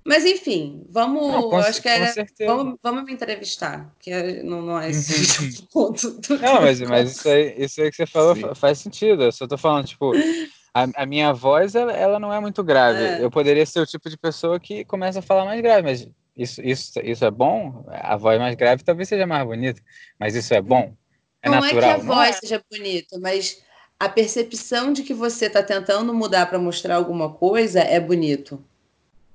Mas 0.04 0.24
enfim, 0.24 0.84
vamos. 0.88 1.32
Não, 1.32 1.50
com, 1.50 1.56
acho 1.56 1.82
que 1.82 1.88
era. 1.88 2.12
Vamos, 2.46 2.76
vamos 2.82 3.04
me 3.04 3.12
entrevistar, 3.12 3.92
que 4.00 4.10
é, 4.10 4.42
não, 4.42 4.62
não 4.62 4.80
é 4.80 4.90
esse 4.90 5.42
uhum. 5.42 5.66
ponto. 5.72 6.20
Não, 6.40 6.62
mas, 6.62 6.80
mas 6.80 7.12
isso, 7.12 7.28
aí, 7.28 7.54
isso 7.58 7.80
aí 7.80 7.90
que 7.90 7.96
você 7.96 8.06
falou 8.06 8.34
Sim. 8.34 8.54
faz 8.54 8.78
sentido. 8.78 9.24
Eu 9.24 9.32
só 9.32 9.46
tô 9.46 9.58
falando, 9.58 9.86
tipo, 9.86 10.12
a, 10.74 11.02
a 11.02 11.06
minha 11.06 11.32
voz 11.32 11.74
ela, 11.74 11.92
ela, 11.92 12.18
não 12.18 12.32
é 12.32 12.40
muito 12.40 12.64
grave. 12.64 13.02
É. 13.02 13.24
Eu 13.24 13.30
poderia 13.30 13.66
ser 13.66 13.80
o 13.80 13.86
tipo 13.86 14.08
de 14.08 14.16
pessoa 14.16 14.58
que 14.58 14.84
começa 14.84 15.18
a 15.20 15.22
falar 15.22 15.44
mais 15.44 15.60
grave, 15.60 15.82
mas 15.82 16.08
isso, 16.38 16.62
isso, 16.62 17.00
isso 17.02 17.24
é 17.24 17.30
bom? 17.30 17.84
A 17.88 18.16
voz 18.16 18.38
mais 18.38 18.54
grave 18.54 18.84
talvez 18.84 19.08
seja 19.08 19.26
mais 19.26 19.44
bonita, 19.44 19.82
mas 20.18 20.36
isso 20.36 20.54
é 20.54 20.62
bom? 20.62 20.94
É 21.42 21.50
não 21.50 21.60
natural? 21.60 21.82
é 21.82 21.94
que 21.94 22.00
a 22.00 22.04
voz 22.04 22.28
é. 22.28 22.32
seja 22.40 22.64
bonita, 22.70 23.18
mas 23.18 23.60
a 23.98 24.08
percepção 24.08 24.92
de 24.92 25.02
que 25.02 25.12
você 25.12 25.46
está 25.46 25.62
tentando 25.62 26.14
mudar 26.14 26.46
para 26.46 26.58
mostrar 26.58 26.94
alguma 26.94 27.32
coisa 27.32 27.80
é 27.80 27.98
bonito. 27.98 28.62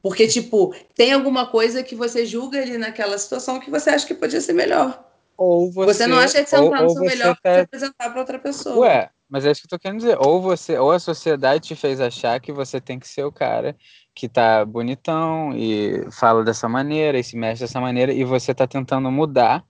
Porque, 0.01 0.27
tipo, 0.27 0.73
tem 0.95 1.11
alguma 1.11 1.45
coisa 1.47 1.83
que 1.83 1.95
você 1.95 2.25
julga 2.25 2.61
ali 2.61 2.77
naquela 2.77 3.17
situação 3.17 3.59
que 3.59 3.69
você 3.69 3.89
acha 3.89 4.07
que 4.07 4.13
podia 4.13 4.39
ser 4.39 4.53
melhor. 4.53 5.03
Ou 5.37 5.71
você, 5.71 5.93
você 5.93 6.07
não 6.07 6.17
acha 6.17 6.43
que 6.43 6.49
você 6.49 6.57
não 6.57 6.65
está 6.65 6.83
no 6.83 6.89
seu 6.89 7.01
melhor 7.01 7.35
tá... 7.35 7.41
para 7.41 7.61
apresentar 7.61 8.09
para 8.09 8.19
outra 8.19 8.39
pessoa. 8.39 8.77
Ué, 8.79 9.09
mas 9.29 9.45
é 9.45 9.51
isso 9.51 9.61
que 9.61 9.65
eu 9.65 9.69
tô 9.69 9.79
querendo 9.79 9.99
dizer. 9.99 10.17
Ou 10.19 10.41
você, 10.41 10.77
ou 10.77 10.91
a 10.91 10.99
sociedade 10.99 11.67
te 11.67 11.75
fez 11.75 11.99
achar 11.99 12.39
que 12.39 12.51
você 12.51 12.79
tem 12.79 12.99
que 12.99 13.07
ser 13.07 13.23
o 13.23 13.31
cara 13.31 13.75
que 14.15 14.29
tá 14.29 14.63
bonitão 14.63 15.55
e 15.55 16.09
fala 16.11 16.43
dessa 16.43 16.69
maneira 16.69 17.17
e 17.19 17.23
se 17.23 17.35
mexe 17.35 17.61
dessa 17.61 17.81
maneira, 17.81 18.13
e 18.13 18.23
você 18.23 18.53
tá 18.53 18.67
tentando 18.67 19.11
mudar 19.11 19.65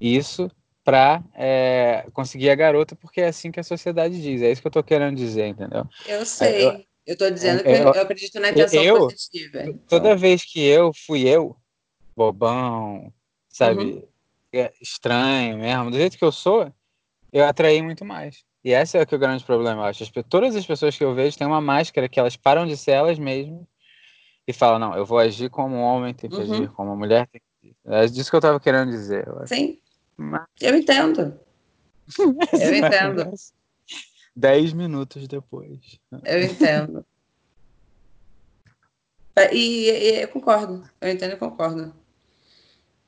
isso 0.00 0.50
para 0.84 1.22
é, 1.34 2.06
conseguir 2.12 2.50
a 2.50 2.54
garota, 2.54 2.96
porque 2.96 3.20
é 3.20 3.28
assim 3.28 3.50
que 3.50 3.60
a 3.60 3.64
sociedade 3.64 4.20
diz. 4.20 4.42
É 4.42 4.50
isso 4.50 4.60
que 4.60 4.66
eu 4.66 4.72
tô 4.72 4.82
querendo 4.82 5.16
dizer, 5.16 5.46
entendeu? 5.46 5.86
Eu 6.06 6.26
sei. 6.26 6.66
Eu, 6.66 6.84
eu 7.06 7.16
tô 7.16 7.30
dizendo 7.30 7.62
que 7.62 7.68
eu, 7.68 7.94
eu 7.94 8.02
acredito 8.02 8.38
na 8.40 8.50
intenção 8.50 8.82
eu, 8.82 8.98
positiva. 8.98 9.64
Toda 9.88 10.16
vez 10.16 10.44
que 10.44 10.60
eu 10.60 10.92
fui 11.06 11.26
eu, 11.28 11.56
bobão, 12.16 13.12
sabe, 13.48 13.82
uhum. 13.82 14.12
É 14.54 14.70
estranho 14.82 15.56
mesmo, 15.56 15.90
do 15.90 15.96
jeito 15.96 16.18
que 16.18 16.24
eu 16.24 16.30
sou, 16.30 16.70
eu 17.32 17.42
atraí 17.46 17.80
muito 17.80 18.04
mais. 18.04 18.44
E 18.64 18.72
esse 18.72 18.96
é, 18.96 19.04
que 19.04 19.14
é 19.14 19.16
o 19.16 19.20
grande 19.20 19.44
problema, 19.44 19.82
eu 19.82 19.86
acho. 19.86 20.04
As, 20.04 20.10
todas 20.28 20.54
as 20.54 20.64
pessoas 20.64 20.96
que 20.96 21.02
eu 21.02 21.14
vejo 21.14 21.36
têm 21.36 21.46
uma 21.46 21.60
máscara 21.60 22.08
que 22.08 22.20
elas 22.20 22.36
param 22.36 22.66
de 22.66 22.76
ser 22.76 22.92
elas 22.92 23.18
mesmas 23.18 23.62
e 24.46 24.52
falam, 24.52 24.78
não, 24.78 24.96
eu 24.96 25.04
vou 25.04 25.18
agir 25.18 25.50
como 25.50 25.76
um 25.76 25.82
homem, 25.82 26.14
tem 26.14 26.30
que 26.30 26.36
uhum. 26.36 26.42
agir 26.42 26.68
como 26.70 26.90
uma 26.90 26.96
mulher. 26.96 27.26
Tem 27.26 27.40
que... 27.40 27.76
É 27.84 28.06
disso 28.06 28.30
que 28.30 28.36
eu 28.36 28.38
estava 28.38 28.60
querendo 28.60 28.90
dizer. 28.90 29.26
Eu 29.26 29.46
Sim. 29.46 29.78
Mas... 30.16 30.46
Eu 30.60 30.76
entendo. 30.76 31.38
eu 32.18 32.74
entendo. 32.76 33.32
Dez 34.34 34.72
minutos 34.72 35.26
depois. 35.26 35.98
Eu 36.24 36.42
entendo. 36.42 37.04
É, 39.34 39.54
e, 39.54 39.90
e, 39.90 40.22
eu 40.22 40.28
concordo. 40.28 40.88
Eu 41.00 41.10
entendo 41.10 41.32
e 41.32 41.36
concordo. 41.36 41.92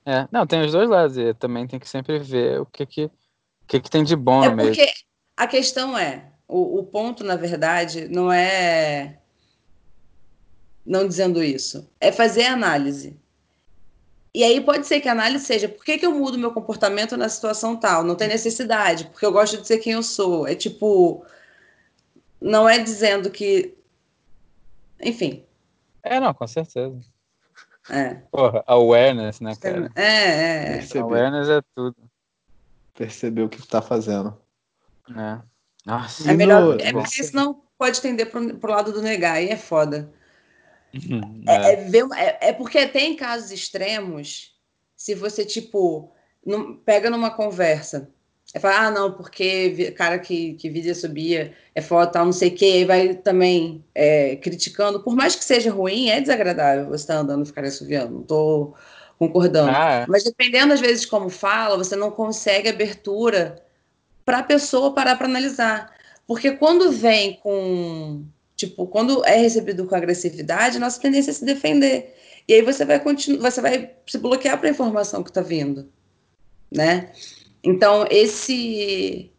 É, 0.07 0.27
não, 0.31 0.47
tem 0.47 0.65
os 0.65 0.73
dois 0.73 0.89
lados. 0.89 1.17
E 1.17 1.33
também 1.35 1.67
tem 1.67 1.79
que 1.79 1.89
sempre 1.89 2.19
ver 2.19 2.61
o 2.61 2.67
que 2.67 2.85
que, 2.87 3.05
o 3.05 3.11
que, 3.67 3.81
que 3.81 3.91
tem 3.91 4.05
de 4.05 4.17
bom 4.17 4.45
é 4.45 4.51
no 4.51 4.57
meio. 4.57 4.75
A 5.37 5.47
questão 5.47 5.97
é, 5.97 6.31
o, 6.47 6.79
o 6.79 6.85
ponto, 6.85 7.25
na 7.25 7.37
verdade, 7.37 8.09
não 8.09 8.33
é 8.33 9.19
não 10.85 11.09
dizendo 11.09 11.43
isso, 11.43 11.89
é 11.99 12.13
fazer 12.13 12.45
análise. 12.45 13.17
E 14.35 14.43
aí 14.43 14.61
pode 14.61 14.87
ser 14.87 15.01
que 15.01 15.09
a 15.09 15.13
análise 15.13 15.45
seja 15.45 15.69
por 15.69 15.85
que, 15.85 15.97
que 15.97 16.05
eu 16.05 16.13
mudo 16.13 16.37
meu 16.37 16.53
comportamento 16.53 17.17
na 17.17 17.29
situação 17.29 17.77
tal? 17.77 18.03
Não 18.03 18.17
tem 18.17 18.29
necessidade, 18.29 19.07
porque 19.07 19.25
eu 19.25 19.33
gosto 19.33 19.61
de 19.61 19.67
ser 19.67 19.79
quem 19.79 19.93
eu 19.93 20.03
sou. 20.03 20.47
É 20.47 20.55
tipo. 20.55 21.25
Não 22.41 22.69
é 22.69 22.79
dizendo 22.79 23.31
que. 23.31 23.75
Enfim. 25.01 25.45
É, 26.03 26.19
não, 26.19 26.35
com 26.35 26.47
certeza. 26.47 26.99
É. 27.89 28.15
Porra, 28.31 28.65
awareness, 28.67 29.41
né, 29.41 29.55
cara? 29.55 29.91
É, 29.95 30.03
é. 30.03 30.79
é. 30.79 30.99
Awareness 30.99 31.49
é 31.49 31.63
tudo. 31.75 31.97
Perceber 32.93 33.43
o 33.43 33.49
que 33.49 33.59
tu 33.59 33.69
tá 33.69 33.81
fazendo. 33.81 34.37
É. 35.11 35.39
Nossa, 35.85 36.31
é 36.31 36.35
melhor. 36.35 36.81
É 36.81 36.93
porque 36.93 37.23
senão 37.23 37.63
pode 37.79 38.01
tender 38.01 38.31
pro, 38.31 38.57
pro 38.57 38.73
lado 38.73 38.93
do 38.93 39.03
negar, 39.03 39.43
e 39.43 39.49
é 39.49 39.57
foda. 39.57 40.11
Uhum, 40.95 41.43
é. 41.47 41.55
É, 41.55 41.73
é, 41.73 41.77
ver, 41.77 42.07
é, 42.17 42.49
é, 42.49 42.53
porque 42.53 42.87
tem 42.87 43.17
casos 43.17 43.51
extremos, 43.51 44.55
se 44.97 45.15
você, 45.15 45.45
tipo, 45.45 46.13
não, 46.47 46.77
pega 46.77 47.11
numa 47.11 47.31
conversa, 47.31 48.09
é 48.55 48.61
falar, 48.61 48.87
ah, 48.87 48.91
não, 48.91 49.13
porque 49.13 49.91
cara 49.93 50.19
que, 50.19 50.55
que 50.55 50.71
vida 50.71 50.95
subia 50.95 51.53
é 51.75 51.83
foda, 51.83 52.13
tal, 52.13 52.25
não 52.25 52.33
sei 52.33 52.51
o 52.51 52.55
quê, 52.55 52.81
e 52.81 52.85
vai 52.85 53.15
também 53.15 53.85
é, 53.95 54.37
criticando, 54.37 55.03
por 55.03 55.17
mais 55.17 55.35
que 55.35 55.45
seja 55.45 55.73
ruim, 55.73 56.09
é 56.09 56.21
desagradável 56.21 56.87
você 56.87 57.03
estar 57.03 57.15
tá 57.15 57.21
andando 57.21 57.43
e 57.43 57.47
ficar 57.47 57.65
assoviando, 57.65 58.15
não 58.15 58.23
tô 58.23 58.75
concordando. 59.19 59.73
Ah, 59.75 60.03
é. 60.03 60.07
Mas 60.09 60.23
dependendo, 60.23 60.73
às 60.73 60.81
vezes, 60.81 61.05
como 61.05 61.29
fala, 61.29 61.77
você 61.77 61.97
não 61.97 62.13
consegue 62.13 62.69
abertura 62.69 63.64
para 64.25 64.39
a 64.39 64.43
pessoa 64.43 64.95
parar 64.95 65.17
para 65.17 65.27
analisar. 65.27 65.93
Porque 66.27 66.53
quando 66.53 66.91
vem 66.91 67.35
com 67.37 68.25
Tipo, 68.57 68.87
quando 68.87 69.25
é 69.25 69.37
recebido 69.37 69.87
com 69.87 69.97
agressividade, 69.97 70.79
nossa 70.79 71.01
tendência 71.01 71.31
é 71.31 71.35
se 71.35 71.45
defender. 71.45 72.15
E 72.47 72.55
aí 72.55 72.63
você 72.63 72.85
vai 72.85 73.01
continuar, 73.01 73.51
você 73.51 73.61
vai 73.61 73.95
se 74.07 74.19
bloquear 74.19 74.59
para 74.59 74.69
a 74.69 74.71
informação 74.71 75.23
que 75.23 75.31
está 75.31 75.41
vindo, 75.41 75.91
né? 76.71 77.13
Então 77.63 78.07
esse 78.11 79.33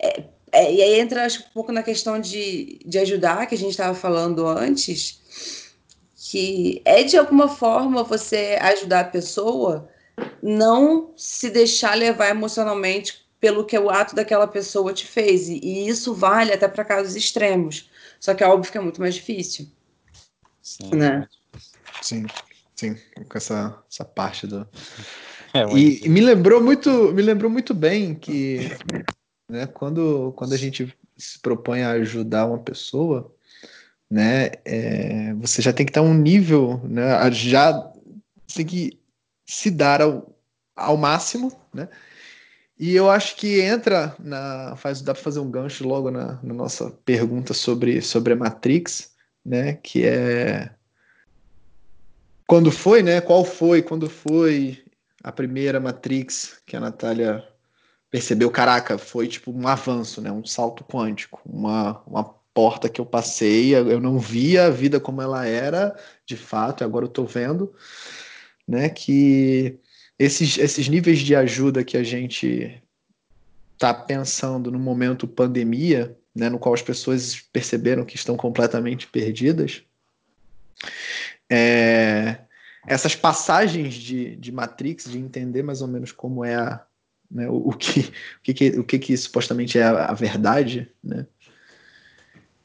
é, 0.00 0.24
é, 0.52 0.72
e 0.72 0.82
aí 0.82 1.00
entra 1.00 1.26
acho, 1.26 1.40
um 1.40 1.52
pouco 1.52 1.72
na 1.72 1.82
questão 1.82 2.20
de, 2.20 2.80
de 2.86 2.98
ajudar 2.98 3.46
que 3.46 3.54
a 3.54 3.58
gente 3.58 3.72
estava 3.72 3.94
falando 3.94 4.46
antes, 4.46 5.74
que 6.14 6.80
é 6.84 7.02
de 7.02 7.18
alguma 7.18 7.48
forma 7.48 8.04
você 8.04 8.58
ajudar 8.60 9.00
a 9.00 9.04
pessoa 9.04 9.88
não 10.42 11.12
se 11.16 11.50
deixar 11.50 11.94
levar 11.94 12.30
emocionalmente 12.30 13.25
pelo 13.40 13.64
que 13.64 13.78
o 13.78 13.90
ato 13.90 14.14
daquela 14.14 14.46
pessoa 14.46 14.92
te 14.92 15.06
fez. 15.06 15.48
E, 15.48 15.88
isso 15.88 16.14
vale 16.14 16.52
até 16.52 16.68
para 16.68 16.84
casos 16.84 17.16
extremos. 17.16 17.90
Só 18.18 18.34
que 18.34 18.42
é 18.42 18.46
óbvio 18.46 18.72
que 18.72 18.78
é 18.78 18.80
muito 18.80 19.00
mais 19.00 19.14
difícil. 19.14 19.68
Sim, 20.62 20.90
né? 20.94 21.28
sim, 22.02 22.26
sim, 22.74 22.96
com 23.28 23.38
essa, 23.38 23.82
essa 23.90 24.04
parte 24.04 24.46
do. 24.46 24.66
É, 25.54 25.64
e, 25.74 26.04
e, 26.04 26.08
me 26.08 26.20
lembrou 26.20 26.60
muito, 26.60 26.90
me 27.12 27.22
lembrou 27.22 27.50
muito 27.50 27.72
bem 27.72 28.14
que 28.14 28.70
né, 29.48 29.66
quando, 29.66 30.32
quando 30.36 30.52
a 30.52 30.56
gente 30.56 30.94
se 31.16 31.38
propõe 31.38 31.82
a 31.82 31.92
ajudar 31.92 32.46
uma 32.46 32.58
pessoa, 32.58 33.32
né, 34.10 34.50
é, 34.64 35.34
você 35.34 35.62
já 35.62 35.72
tem 35.72 35.86
que 35.86 35.90
estar 35.90 36.02
um 36.02 36.14
nível, 36.14 36.80
né, 36.84 37.30
já 37.32 37.72
tem 38.54 38.66
que 38.66 39.00
se 39.46 39.70
dar 39.70 40.02
ao, 40.02 40.36
ao 40.74 40.96
máximo, 40.96 41.52
né, 41.72 41.88
e 42.78 42.94
eu 42.94 43.10
acho 43.10 43.36
que 43.36 43.60
entra 43.60 44.14
na. 44.18 44.76
Faz, 44.76 45.00
dá 45.00 45.14
para 45.14 45.22
fazer 45.22 45.40
um 45.40 45.50
gancho 45.50 45.86
logo 45.86 46.10
na, 46.10 46.38
na, 46.42 46.54
nossa 46.54 46.90
pergunta 47.04 47.54
sobre, 47.54 48.02
sobre 48.02 48.34
a 48.34 48.36
Matrix, 48.36 49.12
né? 49.44 49.74
Que 49.74 50.04
é. 50.04 50.70
Quando 52.46 52.70
foi, 52.70 53.02
né? 53.02 53.20
Qual 53.20 53.44
foi? 53.44 53.82
Quando 53.82 54.10
foi 54.10 54.84
a 55.22 55.32
primeira 55.32 55.80
Matrix 55.80 56.60
que 56.66 56.76
a 56.76 56.80
Natália 56.80 57.42
percebeu? 58.10 58.50
Caraca, 58.50 58.98
foi 58.98 59.26
tipo 59.26 59.50
um 59.50 59.66
avanço, 59.66 60.20
né? 60.20 60.30
Um 60.30 60.44
salto 60.44 60.84
quântico, 60.84 61.40
uma, 61.46 62.02
uma 62.06 62.24
porta 62.52 62.90
que 62.90 63.00
eu 63.00 63.06
passei, 63.06 63.74
eu 63.74 64.00
não 64.00 64.18
via 64.18 64.66
a 64.66 64.70
vida 64.70 65.00
como 65.00 65.22
ela 65.22 65.46
era, 65.46 65.96
de 66.26 66.36
fato, 66.36 66.82
e 66.82 66.84
agora 66.84 67.06
eu 67.06 67.10
tô 67.10 67.24
vendo, 67.24 67.74
né? 68.68 68.88
Que 68.90 69.80
esses, 70.18 70.56
esses 70.58 70.88
níveis 70.88 71.18
de 71.18 71.34
ajuda 71.34 71.84
que 71.84 71.96
a 71.96 72.02
gente 72.02 72.82
está 73.74 73.92
pensando 73.92 74.70
no 74.70 74.78
momento 74.78 75.28
pandemia, 75.28 76.16
né, 76.34 76.48
no 76.48 76.58
qual 76.58 76.74
as 76.74 76.82
pessoas 76.82 77.40
perceberam 77.52 78.04
que 78.04 78.16
estão 78.16 78.36
completamente 78.36 79.06
perdidas, 79.06 79.82
é, 81.50 82.38
essas 82.86 83.14
passagens 83.14 83.94
de, 83.94 84.36
de 84.36 84.52
Matrix, 84.52 85.10
de 85.10 85.18
entender 85.18 85.62
mais 85.62 85.82
ou 85.82 85.88
menos 85.88 86.12
como 86.12 86.44
é 86.44 86.54
a, 86.54 86.84
né, 87.30 87.48
o, 87.48 87.68
o, 87.68 87.72
que, 87.72 88.00
o, 88.00 88.42
que, 88.42 88.54
que, 88.54 88.68
o 88.78 88.84
que, 88.84 88.98
que 88.98 89.16
supostamente 89.16 89.78
é 89.78 89.82
a, 89.82 90.06
a 90.06 90.14
verdade, 90.14 90.90
né, 91.04 91.26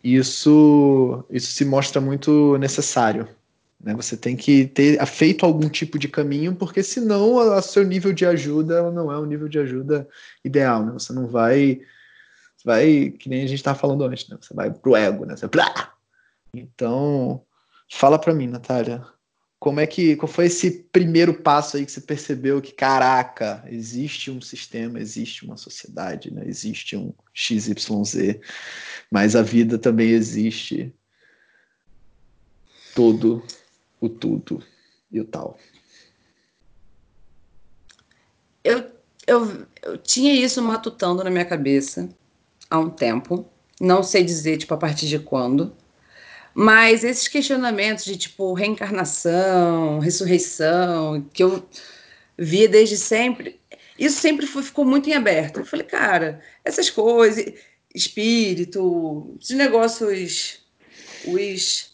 isso, 0.04 1.24
isso 1.30 1.52
se 1.52 1.66
mostra 1.66 2.02
muito 2.02 2.58
necessário 2.58 3.28
né? 3.84 3.96
Você 3.96 4.16
tem 4.16 4.36
que 4.36 4.68
ter 4.68 5.04
feito 5.06 5.46
algum 5.46 5.68
tipo 5.68 5.98
de 5.98 6.08
caminho, 6.08 6.56
porque 6.56 6.84
senão 6.84 7.36
o 7.36 7.62
seu 7.62 7.84
nível 7.84 8.14
de 8.14 8.26
ajuda 8.26 8.90
não 8.92 9.12
é 9.12 9.20
um 9.20 9.26
nível 9.26 9.48
de 9.48 9.60
ajuda 9.60 10.08
ideal. 10.44 10.86
Né? 10.86 10.94
Você 10.94 11.12
não 11.14 11.28
vai. 11.28 11.82
vai, 12.64 13.10
que 13.12 13.28
nem 13.28 13.44
a 13.44 13.48
gente 13.48 13.60
estava 13.60 13.78
falando 13.78 14.04
antes, 14.06 14.30
né? 14.30 14.38
você 14.40 14.54
vai 14.54 14.72
pro 14.72 14.96
ego. 14.96 15.26
Né? 15.26 15.36
Você, 15.36 15.48
então, 16.54 17.44
fala 17.92 18.20
para 18.20 18.34
mim, 18.34 18.48
Natália, 18.48 19.04
como 19.60 19.80
é 19.80 19.88
que 19.88 20.16
qual 20.16 20.28
foi 20.28 20.46
esse 20.46 20.84
primeiro 20.92 21.34
passo 21.34 21.78
aí 21.78 21.86
que 21.86 21.92
você 21.92 22.02
percebeu 22.02 22.62
que 22.62 22.72
caraca 22.72 23.64
existe 23.68 24.32
um 24.32 24.42
sistema 24.42 25.00
existe 25.00 25.46
uma 25.46 25.56
sociedade 25.56 26.34
né 26.34 26.42
existe 26.48 26.98
um 26.98 27.14
XYZ 27.32 27.76
mas 29.12 29.36
a 29.36 29.44
vida 29.44 29.78
também 29.78 30.10
existe 30.10 30.92
todo 32.96 33.44
o 34.02 34.10
tudo 34.10 34.62
e 35.12 35.22
o 35.22 35.26
tal. 35.26 35.58
Eu, 38.64 38.92
eu, 39.28 39.68
eu 39.84 39.98
tinha 39.98 40.34
isso 40.34 40.62
matutando 40.62 41.24
na 41.24 41.30
minha 41.30 41.46
cabeça 41.46 42.10
há 42.70 42.80
um 42.80 42.90
tempo. 42.90 43.48
Não 43.80 44.04
sei 44.04 44.24
dizer, 44.24 44.58
tipo, 44.58 44.74
a 44.74 44.78
partir 44.78 45.08
de 45.08 45.20
quando. 45.20 45.76
Mas 46.54 47.04
esses 47.04 47.28
questionamentos 47.28 48.04
de, 48.04 48.18
tipo, 48.18 48.54
reencarnação, 48.54 50.00
ressurreição, 50.00 51.22
que 51.34 51.44
eu 51.44 51.66
via 52.38 52.68
desde 52.68 52.98
sempre, 52.98 53.60
isso 53.98 54.20
sempre 54.20 54.46
foi, 54.46 54.64
ficou 54.64 54.84
muito 54.84 55.10
em 55.10 55.14
aberto. 55.14 55.60
Eu 55.60 55.66
falei, 55.66 55.86
cara, 55.86 56.42
essas 56.66 56.90
coisas, 56.90 57.54
espírito, 57.96 59.38
esses 59.40 59.56
negócios, 59.56 60.60
os 61.26 61.91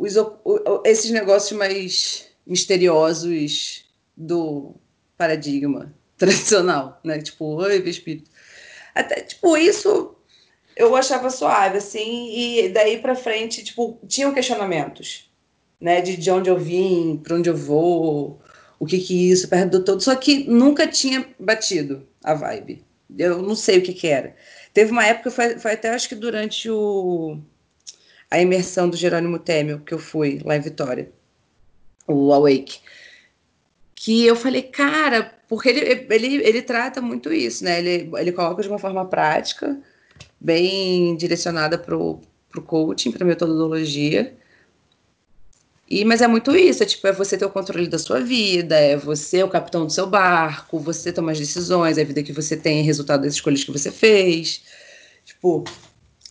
os, 0.00 0.14
esses 0.84 1.10
negócios 1.10 1.58
mais 1.58 2.26
misteriosos 2.46 3.84
do 4.16 4.74
paradigma 5.16 5.94
tradicional, 6.16 7.00
né? 7.04 7.20
Tipo, 7.20 7.56
oi, 7.56 7.76
espírito. 7.88 8.30
Até, 8.94 9.20
tipo, 9.20 9.56
isso 9.56 10.16
eu 10.76 10.96
achava 10.96 11.28
suave, 11.30 11.78
assim, 11.78 12.32
e 12.34 12.68
daí 12.70 12.98
para 12.98 13.14
frente, 13.14 13.62
tipo, 13.62 14.00
tinham 14.08 14.32
questionamentos, 14.32 15.30
né, 15.80 16.00
de, 16.00 16.16
de 16.16 16.30
onde 16.30 16.48
eu 16.48 16.58
vim, 16.58 17.20
para 17.22 17.36
onde 17.36 17.50
eu 17.50 17.56
vou, 17.56 18.40
o 18.78 18.86
que 18.86 18.98
que 18.98 19.30
isso, 19.30 19.48
perto 19.48 19.70
do 19.72 19.84
todo, 19.84 20.00
só 20.00 20.14
que 20.16 20.44
nunca 20.48 20.86
tinha 20.86 21.26
batido 21.38 22.08
a 22.24 22.34
vibe. 22.34 22.82
Eu 23.18 23.42
não 23.42 23.54
sei 23.54 23.78
o 23.78 23.82
que 23.82 23.92
que 23.92 24.06
era. 24.06 24.34
Teve 24.72 24.92
uma 24.92 25.04
época, 25.04 25.30
foi, 25.30 25.58
foi 25.58 25.72
até 25.72 25.90
acho 25.90 26.08
que 26.08 26.14
durante 26.14 26.70
o, 26.70 27.38
a 28.30 28.40
imersão 28.40 28.88
do 28.88 28.96
Jerônimo 28.96 29.38
Temel, 29.38 29.80
que 29.80 29.92
eu 29.92 29.98
fui 29.98 30.40
lá 30.44 30.56
em 30.56 30.60
Vitória, 30.60 31.10
o 32.06 32.32
Awake, 32.32 32.78
que 33.94 34.24
eu 34.24 34.36
falei, 34.36 34.62
cara, 34.62 35.34
porque 35.48 35.68
ele, 35.68 36.06
ele, 36.08 36.36
ele 36.36 36.62
trata 36.62 37.00
muito 37.00 37.32
isso, 37.32 37.64
né? 37.64 37.80
Ele, 37.80 38.10
ele 38.16 38.32
coloca 38.32 38.62
de 38.62 38.68
uma 38.68 38.78
forma 38.78 39.04
prática, 39.04 39.78
bem 40.40 41.16
direcionada 41.16 41.76
para 41.76 41.96
o 41.96 42.20
coaching, 42.64 43.10
para 43.10 43.26
metodologia. 43.26 44.34
E, 45.88 46.04
mas 46.04 46.22
é 46.22 46.28
muito 46.28 46.54
isso, 46.54 46.84
é 46.84 46.86
tipo, 46.86 47.04
é 47.08 47.12
você 47.12 47.36
ter 47.36 47.44
o 47.44 47.50
controle 47.50 47.88
da 47.88 47.98
sua 47.98 48.20
vida, 48.20 48.76
é 48.76 48.96
você 48.96 49.42
o 49.42 49.48
capitão 49.48 49.84
do 49.84 49.92
seu 49.92 50.06
barco, 50.06 50.78
você 50.78 51.12
tomar 51.12 51.32
as 51.32 51.40
decisões, 51.40 51.98
é 51.98 52.02
a 52.02 52.04
vida 52.04 52.22
que 52.22 52.32
você 52.32 52.56
tem, 52.56 52.78
é 52.78 52.82
resultado 52.82 53.22
das 53.22 53.34
escolhas 53.34 53.64
que 53.64 53.72
você 53.72 53.90
fez. 53.90 54.62
Tipo, 55.24 55.64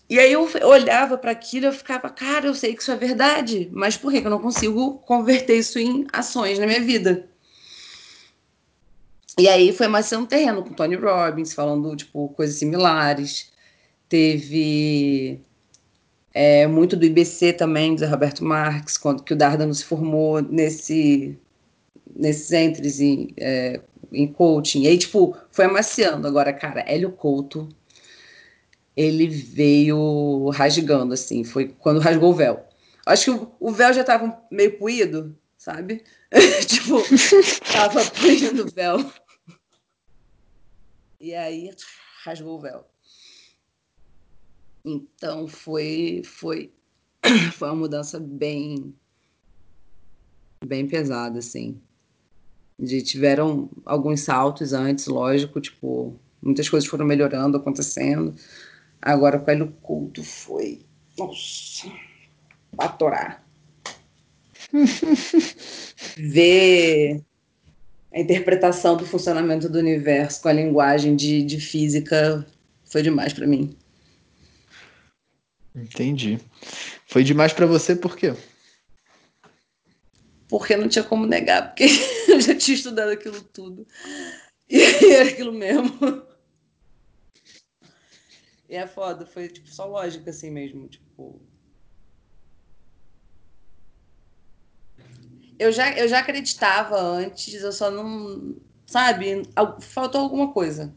e 0.10 0.18
aí 0.20 0.34
eu 0.34 0.50
olhava 0.64 1.18
para 1.18 1.32
aquilo 1.32 1.66
e 1.66 1.68
eu 1.68 1.74
ficava, 1.74 2.10
cara, 2.10 2.48
eu 2.48 2.56
sei 2.56 2.74
que 2.76 2.82
isso 2.82 2.92
é 2.92 2.96
verdade, 2.96 3.70
mas 3.72 3.96
por 3.96 4.12
que 4.12 4.18
eu 4.18 4.30
não 4.32 4.40
consigo 4.40 4.98
converter 5.00 5.58
isso 5.58 5.78
em 5.78 6.08
ações 6.12 6.58
na 6.58 6.66
minha 6.66 6.82
vida? 6.82 7.30
E 9.38 9.48
aí 9.48 9.72
foi 9.72 9.88
um 10.18 10.26
terreno 10.26 10.64
com 10.64 10.74
Tony 10.74 10.96
Robbins, 10.96 11.54
falando, 11.54 11.96
tipo, 11.96 12.28
coisas 12.30 12.58
similares. 12.58 13.52
Teve 14.10 15.40
é, 16.34 16.68
muito 16.68 16.98
do 16.98 17.06
IBC 17.06 17.54
também, 17.54 17.96
do 17.96 18.06
Roberto 18.06 18.44
Marques, 18.44 18.98
quando 18.98 19.24
que 19.24 19.34
o 19.34 19.38
Dardano 19.38 19.74
se 19.74 19.86
formou 19.86 20.42
nesse, 20.42 21.38
nesses 22.16 22.52
entres 22.52 23.00
em, 23.00 23.34
é, 23.38 23.80
em 24.12 24.28
coaching. 24.28 24.84
E 24.84 24.88
aí, 24.88 24.98
tipo, 24.98 25.38
foi 25.52 25.66
amaciando. 25.66 26.28
Agora, 26.28 26.52
cara, 26.52 26.82
Hélio 26.88 27.12
Couto, 27.12 27.70
ele 29.00 29.28
veio 29.30 30.50
rasgando, 30.50 31.14
assim, 31.14 31.46
foi 31.46 31.70
quando 31.70 32.02
rasgou 32.02 32.32
o 32.32 32.36
véu. 32.36 32.68
Acho 33.06 33.24
que 33.38 33.48
o, 33.58 33.72
véu 33.72 33.94
já 33.94 34.02
estava 34.02 34.38
meio 34.52 34.78
puído, 34.78 35.38
sabe? 35.58 36.04
tipo, 36.68 37.02
tava 37.72 38.04
puindo 38.12 38.66
o 38.66 38.70
véu. 38.70 39.10
E 41.18 41.34
aí 41.34 41.72
rasgou 42.26 42.58
o 42.58 42.60
véu. 42.60 42.86
Então 44.84 45.48
foi 45.48 46.22
foi 46.26 46.74
foi 47.54 47.70
uma 47.70 47.76
mudança 47.76 48.20
bem 48.20 48.94
bem 50.66 50.86
pesada 50.86 51.40
assim. 51.40 51.82
De, 52.78 53.02
tiveram 53.02 53.70
alguns 53.86 54.22
saltos 54.22 54.74
antes, 54.74 55.08
lógico, 55.08 55.62
tipo, 55.62 56.20
muitas 56.42 56.68
coisas 56.68 56.90
foram 56.90 57.06
melhorando, 57.06 57.56
acontecendo. 57.56 58.36
Agora 59.02 59.40
com 59.40 59.64
o 59.64 59.72
culto 59.72 60.24
foi, 60.24 60.86
nossa, 61.18 61.88
atorar. 62.78 63.44
Ver 66.18 67.22
a 68.14 68.20
interpretação 68.20 68.98
do 68.98 69.06
funcionamento 69.06 69.70
do 69.70 69.80
universo 69.80 70.42
com 70.42 70.50
a 70.50 70.54
linguagem 70.54 71.16
de, 71.16 71.44
de 71.44 71.60
física 71.60 72.46
foi 72.86 73.02
demais 73.04 73.34
para 73.34 73.48
mim. 73.48 73.78
Entendi. 75.76 76.40
Foi 77.08 77.24
demais 77.24 77.54
para 77.54 77.66
você 77.66 77.96
por 77.96 78.18
quê? 78.18 78.34
Porque 80.48 80.76
não 80.76 80.90
tinha 80.90 81.04
como 81.04 81.28
negar, 81.28 81.68
porque 81.68 81.86
eu 82.28 82.42
já 82.42 82.56
tinha 82.56 82.76
estudado 82.76 83.12
aquilo 83.12 83.42
tudo. 83.42 83.88
E 84.68 84.82
era 85.14 85.30
aquilo 85.30 85.54
mesmo. 85.54 85.94
E 88.70 88.76
é 88.76 88.86
foda, 88.86 89.26
foi 89.26 89.48
tipo 89.48 89.68
só 89.68 89.86
lógica 89.86 90.30
assim 90.30 90.52
mesmo, 90.52 90.88
tipo. 90.88 91.42
Eu 95.58 95.72
já, 95.72 95.92
eu 95.98 96.08
já 96.08 96.20
acreditava 96.20 97.02
antes, 97.02 97.64
eu 97.64 97.72
só 97.72 97.90
não. 97.90 98.56
Sabe? 98.86 99.44
Faltou 99.82 100.22
alguma 100.22 100.54
coisa. 100.54 100.94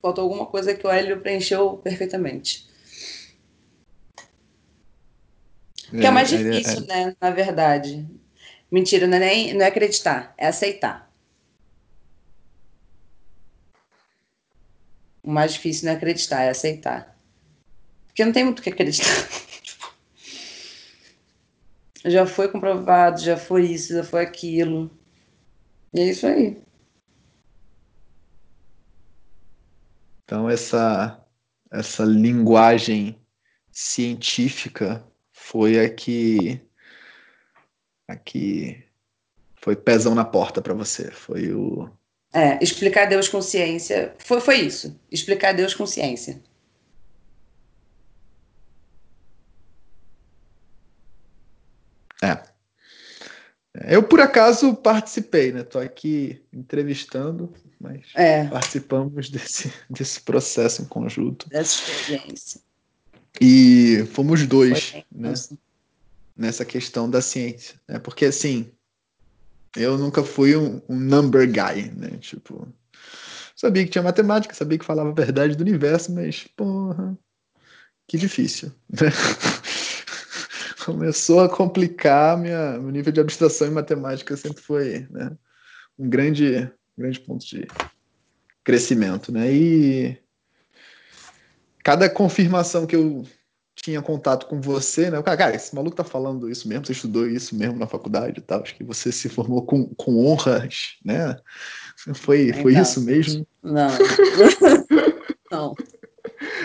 Faltou 0.00 0.24
alguma 0.24 0.46
coisa 0.46 0.74
que 0.74 0.86
o 0.86 0.90
Hélio 0.90 1.20
preencheu 1.20 1.76
perfeitamente. 1.76 2.66
Que 5.90 5.98
é, 5.98 6.06
é 6.06 6.10
mais 6.10 6.32
é, 6.32 6.38
difícil, 6.38 6.84
é, 6.84 6.86
né? 6.86 7.16
Na 7.20 7.30
verdade. 7.30 8.08
Mentira, 8.70 9.06
não 9.06 9.16
é, 9.16 9.20
nem, 9.20 9.52
não 9.52 9.62
é 9.62 9.68
acreditar, 9.68 10.32
é 10.38 10.46
aceitar. 10.46 11.09
O 15.22 15.30
mais 15.30 15.52
difícil 15.54 15.86
não 15.86 15.92
é 15.92 15.96
acreditar, 15.96 16.42
é 16.42 16.50
aceitar. 16.50 17.16
Porque 18.06 18.24
não 18.24 18.32
tem 18.32 18.44
muito 18.44 18.60
o 18.60 18.62
que 18.62 18.70
acreditar. 18.70 19.06
Já 22.04 22.24
foi 22.24 22.50
comprovado, 22.50 23.20
já 23.20 23.36
foi 23.36 23.66
isso, 23.66 23.92
já 23.92 24.02
foi 24.02 24.22
aquilo. 24.22 24.90
E 25.92 26.00
é 26.00 26.04
isso 26.04 26.26
aí. 26.26 26.58
Então 30.24 30.48
essa 30.48 31.22
essa 31.70 32.04
linguagem 32.04 33.20
científica 33.70 35.04
foi 35.30 35.78
a 35.78 35.92
que 35.92 36.60
a 38.08 38.16
que 38.16 38.82
foi 39.56 39.76
pezão 39.76 40.14
na 40.14 40.24
porta 40.24 40.62
para 40.62 40.72
você, 40.72 41.10
foi 41.10 41.52
o 41.52 41.90
é, 42.32 42.62
explicar 42.62 43.06
Deus 43.06 43.28
com 43.28 43.42
ciência, 43.42 44.14
foi, 44.18 44.40
foi 44.40 44.60
isso, 44.60 44.98
explicar 45.10 45.52
Deus 45.52 45.74
com 45.74 45.86
ciência. 45.86 46.40
É. 52.22 52.50
Eu, 53.88 54.02
por 54.02 54.20
acaso, 54.20 54.74
participei, 54.74 55.52
né? 55.52 55.62
Tô 55.62 55.78
aqui 55.78 56.42
entrevistando, 56.52 57.52
mas 57.80 58.02
é. 58.14 58.46
participamos 58.48 59.30
desse, 59.30 59.72
desse 59.88 60.20
processo 60.20 60.82
em 60.82 60.84
conjunto. 60.84 61.48
Dessa 61.48 61.90
experiência. 61.90 62.60
E 63.40 64.04
fomos 64.12 64.46
dois 64.46 64.94
né, 65.10 65.32
nessa 66.36 66.64
questão 66.64 67.08
da 67.08 67.22
ciência, 67.22 67.80
né? 67.88 67.98
Porque 67.98 68.26
assim, 68.26 68.70
eu 69.76 69.96
nunca 69.96 70.22
fui 70.22 70.56
um, 70.56 70.80
um, 70.88 70.98
number 70.98 71.46
guy, 71.46 71.90
né? 71.96 72.16
Tipo, 72.18 72.66
sabia 73.54 73.84
que 73.84 73.90
tinha 73.90 74.02
matemática, 74.02 74.54
sabia 74.54 74.78
que 74.78 74.84
falava 74.84 75.10
a 75.10 75.14
verdade 75.14 75.56
do 75.56 75.62
universo, 75.62 76.12
mas 76.12 76.46
porra, 76.56 77.16
que 78.08 78.18
difícil, 78.18 78.72
né? 78.88 79.10
Começou 80.84 81.40
a 81.40 81.48
complicar 81.48 82.38
minha, 82.38 82.78
meu 82.78 82.90
nível 82.90 83.12
de 83.12 83.20
abstração 83.20 83.68
em 83.68 83.72
matemática 83.72 84.36
sempre 84.36 84.62
foi, 84.62 85.06
né? 85.10 85.36
Um 85.98 86.08
grande, 86.08 86.70
grande 86.96 87.20
ponto 87.20 87.46
de 87.46 87.68
crescimento, 88.64 89.30
né? 89.30 89.52
E 89.52 90.18
cada 91.84 92.08
confirmação 92.08 92.86
que 92.86 92.96
eu 92.96 93.24
tinha 93.82 94.02
contato 94.02 94.46
com 94.46 94.60
você, 94.60 95.10
né? 95.10 95.22
Cara, 95.22 95.54
esse 95.54 95.74
maluco 95.74 95.96
tá 95.96 96.04
falando 96.04 96.50
isso 96.50 96.68
mesmo, 96.68 96.84
você 96.84 96.92
estudou 96.92 97.26
isso 97.26 97.54
mesmo 97.54 97.78
na 97.78 97.86
faculdade 97.86 98.38
e 98.38 98.42
tal, 98.42 98.62
acho 98.62 98.74
que 98.74 98.84
você 98.84 99.10
se 99.10 99.28
formou 99.28 99.64
com, 99.64 99.86
com 99.94 100.26
honras, 100.26 100.96
né? 101.04 101.36
Foi, 102.14 102.52
foi 102.52 102.74
isso 102.74 103.00
mesmo? 103.00 103.46
Não. 103.62 103.88
não. 105.50 105.74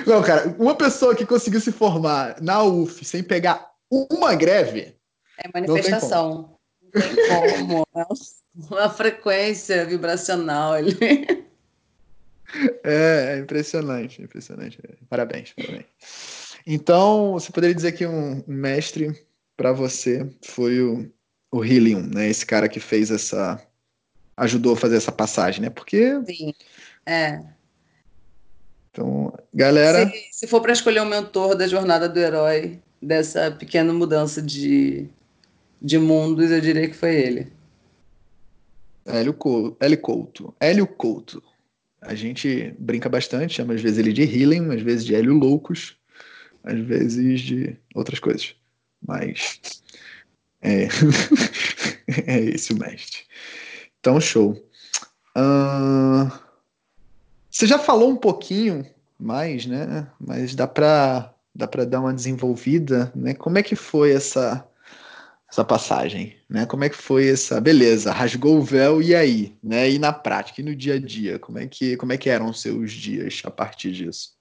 Não, 0.05 0.21
cara, 0.21 0.55
uma 0.59 0.75
pessoa 0.75 1.15
que 1.15 1.25
conseguiu 1.25 1.59
se 1.59 1.71
formar 1.71 2.41
na 2.41 2.63
UF 2.63 3.03
sem 3.03 3.23
pegar 3.23 3.71
uma 3.89 4.35
greve. 4.35 4.95
É 5.37 5.49
manifestação. 5.53 6.57
Não 6.93 7.01
tem 7.01 7.15
como. 7.27 7.33
Não 7.33 7.41
tem 7.41 7.67
como. 7.67 7.87
É 7.95 8.73
uma 8.73 8.89
frequência 8.89 9.85
vibracional 9.85 10.73
ali. 10.73 10.97
É, 12.83 13.35
é 13.35 13.39
impressionante, 13.39 14.21
impressionante. 14.21 14.79
Parabéns, 15.09 15.53
parabéns. 15.53 15.85
Então, 16.65 17.33
você 17.33 17.51
poderia 17.51 17.75
dizer 17.75 17.91
que 17.91 18.05
um, 18.05 18.43
mestre 18.47 19.13
para 19.55 19.71
você 19.71 20.27
foi 20.41 20.81
o, 20.81 21.11
o 21.51 21.63
Helium, 21.63 22.01
né? 22.01 22.27
Esse 22.27 22.45
cara 22.45 22.67
que 22.67 22.79
fez 22.79 23.11
essa. 23.11 23.61
ajudou 24.35 24.73
a 24.73 24.77
fazer 24.77 24.97
essa 24.97 25.11
passagem, 25.11 25.61
né? 25.61 25.69
Porque. 25.69 26.19
Sim. 26.25 26.53
É. 27.05 27.39
Então, 28.89 29.31
galera. 29.53 30.09
Se, 30.09 30.27
se 30.31 30.47
for 30.47 30.61
para 30.61 30.73
escolher 30.73 31.01
um 31.01 31.05
mentor 31.05 31.55
da 31.55 31.67
jornada 31.67 32.09
do 32.09 32.19
herói, 32.19 32.79
dessa 33.01 33.51
pequena 33.51 33.93
mudança 33.93 34.41
de, 34.41 35.07
de 35.81 35.99
mundos, 35.99 36.49
eu 36.49 36.59
diria 36.59 36.89
que 36.89 36.95
foi 36.95 37.15
ele. 37.15 37.53
Hélio 39.05 39.33
Couto. 39.33 39.77
Hélio 39.79 39.97
Couto. 39.99 40.55
Hélio 40.59 40.87
Couto. 40.87 41.43
a 42.01 42.15
gente 42.15 42.73
brinca 42.79 43.07
bastante, 43.07 43.53
chama 43.53 43.75
às 43.75 43.81
vezes 43.81 43.99
ele 43.99 44.11
de 44.11 44.23
Healing, 44.23 44.73
às 44.73 44.81
vezes 44.81 45.05
de 45.05 45.13
Hélio 45.13 45.33
Loucos, 45.33 45.95
às 46.65 46.79
vezes 46.79 47.41
de 47.41 47.77
outras 47.93 48.19
coisas. 48.19 48.55
Mas 49.05 49.59
é, 50.61 50.87
é 52.25 52.39
esse 52.39 52.73
o 52.73 52.79
mestre. 52.79 53.21
Então, 53.99 54.19
show. 54.19 54.51
Uh... 55.37 56.45
Você 57.55 57.67
já 57.67 57.79
falou 57.79 58.09
um 58.09 58.17
pouquinho 58.17 58.85
mais, 59.17 59.65
né? 59.65 60.11
Mas 60.19 60.53
dá 60.53 60.67
para 60.67 61.33
dá 61.55 61.65
para 61.65 61.85
dar 61.85 62.01
uma 62.01 62.13
desenvolvida, 62.13 63.09
né? 63.15 63.33
Como 63.33 63.57
é 63.57 63.63
que 63.63 63.77
foi 63.77 64.11
essa 64.11 64.67
essa 65.49 65.63
passagem, 65.63 66.35
né? 66.49 66.65
Como 66.65 66.83
é 66.83 66.89
que 66.89 66.97
foi 66.97 67.29
essa, 67.29 67.61
beleza, 67.61 68.11
rasgou 68.11 68.57
o 68.57 68.61
véu 68.61 69.01
e 69.01 69.15
aí, 69.15 69.57
né? 69.63 69.89
E 69.89 69.97
na 69.97 70.11
prática, 70.11 70.59
e 70.59 70.65
no 70.65 70.75
dia 70.75 70.95
a 70.95 70.99
dia, 70.99 71.39
como 71.39 71.57
é 71.57 71.65
que 71.65 71.95
como 71.95 72.11
é 72.11 72.17
que 72.17 72.29
eram 72.29 72.49
os 72.49 72.61
seus 72.61 72.91
dias 72.91 73.41
a 73.45 73.49
partir 73.49 73.93
disso? 73.93 74.34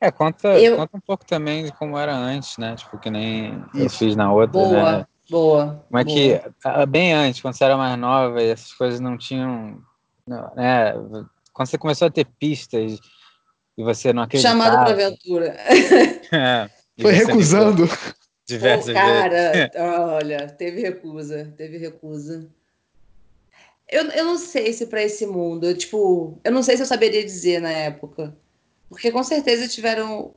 É, 0.00 0.10
conta, 0.10 0.48
eu... 0.58 0.76
conta 0.76 0.96
um 0.96 1.00
pouco 1.00 1.24
também 1.24 1.64
de 1.64 1.72
como 1.72 1.98
era 1.98 2.14
antes, 2.14 2.58
né? 2.58 2.74
Tipo, 2.76 2.98
que 2.98 3.10
nem 3.10 3.64
Isso. 3.74 3.84
eu 3.84 3.90
fiz 3.90 4.16
na 4.16 4.32
outra, 4.32 4.60
boa, 4.60 4.98
né? 4.98 5.06
Boa, 5.30 5.84
Como 5.88 5.98
é 5.98 6.04
boa. 6.04 6.16
que, 6.16 6.86
bem 6.88 7.12
antes, 7.12 7.40
quando 7.40 7.54
você 7.54 7.64
era 7.64 7.76
mais 7.76 7.98
nova, 7.98 8.42
essas 8.42 8.72
coisas 8.72 9.00
não 9.00 9.16
tinham, 9.16 9.80
né? 10.54 10.92
Quando 11.52 11.68
você 11.68 11.78
começou 11.78 12.08
a 12.08 12.10
ter 12.10 12.26
pistas 12.38 12.98
e 13.76 13.82
você 13.82 14.12
não 14.12 14.24
acreditava... 14.24 14.58
Chamado 14.58 14.84
para 14.84 14.92
aventura. 14.92 15.56
é, 16.32 16.68
Foi 17.00 17.12
recusando. 17.12 17.84
Diversas 18.46 18.92
Pô, 18.92 18.92
cara, 18.94 19.52
vezes. 19.52 19.70
olha, 19.76 20.46
teve 20.48 20.80
recusa, 20.82 21.54
teve 21.56 21.78
recusa. 21.78 22.48
Eu, 23.88 24.04
eu 24.10 24.24
não 24.24 24.36
sei 24.36 24.72
se 24.72 24.86
para 24.86 25.02
esse 25.02 25.26
mundo, 25.26 25.66
eu, 25.66 25.76
tipo, 25.76 26.38
eu 26.42 26.50
não 26.50 26.62
sei 26.62 26.76
se 26.76 26.82
eu 26.82 26.86
saberia 26.86 27.24
dizer 27.24 27.60
na 27.60 27.70
época. 27.70 28.36
Porque 28.92 29.10
com 29.10 29.24
certeza 29.24 29.66
tiveram 29.66 30.34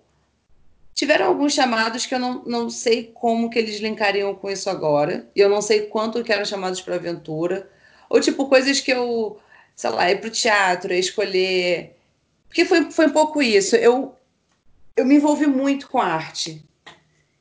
tiveram 0.94 1.26
alguns 1.26 1.54
chamados 1.54 2.06
que 2.06 2.16
eu 2.16 2.20
não, 2.20 2.42
não 2.46 2.70
sei 2.70 3.12
como 3.14 3.50
que 3.50 3.60
eles 3.60 3.82
linkariam 3.82 4.34
com 4.34 4.50
isso 4.50 4.70
agora. 4.70 5.30
E 5.36 5.42
eu 5.42 5.50
não 5.50 5.62
sei 5.62 5.88
quanto 5.88 6.24
que 6.24 6.32
eram 6.32 6.46
chamados 6.46 6.80
para 6.80 6.96
aventura. 6.96 7.70
Ou 8.10 8.22
tipo, 8.22 8.48
coisas 8.48 8.80
que 8.80 8.92
eu, 8.92 9.38
sei 9.76 9.90
lá, 9.90 10.10
ir 10.10 10.22
para 10.22 10.30
o 10.30 10.32
teatro, 10.32 10.94
escolher. 10.94 11.98
Porque 12.48 12.64
foi, 12.64 12.90
foi 12.92 13.08
um 13.08 13.12
pouco 13.12 13.42
isso. 13.42 13.76
Eu, 13.76 14.16
eu 14.96 15.06
me 15.06 15.16
envolvi 15.16 15.48
muito 15.48 15.90
com 15.90 16.00
arte, 16.00 16.66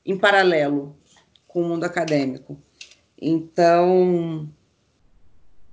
em 0.04 0.18
paralelo 0.18 0.96
com 1.46 1.62
o 1.62 1.68
mundo 1.68 1.84
acadêmico. 1.84 2.60
Então, 3.22 4.48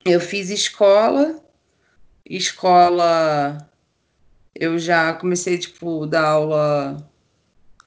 eu 0.05 0.19
fiz 0.19 0.51
escola, 0.51 1.43
escola 2.23 3.70
eu 4.55 4.77
já 4.77 5.13
comecei, 5.13 5.57
tipo, 5.57 6.05
dar 6.05 6.25
aula, 6.25 7.09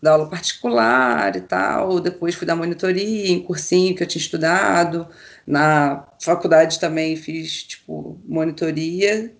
dar 0.02 0.12
aula 0.12 0.28
particular 0.28 1.36
e 1.36 1.40
tal, 1.40 2.00
depois 2.00 2.34
fui 2.34 2.46
dar 2.46 2.56
monitoria 2.56 3.30
em 3.30 3.42
cursinho 3.42 3.94
que 3.94 4.02
eu 4.02 4.06
tinha 4.06 4.22
estudado, 4.22 5.06
na 5.46 6.06
faculdade 6.20 6.80
também 6.80 7.16
fiz, 7.16 7.64
tipo, 7.64 8.18
monitoria, 8.24 9.32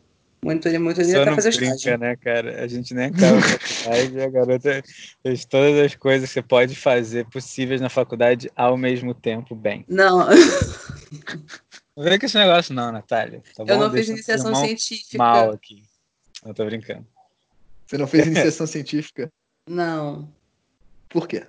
monitoria, 0.43 0.79
monitoria, 0.79 1.23
até 1.23 1.35
fazer 1.35 1.57
brinca, 1.57 1.75
estágio. 1.75 1.99
né, 1.99 2.17
cara? 2.17 2.63
A 2.63 2.67
gente 2.67 2.93
nem 2.93 3.07
acaba 3.07 3.39
a 3.39 3.43
faculdade 3.43 4.21
a 4.21 4.29
garota 4.29 4.83
fez 5.23 5.45
todas 5.45 5.79
as 5.79 5.95
coisas 5.95 6.29
que 6.29 6.35
você 6.35 6.43
pode 6.43 6.75
fazer 6.77 7.27
possíveis 7.27 7.81
na 7.81 7.89
faculdade 7.89 8.51
ao 8.55 8.77
mesmo 8.77 9.15
tempo 9.15 9.55
bem. 9.55 9.85
Não... 9.89 10.27
Não 11.97 12.03
vem 12.03 12.19
com 12.19 12.27
esse 12.27 12.37
negócio 12.37 12.75
não, 12.75 12.91
Natália. 12.91 13.41
Tá 13.57 13.63
eu 13.69 13.79
não 13.79 13.89
fiz 13.93 14.09
iniciação 14.09 14.53
científica. 14.53 15.17
Mal 15.17 15.53
aqui. 15.53 15.85
Eu 16.45 16.53
tô 16.53 16.65
brincando. 16.65 17.07
Você 17.87 17.99
não 17.99 18.07
fez 18.07 18.27
iniciação 18.27 18.67
científica? 18.67 19.31
Não. 19.69 20.33
Por 21.09 21.29
quê? 21.29 21.47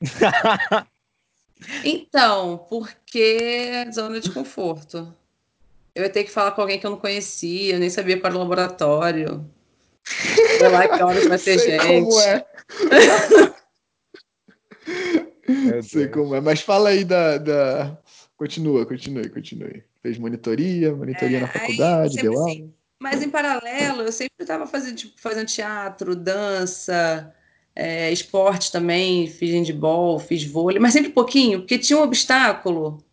então, 1.84 2.58
porque 2.68 3.90
zona 3.92 4.20
de 4.20 4.30
conforto. 4.30 5.14
Eu 5.94 6.04
ia 6.04 6.10
ter 6.10 6.24
que 6.24 6.30
falar 6.30 6.52
com 6.52 6.62
alguém 6.62 6.80
que 6.80 6.86
eu 6.86 6.90
não 6.90 6.98
conhecia, 6.98 7.74
eu 7.74 7.78
nem 7.78 7.90
sabia 7.90 8.18
qual 8.18 8.30
era 8.30 8.36
o 8.36 8.42
laboratório. 8.42 9.46
Sei 10.04 10.68
lá 10.68 10.88
que 10.88 11.02
horas 11.02 11.26
vai 11.28 11.38
ter 11.38 11.58
Sei 11.58 11.78
gente. 11.78 11.86
Como 11.86 12.20
é. 12.20 12.46
Sei 15.82 16.08
como 16.08 16.34
é, 16.34 16.40
mas 16.40 16.62
fala 16.62 16.88
aí 16.88 17.04
da, 17.04 17.36
da... 17.36 17.98
Continua, 18.36 18.86
continue, 18.86 19.28
continue. 19.28 19.84
Fez 20.00 20.18
monitoria, 20.18 20.94
monitoria 20.94 21.38
é, 21.38 21.40
na 21.42 21.48
faculdade, 21.48 22.16
deu 22.16 22.32
aula? 22.32 22.50
Assim, 22.50 22.74
mas 23.02 23.22
em 23.22 23.28
paralelo, 23.28 24.02
eu 24.02 24.12
sempre 24.12 24.36
estava 24.40 24.66
fazendo, 24.66 24.96
tipo, 24.96 25.20
fazendo 25.20 25.46
teatro, 25.48 26.14
dança, 26.14 27.34
é, 27.74 28.12
esporte 28.12 28.70
também, 28.70 29.26
fiz 29.26 29.50
handball, 29.52 30.18
fiz 30.20 30.44
vôlei, 30.44 30.78
mas 30.78 30.92
sempre 30.92 31.10
pouquinho, 31.10 31.60
porque 31.60 31.78
tinha 31.78 31.98
um 31.98 32.02
obstáculo. 32.02 33.04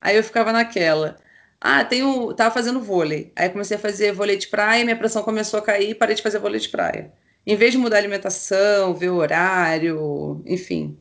Aí 0.00 0.16
eu 0.16 0.24
ficava 0.24 0.50
naquela. 0.52 1.18
Ah, 1.60 1.84
tenho, 1.84 2.32
tava 2.34 2.52
fazendo 2.54 2.80
vôlei. 2.80 3.32
Aí 3.36 3.48
comecei 3.50 3.76
a 3.76 3.80
fazer 3.80 4.12
vôlei 4.12 4.36
de 4.36 4.48
praia, 4.48 4.84
minha 4.84 4.96
pressão 4.96 5.22
começou 5.22 5.60
a 5.60 5.62
cair, 5.62 5.94
parei 5.94 6.16
de 6.16 6.22
fazer 6.22 6.38
vôlei 6.38 6.58
de 6.60 6.68
praia. 6.70 7.12
Em 7.46 7.54
vez 7.56 7.72
de 7.72 7.78
mudar 7.78 7.96
a 7.96 8.00
alimentação, 8.00 8.94
ver 8.94 9.10
o 9.10 9.16
horário, 9.16 10.42
enfim. 10.46 10.98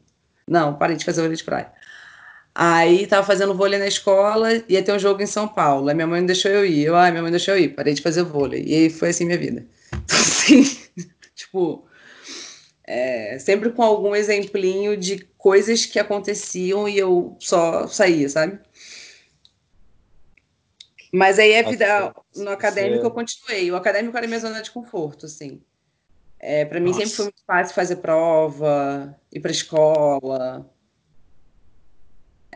Não, 0.48 0.76
parei 0.78 0.98
de 0.98 1.06
fazer 1.06 1.22
vôlei 1.22 1.38
de 1.38 1.44
praia. 1.44 1.72
Aí 2.54 3.08
tava 3.08 3.26
fazendo 3.26 3.56
vôlei 3.56 3.80
na 3.80 3.88
escola, 3.88 4.50
ia 4.68 4.84
ter 4.84 4.92
um 4.92 5.00
jogo 5.00 5.22
em 5.22 5.28
São 5.28 5.48
Paulo. 5.48 5.88
Aí 5.88 5.96
minha 5.96 6.08
mãe 6.08 6.20
não 6.20 6.28
deixou 6.28 6.52
eu 6.52 6.66
ir. 6.66 6.86
Eu, 6.86 6.96
ah, 6.96 7.10
minha 7.10 7.22
mãe 7.22 7.32
deixou 7.32 7.56
eu 7.56 7.62
ir, 7.62 7.70
parei 7.70 7.94
de 7.94 8.02
fazer 8.02 8.24
vôlei. 8.24 8.64
E 8.66 8.76
aí 8.76 8.90
foi 8.90 9.10
assim 9.10 9.26
minha 9.26 9.38
vida. 9.38 9.66
Então, 10.04 10.18
assim, 10.18 10.64
tipo, 11.36 11.86
é, 12.84 13.38
sempre 13.40 13.70
com 13.72 13.84
algum 13.84 14.16
exemplinho 14.16 14.98
de 14.98 15.20
coisas 15.38 15.86
que 15.86 16.00
aconteciam 16.00 16.90
e 16.90 16.98
eu 16.98 17.36
só 17.40 17.88
saía, 17.88 18.28
sabe? 18.28 18.60
Mas 21.14 21.40
aí 21.40 21.58
a 21.58 21.70
vida 21.70 22.14
no 22.36 22.52
acadêmico 22.52 23.06
eu 23.06 23.12
continuei. 23.12 23.70
O 23.72 23.76
acadêmico 23.76 24.18
era 24.18 24.28
minha 24.28 24.40
zona 24.40 24.62
de 24.62 24.72
conforto, 24.72 25.26
assim. 25.26 25.62
É, 26.40 26.66
para 26.66 26.80
mim 26.80 26.88
Nossa. 26.88 27.00
sempre 27.02 27.16
foi 27.16 27.26
muito 27.26 27.44
fácil 27.46 27.76
fazer 27.76 27.98
prova, 27.98 29.16
ir 29.32 29.40
para 29.40 29.52
escola. 29.52 30.70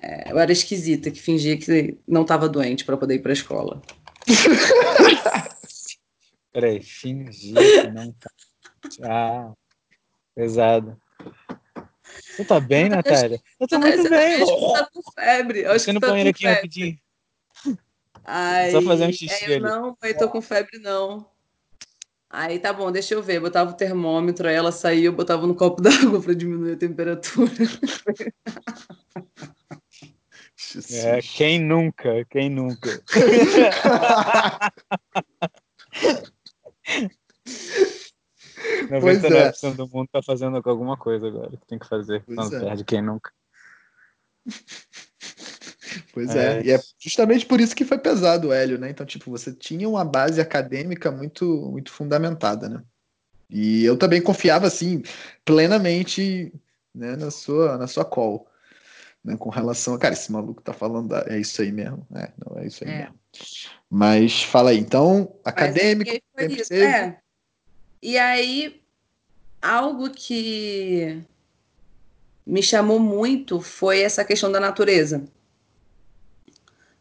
É, 0.01 0.31
eu 0.31 0.39
era 0.39 0.51
esquisita, 0.51 1.09
que 1.09 1.21
fingia 1.21 1.57
que 1.57 1.97
não 2.07 2.23
estava 2.23 2.49
doente 2.49 2.85
para 2.85 2.97
poder 2.97 3.15
ir 3.15 3.19
para 3.19 3.31
a 3.31 3.33
escola. 3.33 3.81
Peraí, 6.51 6.81
fingir 6.81 7.55
que 7.55 7.91
não 7.91 8.11
tá. 8.13 8.29
Ah, 9.03 9.51
pesado. 10.33 10.97
Você 12.13 12.45
tá 12.45 12.59
bem, 12.59 12.89
Natália? 12.89 13.39
Eu 13.59 13.67
tô 13.67 13.79
muito 13.79 14.09
bem. 14.09 14.41
Acho 14.41 14.55
que 14.55 14.73
tá 14.73 14.89
com 14.93 15.01
febre. 15.11 15.65
Acho 15.65 15.85
que 15.85 15.99
tá 15.99 16.07
banheiro 16.07 16.29
aqui 16.29 16.45
rapidinho. 16.45 16.97
Ai, 18.23 18.71
Só 18.71 18.81
fazer 18.81 19.07
um 19.07 19.11
xixi 19.11 19.53
é. 19.53 19.59
Não, 19.59 19.97
eu 20.01 20.17
tô 20.17 20.29
com 20.29 20.41
febre, 20.41 20.79
não. 20.79 21.29
Aí 22.29 22.59
tá 22.59 22.73
bom, 22.73 22.91
deixa 22.91 23.13
eu 23.13 23.23
ver. 23.23 23.39
Botava 23.39 23.71
o 23.71 23.75
termômetro, 23.75 24.47
aí 24.47 24.55
ela 24.55 24.71
saía, 24.71 25.05
eu 25.05 25.13
botava 25.13 25.47
no 25.47 25.55
copo 25.55 25.81
d'água 25.81 26.21
para 26.21 26.33
diminuir 26.33 26.73
a 26.73 26.77
temperatura. 26.77 27.51
É, 30.91 31.21
quem 31.21 31.59
nunca? 31.59 32.25
Quem 32.25 32.49
nunca? 32.49 33.01
99% 38.89 39.63
é. 39.63 39.73
do 39.73 39.87
mundo 39.87 40.09
tá 40.11 40.21
fazendo 40.21 40.61
alguma 40.63 40.97
coisa 40.97 41.27
agora 41.27 41.51
que 41.51 41.67
tem 41.67 41.79
que 41.79 41.87
fazer 41.87 42.23
pois 42.25 42.37
quando 42.37 42.55
é. 42.55 42.59
perde 42.59 42.83
quem 42.83 43.01
nunca. 43.01 43.31
Pois 46.11 46.35
é. 46.35 46.59
é. 46.59 46.63
e 46.63 46.71
é 46.71 46.79
justamente 46.99 47.45
por 47.45 47.61
isso 47.61 47.75
que 47.75 47.85
foi 47.85 47.97
pesado 47.97 48.49
o 48.49 48.53
Hélio, 48.53 48.77
né? 48.77 48.89
Então, 48.89 49.05
tipo, 49.05 49.31
você 49.31 49.53
tinha 49.53 49.87
uma 49.87 50.03
base 50.03 50.41
acadêmica 50.41 51.09
muito, 51.09 51.45
muito 51.71 51.91
fundamentada, 51.91 52.67
né? 52.67 52.83
E 53.49 53.85
eu 53.85 53.97
também 53.97 54.21
confiava, 54.21 54.67
assim, 54.67 55.03
plenamente 55.45 56.53
né, 56.93 57.15
na, 57.15 57.31
sua, 57.31 57.77
na 57.77 57.87
sua 57.87 58.03
call 58.03 58.47
né, 59.25 59.35
com 59.35 59.49
relação 59.49 59.95
a, 59.95 59.97
cara, 59.97 60.13
esse 60.13 60.31
maluco 60.31 60.61
tá 60.61 60.71
falando, 60.71 61.09
da, 61.09 61.25
é 61.27 61.39
isso 61.39 61.59
aí 61.61 61.71
mesmo, 61.71 62.05
é, 62.15 62.31
não 62.45 62.61
é 62.61 62.67
isso 62.67 62.83
aí 62.83 62.91
é. 62.91 62.97
mesmo. 62.99 63.15
Mas 63.89 64.43
fala 64.43 64.69
aí, 64.69 64.77
então, 64.77 65.35
acadêmico. 65.43 66.11
É. 66.71 67.17
E 68.01 68.17
aí, 68.19 68.81
algo 69.61 70.11
que 70.11 71.23
me 72.45 72.61
chamou 72.61 72.99
muito 72.99 73.59
foi 73.59 74.01
essa 74.01 74.23
questão 74.23 74.51
da 74.51 74.59
natureza. 74.59 75.23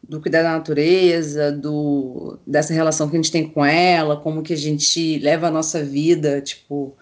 Do 0.01 0.19
cuidar 0.19 0.43
da 0.43 0.53
natureza, 0.53 1.51
do, 1.51 2.39
dessa 2.45 2.73
relação 2.73 3.07
que 3.09 3.15
a 3.15 3.21
gente 3.21 3.31
tem 3.31 3.47
com 3.47 3.63
ela, 3.63 4.19
como 4.19 4.41
que 4.41 4.53
a 4.53 4.57
gente 4.57 5.19
leva 5.19 5.47
a 5.47 5.51
nossa 5.51 5.83
vida, 5.83 6.41
tipo, 6.41 6.95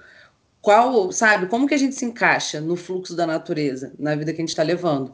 qual, 0.64 1.12
sabe, 1.12 1.48
como 1.48 1.68
que 1.68 1.74
a 1.74 1.78
gente 1.78 1.94
se 1.94 2.06
encaixa 2.06 2.62
no 2.62 2.78
fluxo 2.78 3.14
da 3.18 3.28
natureza, 3.28 3.92
na 4.00 4.16
vida 4.16 4.32
que 4.32 4.38
a 4.38 4.44
gente 4.44 4.50
está 4.50 4.64
levando. 4.64 5.14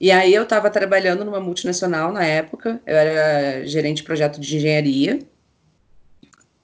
E 0.00 0.10
aí 0.10 0.34
eu 0.34 0.42
estava 0.42 0.68
trabalhando 0.68 1.24
numa 1.24 1.38
multinacional 1.38 2.12
na 2.12 2.24
época, 2.24 2.82
eu 2.84 2.96
era 2.96 3.64
gerente 3.64 3.98
de 3.98 4.02
projeto 4.02 4.40
de 4.40 4.56
engenharia, 4.56 5.20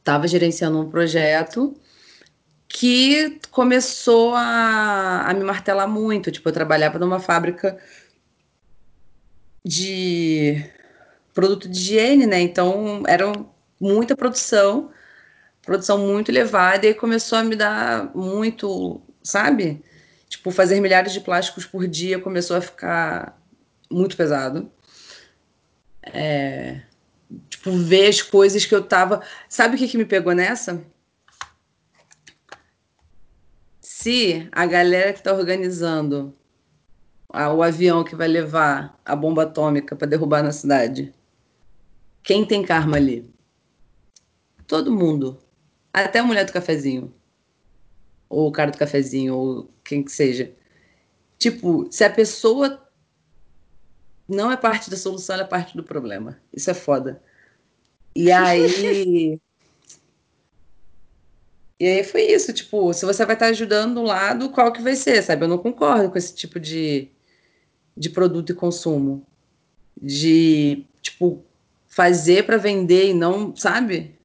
estava 0.01 0.26
gerenciando 0.26 0.80
um 0.80 0.91
projeto 0.91 1.76
que 2.66 3.39
começou 3.53 4.34
a, 4.34 5.20
a 5.28 5.32
me 5.32 5.45
martelar 5.45 5.89
muito. 5.89 6.32
Tipo, 6.32 6.49
eu 6.49 6.53
trabalhava 6.53 6.99
numa 6.99 7.20
fábrica 7.20 7.78
de 9.64 10.61
produto 11.32 11.68
de 11.68 11.78
higiene, 11.78 12.26
né? 12.26 12.41
Então 12.41 13.05
era 13.07 13.32
muita 13.80 14.16
produção, 14.16 14.91
produção 15.66 15.98
muito 15.98 16.30
elevada, 16.30 16.86
e 16.86 16.94
começou 16.94 17.36
a 17.36 17.44
me 17.44 17.56
dar 17.56 18.14
muito, 18.14 19.02
sabe? 19.22 19.84
Tipo, 20.28 20.50
fazer 20.52 20.80
milhares 20.80 21.12
de 21.12 21.20
plásticos 21.20 21.66
por 21.66 21.86
dia 21.88 22.20
começou 22.20 22.56
a 22.56 22.60
ficar 22.60 23.38
muito 23.90 24.16
pesado. 24.16 24.70
É, 26.02 26.82
tipo, 27.50 27.72
ver 27.72 28.08
as 28.08 28.22
coisas 28.22 28.64
que 28.64 28.74
eu 28.74 28.82
tava. 28.82 29.22
Sabe 29.48 29.74
o 29.74 29.78
que, 29.78 29.88
que 29.88 29.98
me 29.98 30.04
pegou 30.04 30.32
nessa? 30.32 30.82
Se 33.80 34.48
a 34.52 34.64
galera 34.66 35.12
que 35.12 35.22
tá 35.22 35.34
organizando 35.34 36.32
a, 37.28 37.52
o 37.52 37.60
avião 37.60 38.04
que 38.04 38.14
vai 38.14 38.28
levar 38.28 39.00
a 39.04 39.16
bomba 39.16 39.42
atômica 39.42 39.96
para 39.96 40.06
derrubar 40.06 40.44
na 40.44 40.52
cidade, 40.52 41.12
quem 42.22 42.44
tem 42.44 42.62
karma 42.64 42.96
ali? 42.96 43.28
Todo 44.66 44.92
mundo. 44.92 45.40
Até 46.05 46.18
a 46.18 46.24
mulher 46.24 46.44
do 46.44 46.53
cafezinho 46.53 47.12
ou 48.28 48.49
o 48.49 48.53
cara 48.53 48.70
do 48.70 48.78
cafezinho, 48.78 49.34
ou 49.34 49.70
quem 49.84 50.03
que 50.03 50.12
seja. 50.12 50.53
Tipo, 51.38 51.86
se 51.90 52.05
a 52.05 52.11
pessoa 52.11 52.82
não 54.28 54.51
é 54.51 54.57
parte 54.57 54.90
da 54.90 54.97
solução, 54.97 55.34
ela 55.34 55.44
é 55.44 55.49
parte 55.49 55.76
do 55.76 55.84
problema. 55.84 56.40
Isso 56.53 56.70
é 56.70 56.74
foda. 56.74 57.22
E 58.14 58.30
aí. 58.32 59.38
e 61.78 61.86
aí 61.86 62.05
foi 62.05 62.22
isso, 62.22 62.53
tipo, 62.53 62.92
se 62.92 63.05
você 63.05 63.24
vai 63.24 63.36
estar 63.36 63.47
ajudando 63.47 64.01
um 64.01 64.05
lado, 64.05 64.51
qual 64.51 64.72
que 64.72 64.82
vai 64.82 64.97
ser, 64.97 65.22
sabe? 65.22 65.44
Eu 65.44 65.49
não 65.49 65.59
concordo 65.59 66.11
com 66.11 66.18
esse 66.18 66.34
tipo 66.34 66.59
de, 66.59 67.09
de 67.97 68.11
produto 68.11 68.51
e 68.51 68.55
consumo. 68.55 69.26
De, 70.01 70.84
tipo, 71.01 71.42
fazer 71.86 72.44
para 72.44 72.59
vender 72.59 73.11
e 73.11 73.14
não, 73.14 73.57
sabe? 73.57 74.15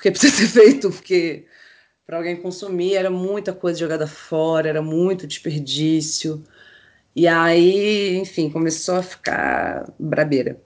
Porque 0.00 0.10
precisa 0.10 0.34
ser 0.34 0.46
feito, 0.48 0.90
porque 0.90 1.44
para 2.06 2.16
alguém 2.16 2.36
consumir, 2.36 2.94
era 2.94 3.10
muita 3.10 3.52
coisa 3.52 3.78
jogada 3.78 4.06
fora, 4.06 4.68
era 4.68 4.82
muito 4.82 5.26
desperdício. 5.26 6.42
E 7.14 7.28
aí, 7.28 8.16
enfim, 8.16 8.48
começou 8.50 8.96
a 8.96 9.02
ficar 9.02 9.92
brabeira. 9.98 10.60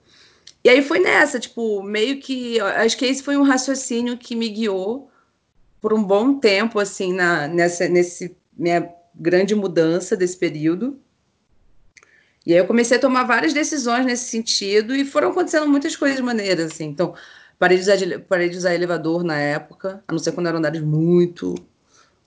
E 0.63 0.69
aí 0.69 0.81
foi 0.81 0.99
nessa, 0.99 1.39
tipo, 1.39 1.83
meio 1.83 2.19
que. 2.19 2.59
Acho 2.59 2.97
que 2.97 3.05
esse 3.05 3.21
foi 3.21 3.37
um 3.37 3.43
raciocínio 3.43 4.17
que 4.17 4.35
me 4.35 4.49
guiou 4.49 5.11
por 5.81 5.93
um 5.93 6.03
bom 6.03 6.39
tempo, 6.39 6.79
assim, 6.79 7.13
na, 7.13 7.47
nessa 7.47 7.87
nesse 7.87 8.35
minha 8.57 8.89
grande 9.13 9.53
mudança 9.53 10.15
desse 10.15 10.37
período. 10.37 10.99
E 12.45 12.53
aí 12.53 12.59
eu 12.59 12.65
comecei 12.65 12.97
a 12.97 13.01
tomar 13.01 13.23
várias 13.23 13.53
decisões 13.53 14.05
nesse 14.05 14.25
sentido 14.25 14.95
e 14.95 15.03
foram 15.03 15.29
acontecendo 15.29 15.67
muitas 15.67 15.95
coisas 15.95 16.19
maneiras, 16.21 16.71
assim. 16.71 16.85
Então, 16.85 17.13
Parei 17.57 17.77
de, 17.77 17.83
usar, 17.83 18.19
parei 18.27 18.49
de 18.49 18.57
usar 18.57 18.75
elevador 18.75 19.23
na 19.23 19.37
época, 19.39 20.03
a 20.07 20.11
não 20.11 20.19
ser 20.19 20.33
quando 20.33 20.47
eram 20.47 20.59
andares 20.59 20.81
muito, 20.81 21.55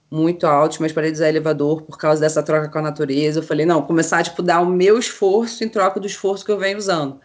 muito 0.09 0.47
altos, 0.47 0.79
mas 0.79 0.91
parei 0.91 1.11
de 1.11 1.17
usar 1.17 1.29
elevador 1.29 1.83
por 1.83 1.97
causa 1.97 2.21
dessa 2.21 2.41
troca 2.41 2.69
com 2.69 2.79
a 2.79 2.81
natureza. 2.81 3.39
Eu 3.39 3.43
falei, 3.43 3.65
não, 3.65 3.81
começar 3.81 4.19
a 4.19 4.23
tipo, 4.23 4.41
dar 4.41 4.61
o 4.61 4.65
meu 4.65 4.97
esforço 4.97 5.63
em 5.63 5.69
troca 5.69 5.99
do 5.99 6.07
esforço 6.07 6.43
que 6.43 6.51
eu 6.51 6.57
venho 6.57 6.77
usando. 6.77 7.19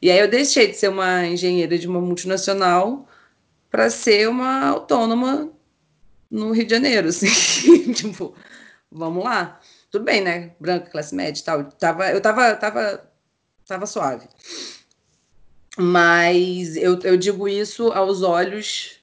E 0.00 0.10
aí 0.10 0.18
eu 0.18 0.28
deixei 0.28 0.68
de 0.68 0.76
ser 0.76 0.88
uma 0.88 1.26
engenheira 1.26 1.78
de 1.78 1.86
uma 1.86 2.00
multinacional 2.00 3.06
para 3.70 3.90
ser 3.90 4.28
uma 4.28 4.66
autônoma 4.68 5.50
no 6.30 6.52
Rio 6.52 6.64
de 6.64 6.70
Janeiro, 6.70 7.08
assim, 7.08 7.28
tipo, 7.92 8.34
vamos 8.90 9.24
lá. 9.24 9.60
Tudo 9.90 10.04
bem, 10.04 10.20
né? 10.22 10.52
Branca, 10.60 10.90
classe 10.90 11.14
média 11.14 11.40
e 11.40 11.44
tal. 11.44 11.64
Tava, 11.64 12.10
eu 12.10 12.20
tava, 12.20 12.54
tava, 12.54 13.10
tava 13.66 13.86
suave. 13.86 14.26
Mas 15.80 16.76
eu, 16.76 16.98
eu 17.00 17.16
digo 17.16 17.48
isso 17.48 17.88
aos 17.92 18.22
olhos 18.22 19.00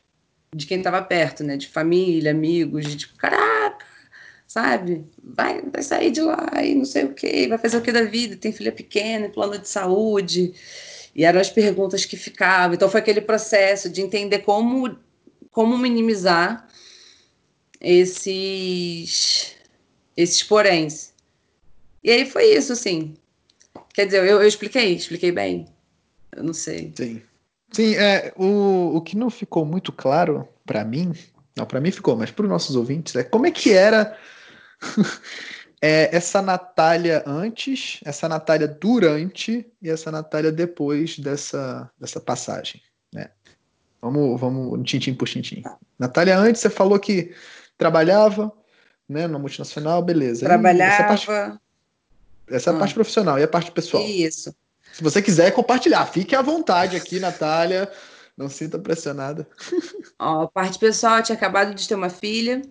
de 0.55 0.67
quem 0.67 0.77
estava 0.77 1.01
perto, 1.01 1.43
né? 1.43 1.57
De 1.57 1.67
família, 1.67 2.31
amigos, 2.31 2.85
de 2.85 2.97
tipo, 2.97 3.15
caraca, 3.17 3.85
sabe? 4.45 5.05
Vai, 5.23 5.63
vai 5.63 5.81
sair 5.81 6.11
de 6.11 6.21
lá 6.21 6.47
e 6.63 6.75
não 6.75 6.85
sei 6.85 7.05
o 7.05 7.13
quê, 7.13 7.47
vai 7.47 7.57
fazer 7.57 7.77
o 7.77 7.81
que 7.81 7.91
da 7.91 8.03
vida? 8.03 8.35
Tem 8.35 8.51
filha 8.51 8.71
pequena, 8.71 9.29
plano 9.29 9.57
de 9.57 9.67
saúde. 9.67 10.53
E 11.15 11.25
eram 11.25 11.39
as 11.41 11.49
perguntas 11.49 12.05
que 12.05 12.15
ficavam. 12.15 12.75
Então 12.75 12.89
foi 12.89 12.99
aquele 12.99 13.21
processo 13.21 13.89
de 13.89 14.01
entender 14.01 14.39
como, 14.39 14.97
como 15.51 15.77
minimizar 15.79 16.67
esses, 17.81 19.55
esses 20.15 20.43
poréns. 20.43 21.11
E 22.03 22.11
aí 22.11 22.25
foi 22.25 22.53
isso, 22.55 22.71
assim. 22.71 23.15
Quer 23.95 24.05
dizer, 24.05 24.19
eu, 24.19 24.41
eu 24.41 24.47
expliquei, 24.47 24.93
expliquei 24.93 25.31
bem. 25.31 25.65
Eu 26.35 26.43
não 26.43 26.53
sei. 26.53 26.93
Sim. 26.95 27.21
Sim, 27.71 27.95
é, 27.95 28.33
o, 28.37 28.95
o 28.95 29.01
que 29.01 29.17
não 29.17 29.29
ficou 29.29 29.65
muito 29.65 29.91
claro 29.91 30.47
para 30.65 30.83
mim, 30.83 31.13
não, 31.55 31.65
para 31.65 31.81
mim 31.81 31.91
ficou, 31.91 32.15
mas 32.15 32.31
para 32.31 32.43
os 32.43 32.49
nossos 32.49 32.75
ouvintes, 32.75 33.15
é 33.15 33.23
como 33.23 33.45
é 33.45 33.51
que 33.51 33.73
era 33.73 34.17
é, 35.81 36.15
essa 36.15 36.41
Natália 36.41 37.23
antes, 37.25 37.99
essa 38.05 38.29
Natália 38.29 38.67
durante 38.67 39.65
e 39.81 39.89
essa 39.89 40.11
Natália 40.11 40.51
depois 40.51 41.19
dessa, 41.19 41.89
dessa 41.99 42.21
passagem, 42.21 42.81
né? 43.13 43.29
Vamos, 44.01 44.39
vamos 44.39 44.89
tintim 44.89 45.13
por 45.13 45.27
tintim. 45.27 45.63
Natália, 45.97 46.37
antes 46.37 46.61
você 46.61 46.69
falou 46.69 46.99
que 46.99 47.33
trabalhava, 47.77 48.51
né, 49.09 49.27
na 49.27 49.39
multinacional, 49.39 50.01
beleza. 50.01 50.45
Trabalhava. 50.45 50.93
essa 50.93 51.03
parte, 51.03 51.59
essa 52.49 52.69
é 52.69 52.73
a 52.73 52.77
parte 52.77 52.93
profissional 52.93 53.39
e 53.39 53.43
a 53.43 53.47
parte 53.47 53.71
pessoal. 53.71 54.03
Isso. 54.03 54.55
Se 54.97 55.03
você 55.03 55.21
quiser 55.21 55.51
compartilhar, 55.51 56.07
fique 56.07 56.35
à 56.35 56.41
vontade 56.41 56.95
aqui, 56.95 57.19
Natália. 57.19 57.87
Não 58.35 58.49
sinta 58.49 58.79
pressionada. 58.79 59.47
Ó, 60.17 60.41
a 60.41 60.47
parte 60.47 60.79
pessoal, 60.79 61.17
eu 61.17 61.23
tinha 61.23 61.35
acabado 61.35 61.75
de 61.75 61.87
ter 61.87 61.93
uma 61.93 62.09
filha, 62.09 62.63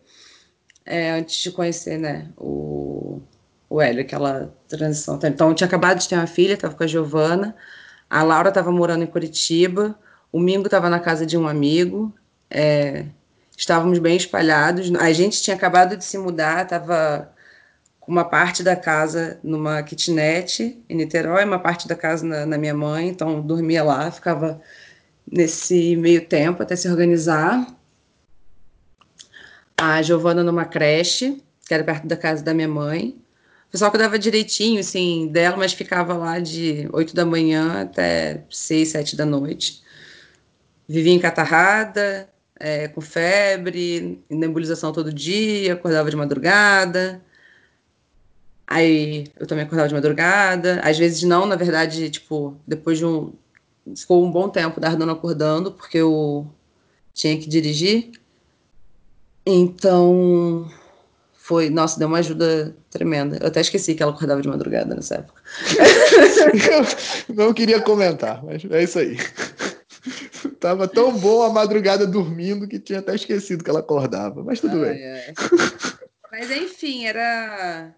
é, 0.84 1.12
antes 1.12 1.40
de 1.40 1.52
conhecer, 1.52 1.96
né, 1.96 2.28
o, 2.36 3.22
o 3.70 3.80
Hélio, 3.80 4.00
aquela 4.00 4.52
transição. 4.66 5.20
Então, 5.22 5.50
eu 5.50 5.54
tinha 5.54 5.68
acabado 5.68 6.00
de 6.00 6.08
ter 6.08 6.16
uma 6.16 6.26
filha, 6.26 6.54
estava 6.54 6.74
com 6.74 6.82
a 6.82 6.86
Giovana, 6.88 7.54
a 8.10 8.24
Laura 8.24 8.48
estava 8.48 8.72
morando 8.72 9.04
em 9.04 9.06
Curitiba, 9.06 9.96
o 10.32 10.40
Mingo 10.40 10.66
estava 10.66 10.90
na 10.90 10.98
casa 10.98 11.24
de 11.24 11.38
um 11.38 11.46
amigo, 11.46 12.12
é, 12.50 13.06
estávamos 13.56 14.00
bem 14.00 14.16
espalhados. 14.16 14.92
A 14.96 15.12
gente 15.12 15.40
tinha 15.40 15.54
acabado 15.54 15.96
de 15.96 16.04
se 16.04 16.18
mudar, 16.18 16.64
estava 16.64 17.32
uma 18.06 18.24
parte 18.24 18.62
da 18.62 18.76
casa 18.76 19.38
numa 19.42 19.82
kitnet 19.82 20.82
em 20.88 20.96
Niterói, 20.96 21.44
uma 21.44 21.58
parte 21.58 21.88
da 21.88 21.94
casa 21.94 22.24
na, 22.24 22.46
na 22.46 22.58
minha 22.58 22.74
mãe, 22.74 23.08
então 23.08 23.40
dormia 23.40 23.82
lá, 23.82 24.10
ficava 24.10 24.60
nesse 25.30 25.96
meio 25.96 26.24
tempo 26.26 26.62
até 26.62 26.76
se 26.76 26.88
organizar. 26.88 27.66
A 29.76 30.00
Giovana 30.02 30.42
numa 30.42 30.64
creche, 30.64 31.42
que 31.66 31.74
era 31.74 31.84
perto 31.84 32.06
da 32.06 32.16
casa 32.16 32.42
da 32.42 32.54
minha 32.54 32.68
mãe. 32.68 33.16
O 33.68 33.72
pessoal 33.72 33.90
cuidava 33.90 34.18
direitinho, 34.18 34.80
assim, 34.80 35.28
dela, 35.28 35.56
mas 35.56 35.72
ficava 35.72 36.14
lá 36.14 36.38
de 36.38 36.88
8 36.92 37.14
da 37.14 37.26
manhã 37.26 37.82
até 37.82 38.44
6, 38.48 38.88
7 38.88 39.16
da 39.16 39.26
noite. 39.26 39.82
Vivia 40.88 41.12
encatarrada, 41.12 42.28
é, 42.58 42.88
com 42.88 43.00
febre, 43.00 44.24
nebulização 44.30 44.92
todo 44.92 45.12
dia, 45.12 45.74
acordava 45.74 46.08
de 46.08 46.16
madrugada. 46.16 47.20
Aí 48.66 49.28
eu 49.38 49.46
também 49.46 49.64
acordava 49.64 49.88
de 49.88 49.94
madrugada, 49.94 50.80
às 50.82 50.98
vezes 50.98 51.22
não, 51.22 51.46
na 51.46 51.54
verdade, 51.54 52.10
tipo, 52.10 52.56
depois 52.66 52.98
de 52.98 53.06
um. 53.06 53.32
Ficou 53.96 54.24
um 54.24 54.30
bom 54.30 54.48
tempo 54.48 54.80
Dardano 54.80 55.12
acordando, 55.12 55.70
porque 55.70 55.98
eu 55.98 56.44
tinha 57.14 57.38
que 57.38 57.48
dirigir. 57.48 58.10
Então, 59.46 60.68
foi. 61.32 61.70
Nossa, 61.70 61.96
deu 61.96 62.08
uma 62.08 62.18
ajuda 62.18 62.74
tremenda. 62.90 63.38
Eu 63.40 63.46
até 63.46 63.60
esqueci 63.60 63.94
que 63.94 64.02
ela 64.02 64.10
acordava 64.10 64.42
de 64.42 64.48
madrugada 64.48 64.92
nessa 64.96 65.16
época. 65.16 65.40
não 67.32 67.54
queria 67.54 67.80
comentar, 67.80 68.44
mas 68.44 68.64
é 68.68 68.82
isso 68.82 68.98
aí. 68.98 69.16
Tava 70.58 70.88
tão 70.88 71.16
bom 71.16 71.42
a 71.42 71.52
madrugada 71.52 72.04
dormindo 72.04 72.66
que 72.66 72.80
tinha 72.80 72.98
até 72.98 73.14
esquecido 73.14 73.62
que 73.62 73.70
ela 73.70 73.78
acordava, 73.78 74.42
mas 74.42 74.58
tudo 74.58 74.82
ai, 74.82 74.94
bem. 74.94 75.06
Ai. 75.06 75.34
Mas 76.32 76.50
enfim, 76.50 77.06
era 77.06 77.94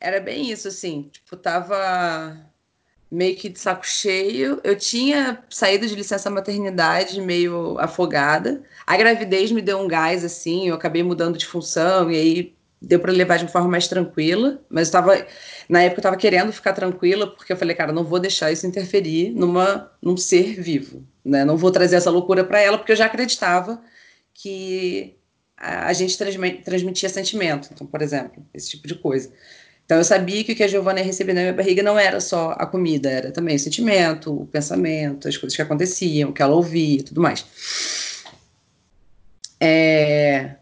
era 0.00 0.18
bem 0.20 0.50
isso, 0.50 0.68
assim, 0.68 1.10
tipo, 1.12 1.36
tava 1.36 2.36
meio 3.10 3.36
que 3.36 3.48
de 3.48 3.58
saco 3.58 3.86
cheio. 3.86 4.60
Eu 4.64 4.76
tinha 4.76 5.42
saído 5.50 5.86
de 5.86 5.94
licença 5.94 6.30
maternidade 6.30 7.20
meio 7.20 7.78
afogada. 7.78 8.62
A 8.86 8.96
gravidez 8.96 9.50
me 9.52 9.60
deu 9.60 9.78
um 9.78 9.88
gás, 9.88 10.24
assim, 10.24 10.68
eu 10.68 10.74
acabei 10.74 11.02
mudando 11.02 11.36
de 11.36 11.46
função, 11.46 12.10
e 12.10 12.16
aí 12.16 12.56
deu 12.80 12.98
para 12.98 13.12
levar 13.12 13.36
de 13.36 13.44
uma 13.44 13.50
forma 13.50 13.68
mais 13.68 13.86
tranquila, 13.88 14.58
mas 14.70 14.88
estava 14.88 15.14
na 15.68 15.82
época 15.82 15.98
eu 15.98 16.00
estava 16.00 16.16
querendo 16.16 16.52
ficar 16.52 16.72
tranquila 16.72 17.26
porque 17.26 17.52
eu 17.52 17.56
falei, 17.56 17.76
cara, 17.76 17.92
não 17.92 18.04
vou 18.04 18.18
deixar 18.18 18.50
isso 18.50 18.66
interferir 18.66 19.30
numa 19.32 19.92
num 20.00 20.16
ser 20.16 20.58
vivo, 20.60 21.06
né? 21.22 21.44
Não 21.44 21.58
vou 21.58 21.70
trazer 21.70 21.96
essa 21.96 22.10
loucura 22.10 22.42
para 22.42 22.58
ela 22.60 22.78
porque 22.78 22.92
eu 22.92 22.96
já 22.96 23.04
acreditava 23.06 23.82
que 24.32 25.18
a, 25.56 25.88
a 25.88 25.92
gente 25.92 26.16
transmitia 26.64 27.08
sentimento, 27.10 27.68
então, 27.70 27.86
por 27.86 28.00
exemplo, 28.00 28.46
esse 28.54 28.70
tipo 28.70 28.88
de 28.88 28.94
coisa. 28.94 29.30
Então 29.90 29.98
eu 29.98 30.04
sabia 30.04 30.44
que 30.44 30.52
o 30.52 30.54
que 30.54 30.62
a 30.62 30.68
Giovanna 30.68 31.00
ia 31.00 31.04
receber 31.04 31.32
na 31.32 31.40
minha 31.40 31.52
barriga 31.52 31.82
não 31.82 31.98
era 31.98 32.20
só 32.20 32.52
a 32.52 32.64
comida, 32.64 33.10
era 33.10 33.32
também 33.32 33.56
o 33.56 33.58
sentimento, 33.58 34.32
o 34.42 34.46
pensamento, 34.46 35.26
as 35.26 35.36
coisas 35.36 35.56
que 35.56 35.62
aconteciam, 35.62 36.30
o 36.30 36.32
que 36.32 36.40
ela 36.40 36.54
ouvia 36.54 37.02
tudo 37.02 37.20
mais. 37.20 37.44
É... 39.58 40.54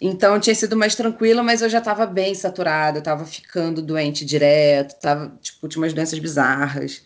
Então 0.00 0.40
tinha 0.40 0.52
sido 0.52 0.76
mais 0.76 0.96
tranquila, 0.96 1.44
mas 1.44 1.62
eu 1.62 1.68
já 1.68 1.78
estava 1.78 2.06
bem 2.06 2.34
saturada, 2.34 2.98
estava 2.98 3.24
ficando 3.24 3.80
doente 3.80 4.24
direto, 4.24 4.98
tava, 5.00 5.38
tipo, 5.40 5.68
tinha 5.68 5.80
umas 5.80 5.92
doenças 5.92 6.18
bizarras. 6.18 7.02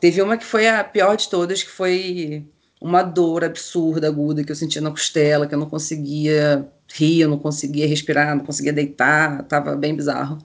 Teve 0.00 0.20
uma 0.20 0.36
que 0.36 0.44
foi 0.44 0.66
a 0.66 0.82
pior 0.82 1.16
de 1.16 1.28
todas, 1.28 1.62
que 1.62 1.70
foi 1.70 2.44
uma 2.80 3.04
dor 3.04 3.44
absurda, 3.44 4.08
aguda, 4.08 4.42
que 4.42 4.50
eu 4.50 4.56
sentia 4.56 4.82
na 4.82 4.90
costela, 4.90 5.46
que 5.46 5.54
eu 5.54 5.58
não 5.60 5.70
conseguia 5.70 6.68
eu 7.02 7.28
não 7.28 7.38
conseguia 7.38 7.86
respirar, 7.86 8.36
não 8.36 8.44
conseguia 8.44 8.72
deitar, 8.72 9.42
tava 9.44 9.74
bem 9.76 9.96
bizarro. 9.96 10.38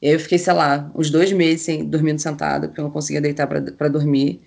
E 0.00 0.08
eu 0.10 0.20
fiquei, 0.20 0.38
sei 0.38 0.52
lá, 0.52 0.90
uns 0.94 1.10
dois 1.10 1.32
meses 1.32 1.62
sem, 1.62 1.84
dormindo 1.84 2.20
sentada, 2.20 2.68
porque 2.68 2.80
eu 2.80 2.84
não 2.84 2.90
conseguia 2.90 3.20
deitar 3.20 3.46
para 3.46 3.88
dormir. 3.88 4.42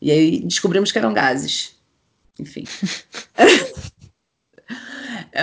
E 0.00 0.10
aí 0.10 0.40
descobrimos 0.40 0.92
que 0.92 0.98
eram 0.98 1.14
gases. 1.14 1.76
Enfim. 2.38 2.64
é, 5.32 5.42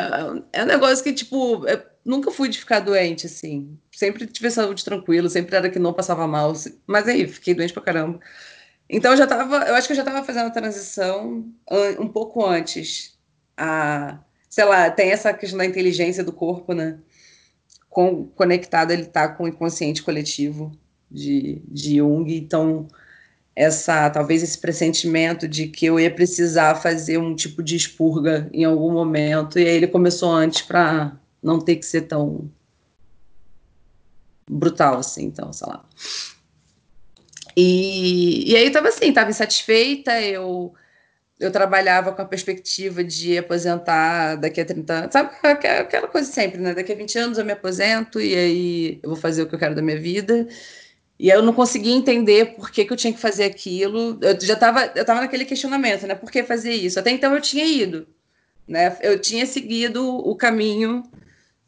é 0.54 0.64
um 0.64 0.68
negócio 0.68 1.04
que, 1.04 1.14
tipo, 1.14 1.68
eu 1.68 1.84
nunca 2.06 2.32
fui 2.32 2.50
de 2.50 2.60
ficar 2.60 2.80
doente, 2.80 3.26
assim. 3.26 3.78
Sempre 3.92 4.28
tive 4.28 4.50
saúde 4.52 4.86
tranquila, 4.86 5.30
sempre 5.30 5.56
era 5.56 5.70
que 5.70 5.80
não 5.80 5.94
passava 5.94 6.28
mal. 6.28 6.54
Mas 6.88 7.08
aí, 7.08 7.28
fiquei 7.28 7.54
doente 7.54 7.74
pra 7.74 7.84
caramba. 7.84 8.20
Então 8.90 9.12
eu 9.12 9.18
já 9.18 9.26
tava, 9.28 9.58
eu 9.68 9.76
acho 9.76 9.88
que 9.88 9.94
eu 9.94 9.98
já 9.98 10.04
estava 10.04 10.24
fazendo 10.24 10.48
a 10.48 10.52
transição 10.52 11.52
um 12.00 12.08
pouco 12.08 12.46
antes. 12.46 13.18
A, 13.58 14.20
sei 14.54 14.66
lá, 14.66 14.92
tem 14.92 15.10
essa 15.10 15.34
questão 15.34 15.58
da 15.58 15.66
inteligência 15.66 16.24
do 16.24 16.32
corpo, 16.32 16.76
né? 16.76 17.00
Com, 17.90 18.28
conectado 18.28 18.92
ele 18.92 19.06
tá 19.06 19.28
com 19.28 19.46
o 19.46 19.48
inconsciente 19.48 20.04
coletivo 20.04 20.72
de, 21.10 21.60
de 21.68 21.98
Jung, 21.98 22.32
então 22.32 22.88
essa 23.56 24.12
talvez 24.12 24.44
esse 24.44 24.60
pressentimento 24.60 25.48
de 25.48 25.68
que 25.68 25.88
eu 25.88 26.00
ia 26.00 26.14
precisar 26.14 26.76
fazer 26.76 27.18
um 27.18 27.36
tipo 27.36 27.64
de 27.64 27.76
expurga 27.76 28.48
em 28.54 28.64
algum 28.64 28.92
momento 28.92 29.58
e 29.58 29.66
aí 29.66 29.76
ele 29.76 29.88
começou 29.88 30.32
antes 30.32 30.62
para 30.62 31.18
não 31.42 31.60
ter 31.60 31.78
que 31.78 31.86
ser 31.88 32.02
tão 32.02 32.48
brutal 34.48 35.00
assim, 35.00 35.26
então, 35.26 35.52
sei 35.52 35.68
lá. 35.68 35.84
E, 37.58 38.52
e 38.52 38.56
aí 38.56 38.66
eu 38.66 38.72
tava 38.72 38.90
assim, 38.90 39.12
tava 39.12 39.32
insatisfeita, 39.32 40.22
eu 40.22 40.76
eu 41.40 41.52
trabalhava 41.52 42.12
com 42.14 42.22
a 42.22 42.26
perspectiva 42.26 43.04
de 43.04 43.38
aposentar 43.38 44.36
daqui 44.36 44.62
a 44.62 44.66
30 44.66 44.94
anos, 44.94 45.14
sabe? 45.14 45.32
Aquela 45.44 46.08
coisa 46.08 46.32
sempre, 46.32 46.60
né? 46.60 46.74
Daqui 46.74 46.92
a 46.92 46.96
20 46.96 47.18
anos 47.20 47.38
eu 47.38 47.46
me 47.46 47.52
aposento 47.52 48.22
e 48.22 48.36
aí 48.36 49.00
eu 49.04 49.10
vou 49.10 49.18
fazer 49.18 49.44
o 49.44 49.48
que 49.48 49.56
eu 49.56 49.60
quero 49.60 49.76
da 49.76 49.82
minha 49.82 50.00
vida. 50.00 50.48
E 51.20 51.30
eu 51.30 51.42
não 51.44 51.54
conseguia 51.54 51.96
entender 51.96 52.56
por 52.56 52.72
que, 52.72 52.86
que 52.86 52.94
eu 52.94 52.98
tinha 52.98 53.14
que 53.14 53.20
fazer 53.20 53.46
aquilo. 53.46 54.20
Eu 54.22 54.40
já 54.42 54.54
estava 54.56 54.92
eu 54.96 55.06
tava 55.06 55.22
naquele 55.22 55.46
questionamento, 55.46 56.08
né? 56.08 56.16
Por 56.16 56.32
que 56.32 56.44
fazer 56.44 56.74
isso? 56.74 57.00
Até 57.00 57.12
então 57.12 57.34
eu 57.34 57.42
tinha 57.42 57.66
ido, 57.66 58.08
né? 58.68 58.98
Eu 59.02 59.20
tinha 59.20 59.46
seguido 59.46 60.06
o 60.06 60.36
caminho 60.36 61.04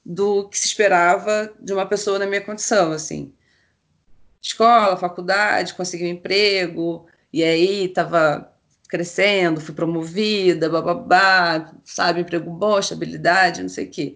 do 0.05 0.49
que 0.49 0.59
se 0.59 0.67
esperava 0.67 1.53
de 1.59 1.73
uma 1.73 1.85
pessoa 1.87 2.19
na 2.19 2.27
minha 2.27 2.41
condição, 2.41 2.91
assim 2.91 3.33
escola, 4.45 4.95
faculdade, 4.95 5.73
consegui 5.73 6.05
um 6.05 6.09
emprego, 6.09 7.07
e 7.33 7.43
aí 7.43 7.85
estava 7.85 8.53
crescendo, 8.95 9.59
fui 9.59 9.75
promovida, 9.75 10.69
bababá, 10.69 11.73
sabe, 11.83 12.21
emprego 12.21 12.49
bom, 12.49 12.79
estabilidade, 12.79 13.61
não 13.61 13.69
sei 13.69 13.85
o 13.85 13.89
quê. 13.89 14.15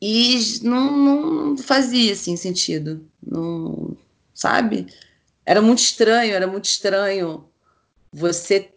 E 0.00 0.60
não, 0.62 0.96
não 0.96 1.58
fazia, 1.58 2.12
assim, 2.12 2.36
sentido, 2.36 3.04
não, 3.20 3.96
sabe? 4.32 4.86
Era 5.44 5.60
muito 5.60 5.80
estranho, 5.80 6.32
era 6.32 6.46
muito 6.46 6.66
estranho 6.66 7.48
você 8.12 8.70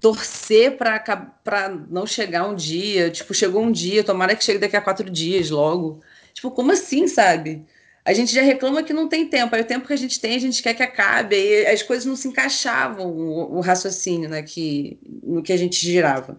torcer 0.00 0.76
para 0.76 1.68
não 1.88 2.06
chegar 2.06 2.46
um 2.46 2.54
dia, 2.54 3.10
tipo, 3.10 3.32
chegou 3.32 3.62
um 3.62 3.72
dia, 3.72 4.04
tomara 4.04 4.36
que 4.36 4.44
chegue 4.44 4.58
daqui 4.58 4.76
a 4.76 4.82
quatro 4.82 5.08
dias 5.08 5.48
logo. 5.48 6.00
Tipo, 6.34 6.50
como 6.50 6.72
assim, 6.72 7.06
sabe? 7.06 7.64
A 8.04 8.12
gente 8.12 8.34
já 8.34 8.42
reclama 8.42 8.82
que 8.82 8.92
não 8.92 9.08
tem 9.08 9.28
tempo. 9.28 9.54
Aí 9.54 9.62
o 9.62 9.66
tempo 9.66 9.86
que 9.86 9.92
a 9.92 9.98
gente 9.98 10.20
tem, 10.20 10.34
a 10.34 10.40
gente 10.40 10.62
quer 10.62 10.74
que 10.74 10.82
acabe. 10.82 11.36
Aí 11.36 11.66
as 11.66 11.82
coisas 11.82 12.04
não 12.04 12.16
se 12.16 12.26
encaixavam, 12.26 13.06
o, 13.06 13.58
o 13.58 13.60
raciocínio, 13.60 14.28
né, 14.28 14.42
que, 14.42 14.98
no 15.22 15.42
que 15.42 15.52
a 15.52 15.56
gente 15.56 15.76
girava. 15.76 16.38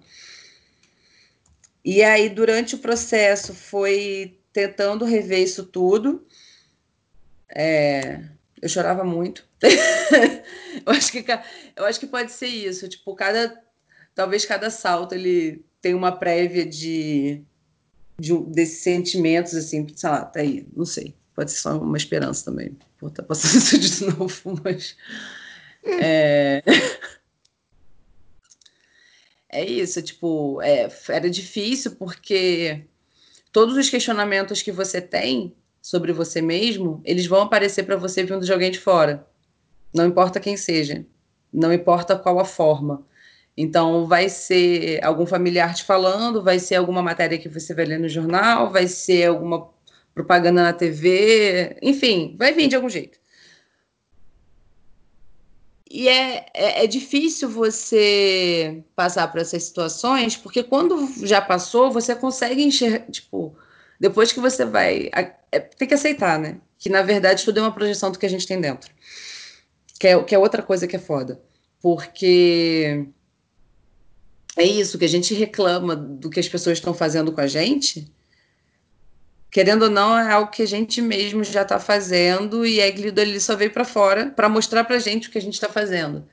E 1.86 2.04
aí, 2.04 2.30
durante 2.30 2.76
o 2.76 2.80
processo, 2.80 3.54
foi 3.54 4.38
tentando 4.52 5.06
rever 5.06 5.40
isso 5.40 5.64
tudo. 5.66 6.26
É, 7.50 8.22
eu 8.62 8.68
chorava 8.68 9.04
muito. 9.04 9.46
eu, 10.86 10.94
acho 10.94 11.12
que, 11.12 11.26
eu 11.76 11.86
acho 11.86 12.00
que 12.00 12.08
pode 12.08 12.32
ser 12.32 12.48
isso. 12.48 12.88
Tipo, 12.90 13.16
cada. 13.16 13.62
Talvez 14.16 14.46
cada 14.46 14.70
salto 14.70 15.16
ele 15.16 15.66
tem 15.82 15.96
uma 15.96 16.12
prévia 16.12 16.66
de, 16.66 17.42
de 18.20 18.38
desses 18.48 18.80
sentimentos, 18.80 19.56
assim, 19.56 19.88
sei 19.96 20.10
lá, 20.10 20.24
tá 20.24 20.40
aí, 20.40 20.68
não 20.76 20.86
sei 20.86 21.16
pode 21.36 21.52
ser 21.52 21.60
só 21.60 21.78
uma 21.78 21.98
esperança 21.98 22.46
também. 22.46 22.76
Vou 23.00 23.10
estar 23.10 23.24
passando 23.24 23.56
isso 23.62 23.80
de 23.80 24.18
novo, 24.18 24.62
mas. 24.64 24.96
É, 25.86 26.64
é 29.50 29.66
isso, 29.66 30.02
tipo, 30.02 30.62
é, 30.62 30.90
era 31.10 31.30
difícil 31.30 31.96
porque 31.96 32.86
todos 33.52 33.76
os 33.78 33.90
questionamentos 33.90 34.62
que 34.62 34.72
você 34.72 35.02
tem 35.02 35.56
sobre 35.82 36.14
você 36.14 36.42
mesmo, 36.42 37.02
eles 37.04 37.28
vão 37.28 37.42
aparecer 37.42 37.84
para 37.84 37.98
você 37.98 38.24
vindo 38.24 38.46
de 38.46 38.54
alguém 38.54 38.72
de 38.72 38.80
fora. 38.80 39.28
Não 39.94 40.08
importa 40.08 40.40
quem 40.40 40.58
seja, 40.58 41.06
não 41.52 41.74
importa 41.74 42.18
qual 42.18 42.40
a 42.40 42.46
forma. 42.46 43.06
Então, 43.56 44.08
vai 44.08 44.30
ser 44.30 45.04
algum 45.04 45.28
familiar 45.28 45.76
te 45.76 45.84
falando, 45.84 46.42
vai 46.42 46.58
ser 46.58 46.76
alguma 46.76 47.04
matéria 47.04 47.38
que 47.38 47.48
você 47.48 47.74
vai 47.74 47.86
ler 47.86 48.00
no 48.00 48.10
jornal, 48.10 48.72
vai 48.72 48.88
ser 48.88 49.28
alguma 49.28 49.70
propaganda 50.14 50.64
na 50.64 50.74
TV, 50.74 51.78
enfim, 51.82 52.36
vai 52.38 52.54
vir 52.54 52.68
de 52.68 52.76
algum 52.76 52.90
jeito. 52.90 53.18
E 55.90 56.08
é, 56.08 56.46
é, 56.56 56.84
é, 56.84 56.88
difícil 56.88 57.48
você 57.48 58.84
passar 58.96 59.28
por 59.32 59.40
essas 59.40 59.64
situações, 59.64 60.36
porque 60.36 60.64
quando 60.64 61.08
já 61.24 61.40
passou, 61.40 61.92
você 61.92 62.16
consegue 62.16 62.64
enxergar, 62.64 63.06
tipo, 63.12 63.56
depois 64.00 64.32
que 64.32 64.40
você 64.40 64.66
vai. 64.66 65.12
É, 65.52 65.60
tem 65.60 65.88
que 65.88 65.94
aceitar, 65.94 66.40
né? 66.40 66.60
Que 66.80 66.90
na 66.90 67.04
verdade 67.04 67.46
tudo 67.46 67.60
é 67.60 67.62
uma 67.62 67.72
projeção 67.72 68.12
do 68.12 68.18
que 68.18 68.26
a 68.26 68.30
gente 68.30 68.48
tem 68.48 68.60
dentro. 68.60 68.92
Que 70.00 70.08
é, 70.08 70.24
que 70.24 70.34
é 70.34 70.40
outra 70.40 70.64
coisa 70.64 70.88
que 70.88 70.96
é 70.96 71.00
foda. 71.00 71.40
Porque 71.80 73.06
é 74.58 74.64
isso, 74.64 74.98
que 74.98 75.06
a 75.06 75.10
gente 75.10 75.34
reclama 75.36 75.96
do 75.96 76.30
que 76.30 76.40
as 76.40 76.50
pessoas 76.50 76.80
estão 76.80 76.94
fazendo 76.94 77.32
com 77.32 77.42
a 77.42 77.48
gente 77.48 78.12
querendo 79.54 79.84
ou 79.84 79.90
não, 79.90 80.18
é 80.18 80.32
algo 80.32 80.50
que 80.50 80.64
a 80.64 80.66
gente 80.68 81.00
mesmo 81.00 81.44
já 81.44 81.62
está 81.62 81.80
fazendo 81.80 82.66
e 82.66 82.82
a 82.82 82.90
Glido 82.90 83.22
ali 83.22 83.40
só 83.40 83.56
veio 83.56 83.70
para 83.72 83.86
fora 83.86 84.32
para 84.32 84.50
mostrar 84.50 84.84
para 84.84 84.98
gente 84.98 85.30
o 85.30 85.32
que 85.32 85.38
a 85.38 85.42
gente 85.42 85.54
está 85.54 85.70
fazendo. 85.70 86.28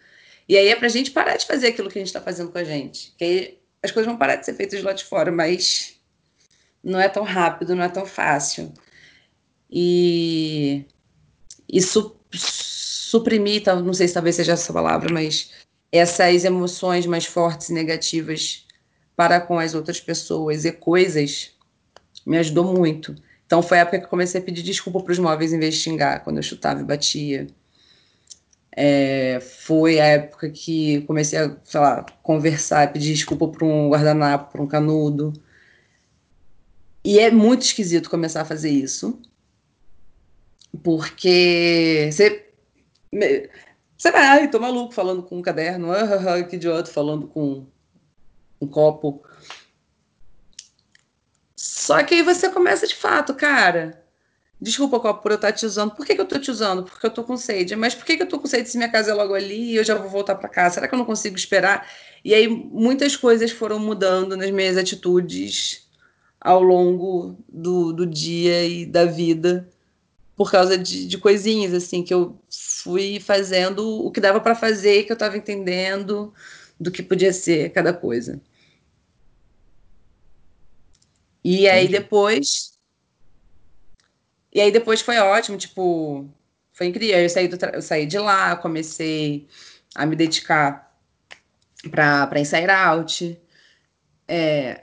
E 0.48 0.56
aí 0.56 0.68
é 0.68 0.74
para 0.74 0.86
a 0.86 0.90
gente 0.90 1.10
parar 1.10 1.36
de 1.36 1.46
fazer 1.46 1.66
aquilo 1.68 1.90
que 1.90 1.98
a 1.98 2.00
gente 2.00 2.08
está 2.08 2.20
fazendo 2.22 2.50
com 2.50 2.56
a 2.56 2.64
gente. 2.64 3.14
Que 3.18 3.24
aí 3.24 3.58
as 3.82 3.90
coisas 3.90 4.08
vão 4.10 4.18
parar 4.18 4.36
de 4.36 4.46
ser 4.46 4.54
feitas 4.54 4.82
lá 4.82 4.94
de 4.94 5.04
fora, 5.04 5.30
mas 5.30 6.00
não 6.82 6.98
é 6.98 7.10
tão 7.10 7.22
rápido, 7.22 7.76
não 7.76 7.84
é 7.84 7.90
tão 7.90 8.06
fácil. 8.06 8.72
E 9.70 10.86
isso 11.70 12.16
suprimir, 12.32 13.62
não 13.66 13.92
sei 13.92 14.08
se 14.08 14.14
talvez 14.14 14.36
seja 14.36 14.52
essa 14.52 14.72
palavra, 14.72 15.12
mas 15.12 15.50
essas 15.92 16.46
emoções 16.46 17.04
mais 17.04 17.26
fortes 17.26 17.68
e 17.68 17.74
negativas 17.74 18.66
para 19.14 19.38
com 19.42 19.58
as 19.58 19.74
outras 19.74 20.00
pessoas 20.00 20.64
e 20.64 20.72
coisas 20.72 21.52
me 22.26 22.38
ajudou 22.38 22.64
muito. 22.64 23.14
Então 23.46 23.62
foi 23.62 23.78
a 23.78 23.80
época 23.80 24.00
que 24.00 24.06
comecei 24.06 24.40
a 24.40 24.44
pedir 24.44 24.62
desculpa 24.62 25.00
para 25.00 25.12
os 25.12 25.18
móveis 25.18 25.52
em 25.52 25.58
vez 25.58 25.74
de 25.74 25.80
xingar, 25.80 26.22
quando 26.22 26.36
eu 26.36 26.42
chutava 26.42 26.80
e 26.80 26.84
batia. 26.84 27.46
É, 28.76 29.40
foi 29.40 29.98
a 29.98 30.04
época 30.06 30.48
que 30.50 31.02
comecei 31.02 31.38
a, 31.38 31.56
sei 31.64 31.80
lá, 31.80 32.06
conversar, 32.22 32.92
pedir 32.92 33.12
desculpa 33.12 33.48
para 33.48 33.66
um 33.66 33.90
guardanapo, 33.90 34.52
para 34.52 34.62
um 34.62 34.66
canudo. 34.66 35.32
E 37.04 37.18
é 37.18 37.30
muito 37.30 37.62
esquisito 37.62 38.10
começar 38.10 38.42
a 38.42 38.44
fazer 38.44 38.70
isso, 38.70 39.20
porque 40.82 42.08
você, 42.12 42.46
você 43.96 44.12
vai, 44.12 44.22
ai, 44.22 44.50
tô 44.50 44.60
maluco 44.60 44.92
falando 44.92 45.22
com 45.22 45.38
um 45.38 45.42
caderno, 45.42 45.90
ah, 45.90 46.42
que 46.44 46.56
idiota 46.56 46.90
falando 46.90 47.26
com 47.26 47.66
um 48.60 48.66
copo. 48.66 49.22
Só 51.90 52.00
que 52.04 52.14
aí 52.14 52.22
você 52.22 52.48
começa 52.48 52.86
de 52.86 52.94
fato, 52.94 53.34
cara. 53.34 54.00
Desculpa, 54.60 55.00
Copo, 55.00 55.22
por 55.22 55.32
eu 55.32 55.34
estar 55.34 55.50
te 55.50 55.66
usando. 55.66 55.90
Por 55.90 56.06
que, 56.06 56.14
que 56.14 56.20
eu 56.20 56.24
tô 56.24 56.38
te 56.38 56.48
usando? 56.48 56.84
Porque 56.84 57.04
eu 57.04 57.10
tô 57.10 57.24
com 57.24 57.36
sede. 57.36 57.74
Mas 57.74 57.96
por 57.96 58.04
que, 58.04 58.16
que 58.16 58.22
eu 58.22 58.28
tô 58.28 58.38
com 58.38 58.46
sede 58.46 58.68
se 58.68 58.76
minha 58.76 58.88
casa 58.88 59.10
é 59.10 59.14
logo 59.14 59.34
ali 59.34 59.72
e 59.72 59.76
eu 59.76 59.82
já 59.82 59.96
vou 59.96 60.08
voltar 60.08 60.36
para 60.36 60.48
casa? 60.48 60.76
Será 60.76 60.86
que 60.86 60.94
eu 60.94 60.98
não 60.98 61.04
consigo 61.04 61.34
esperar? 61.34 61.90
E 62.24 62.32
aí 62.32 62.46
muitas 62.46 63.16
coisas 63.16 63.50
foram 63.50 63.80
mudando 63.80 64.36
nas 64.36 64.52
minhas 64.52 64.76
atitudes 64.76 65.88
ao 66.40 66.62
longo 66.62 67.36
do, 67.48 67.92
do 67.92 68.06
dia 68.06 68.64
e 68.64 68.86
da 68.86 69.04
vida 69.04 69.68
por 70.36 70.48
causa 70.48 70.78
de, 70.78 71.08
de 71.08 71.18
coisinhas 71.18 71.74
assim 71.74 72.04
que 72.04 72.14
eu 72.14 72.38
fui 72.48 73.18
fazendo 73.18 74.06
o 74.06 74.12
que 74.12 74.20
dava 74.20 74.40
para 74.40 74.54
fazer, 74.54 75.02
que 75.02 75.10
eu 75.10 75.14
estava 75.14 75.36
entendendo 75.36 76.32
do 76.78 76.88
que 76.88 77.02
podia 77.02 77.32
ser 77.32 77.70
cada 77.70 77.92
coisa. 77.92 78.40
E 81.42 81.68
aí 81.68 81.88
depois 81.88 82.70
e 84.52 84.60
aí 84.60 84.72
depois 84.72 85.00
foi 85.00 85.18
ótimo, 85.18 85.56
tipo, 85.56 86.28
foi 86.72 86.88
incrível. 86.88 87.18
Eu 87.18 87.28
saí, 87.28 87.46
do 87.46 87.56
eu 87.66 87.82
saí 87.82 88.06
de 88.06 88.18
lá, 88.18 88.56
comecei 88.56 89.46
a 89.94 90.04
me 90.04 90.16
dedicar 90.16 90.92
para 91.90 92.40
Inside 92.40 92.70
Out, 92.70 93.40
é, 94.26 94.82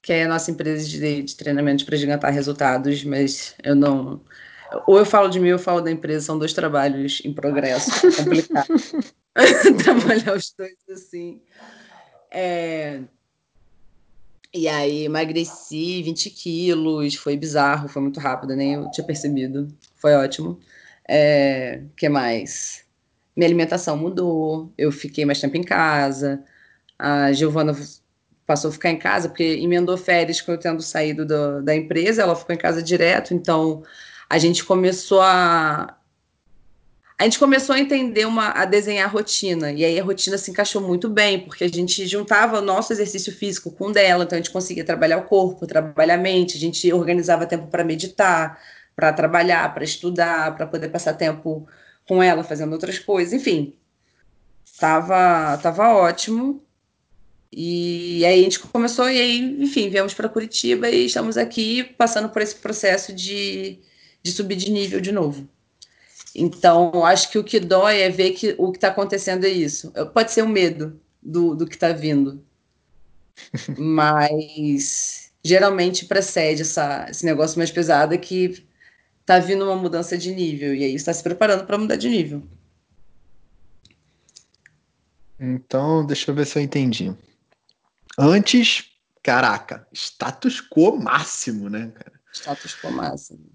que 0.00 0.12
é 0.12 0.24
a 0.24 0.28
nossa 0.28 0.50
empresa 0.50 0.86
de, 0.88 1.22
de 1.22 1.36
treinamento 1.36 1.84
para 1.84 1.96
gigantar 1.96 2.32
resultados, 2.32 3.02
mas 3.04 3.54
eu 3.62 3.74
não. 3.74 4.20
Ou 4.86 4.98
eu 4.98 5.04
falo 5.04 5.28
de 5.28 5.38
mim 5.38 5.48
ou 5.48 5.54
eu 5.54 5.58
falo 5.58 5.80
da 5.80 5.90
empresa, 5.90 6.26
são 6.26 6.38
dois 6.38 6.52
trabalhos 6.52 7.20
em 7.24 7.32
progresso, 7.32 7.90
é 8.06 8.12
complicado. 8.12 8.68
Trabalhar 9.82 10.36
os 10.36 10.52
dois 10.56 10.76
assim. 10.90 11.42
É, 12.30 13.00
e 14.54 14.68
aí 14.68 15.04
emagreci 15.04 16.02
20 16.02 16.30
quilos, 16.30 17.14
foi 17.14 17.36
bizarro, 17.36 17.88
foi 17.88 18.02
muito 18.02 18.20
rápido, 18.20 18.54
nem 18.54 18.74
eu 18.74 18.90
tinha 18.90 19.06
percebido. 19.06 19.68
Foi 19.96 20.14
ótimo. 20.14 20.58
É, 21.08 21.82
que 21.96 22.08
mais? 22.08 22.84
Minha 23.36 23.48
alimentação 23.48 23.96
mudou, 23.96 24.72
eu 24.76 24.92
fiquei 24.92 25.24
mais 25.24 25.40
tempo 25.40 25.56
em 25.56 25.62
casa. 25.62 26.44
A 26.98 27.32
Giovana 27.32 27.74
passou 28.46 28.70
a 28.70 28.72
ficar 28.72 28.90
em 28.90 28.98
casa, 28.98 29.28
porque 29.28 29.42
emendou 29.42 29.96
férias 29.96 30.40
com 30.40 30.52
eu 30.52 30.58
tendo 30.58 30.82
saído 30.82 31.24
do, 31.26 31.62
da 31.62 31.74
empresa, 31.74 32.22
ela 32.22 32.36
ficou 32.36 32.54
em 32.54 32.58
casa 32.58 32.82
direto, 32.82 33.32
então 33.34 33.82
a 34.28 34.38
gente 34.38 34.64
começou 34.64 35.20
a, 35.22 35.96
a 37.22 37.24
gente 37.24 37.38
começou 37.38 37.72
a 37.76 37.78
entender 37.78 38.26
uma, 38.26 38.48
a 38.48 38.64
desenhar 38.64 39.08
rotina, 39.08 39.70
e 39.70 39.84
aí 39.84 39.98
a 39.98 40.02
rotina 40.02 40.36
se 40.36 40.50
encaixou 40.50 40.82
muito 40.82 41.08
bem, 41.08 41.38
porque 41.38 41.62
a 41.62 41.68
gente 41.68 42.04
juntava 42.04 42.58
o 42.58 42.62
nosso 42.62 42.92
exercício 42.92 43.32
físico 43.32 43.70
com 43.70 43.86
o 43.86 43.92
dela, 43.92 44.24
então 44.24 44.36
a 44.36 44.40
gente 44.42 44.50
conseguia 44.50 44.84
trabalhar 44.84 45.18
o 45.18 45.22
corpo, 45.22 45.64
trabalhar 45.64 46.14
a 46.14 46.18
mente, 46.18 46.56
a 46.56 46.60
gente 46.60 46.92
organizava 46.92 47.46
tempo 47.46 47.68
para 47.68 47.84
meditar, 47.84 48.60
para 48.96 49.12
trabalhar, 49.12 49.72
para 49.72 49.84
estudar, 49.84 50.56
para 50.56 50.66
poder 50.66 50.88
passar 50.88 51.14
tempo 51.14 51.64
com 52.08 52.20
ela 52.20 52.42
fazendo 52.42 52.72
outras 52.72 52.98
coisas, 52.98 53.32
enfim. 53.32 53.72
Tava, 54.80 55.56
tava 55.58 55.90
ótimo. 55.94 56.60
E 57.52 58.24
aí 58.26 58.40
a 58.40 58.42
gente 58.42 58.58
começou, 58.58 59.08
e 59.08 59.20
aí, 59.20 59.62
enfim, 59.62 59.88
viemos 59.88 60.12
para 60.12 60.28
Curitiba 60.28 60.90
e 60.90 61.06
estamos 61.06 61.36
aqui 61.36 61.84
passando 61.84 62.28
por 62.30 62.42
esse 62.42 62.56
processo 62.56 63.12
de, 63.12 63.78
de 64.22 64.32
subir 64.32 64.56
de 64.56 64.72
nível 64.72 65.00
de 65.00 65.12
novo. 65.12 65.48
Então, 66.34 67.04
acho 67.04 67.30
que 67.30 67.38
o 67.38 67.44
que 67.44 67.60
dói 67.60 68.00
é 68.00 68.08
ver 68.08 68.32
que 68.32 68.54
o 68.58 68.70
que 68.72 68.78
está 68.78 68.88
acontecendo 68.88 69.44
é 69.44 69.50
isso. 69.50 69.92
Pode 70.14 70.32
ser 70.32 70.42
o 70.42 70.46
um 70.46 70.48
medo 70.48 71.00
do, 71.22 71.54
do 71.54 71.66
que 71.66 71.74
está 71.74 71.92
vindo, 71.92 72.44
mas 73.78 75.32
geralmente 75.44 76.06
precede 76.06 76.62
essa, 76.62 77.06
esse 77.10 77.24
negócio 77.24 77.58
mais 77.58 77.70
pesado 77.70 78.18
que 78.18 78.66
está 79.20 79.38
vindo 79.38 79.64
uma 79.64 79.76
mudança 79.76 80.16
de 80.16 80.34
nível 80.34 80.74
e 80.74 80.84
aí 80.84 80.94
está 80.94 81.12
se 81.12 81.22
preparando 81.22 81.66
para 81.66 81.78
mudar 81.78 81.96
de 81.96 82.08
nível. 82.08 82.42
Então, 85.38 86.06
deixa 86.06 86.30
eu 86.30 86.34
ver 86.34 86.46
se 86.46 86.58
eu 86.58 86.62
entendi. 86.62 87.12
Antes, 88.16 88.90
caraca, 89.22 89.86
status 89.92 90.60
quo 90.60 90.96
máximo, 90.96 91.68
né, 91.68 91.90
cara? 91.94 92.20
Status 92.32 92.76
quo 92.80 92.90
máximo. 92.92 93.50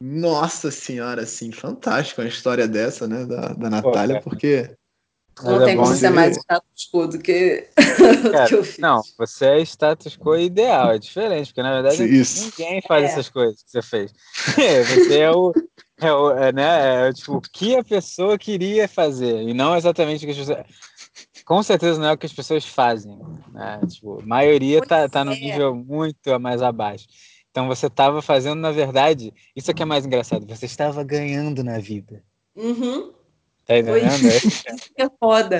Nossa 0.00 0.70
senhora, 0.70 1.22
assim, 1.22 1.52
fantástico 1.52 2.22
a 2.22 2.26
história 2.26 2.66
dessa, 2.66 3.06
né, 3.06 3.26
da, 3.26 3.48
da 3.48 3.68
Natália, 3.68 4.20
Pô, 4.22 4.30
porque. 4.30 4.74
Não 5.42 5.58
tem 5.58 5.74
é 5.74 5.76
como 5.76 5.94
ser 5.94 6.10
mais 6.10 6.36
status 6.36 6.90
quo 6.92 7.06
do 7.06 7.18
que, 7.18 7.68
cara, 8.32 8.46
que 8.46 8.54
eu 8.54 8.64
fiz. 8.64 8.78
Não, 8.78 9.02
você 9.18 9.46
é 9.46 9.60
status 9.60 10.16
quo 10.16 10.36
ideal, 10.36 10.92
é 10.92 10.98
diferente, 10.98 11.48
porque 11.48 11.62
na 11.62 11.80
verdade 11.80 12.02
Isso. 12.04 12.44
ninguém 12.44 12.82
faz 12.82 13.04
é. 13.04 13.06
essas 13.06 13.28
coisas 13.28 13.62
que 13.62 13.70
você 13.70 13.82
fez. 13.82 14.12
você 14.56 15.18
é 15.18 15.30
o. 15.30 15.52
É, 16.02 16.12
o, 16.12 16.30
é, 16.30 16.50
né, 16.50 17.08
é, 17.08 17.12
tipo, 17.12 17.36
o 17.36 17.40
que 17.40 17.76
a 17.76 17.84
pessoa 17.84 18.38
queria 18.38 18.88
fazer, 18.88 19.42
e 19.42 19.52
não 19.52 19.76
exatamente 19.76 20.24
o 20.24 20.26
que 20.26 20.32
as 20.32 20.38
pessoas. 20.38 20.66
Com 21.44 21.62
certeza 21.62 22.00
não 22.00 22.08
é 22.08 22.12
o 22.12 22.18
que 22.18 22.26
as 22.26 22.32
pessoas 22.32 22.64
fazem. 22.64 23.18
Né? 23.52 23.80
Tipo, 23.88 24.20
a 24.22 24.26
maioria 24.26 24.80
tá, 24.80 25.08
tá 25.08 25.24
no 25.24 25.32
é. 25.32 25.38
nível 25.38 25.74
muito 25.74 26.40
mais 26.40 26.62
abaixo. 26.62 27.06
Então 27.50 27.66
você 27.66 27.86
estava 27.86 28.22
fazendo, 28.22 28.60
na 28.60 28.70
verdade, 28.70 29.32
isso 29.54 29.70
aqui 29.70 29.82
é 29.82 29.86
mais 29.86 30.06
engraçado, 30.06 30.46
você 30.46 30.66
estava 30.66 31.02
ganhando 31.02 31.64
na 31.64 31.78
vida. 31.78 32.22
Uhum. 32.54 33.12
Tá 33.66 33.78
entendendo? 33.78 34.28
Isso 34.28 34.94
que 34.94 35.02
é 35.02 35.08
foda. 35.18 35.58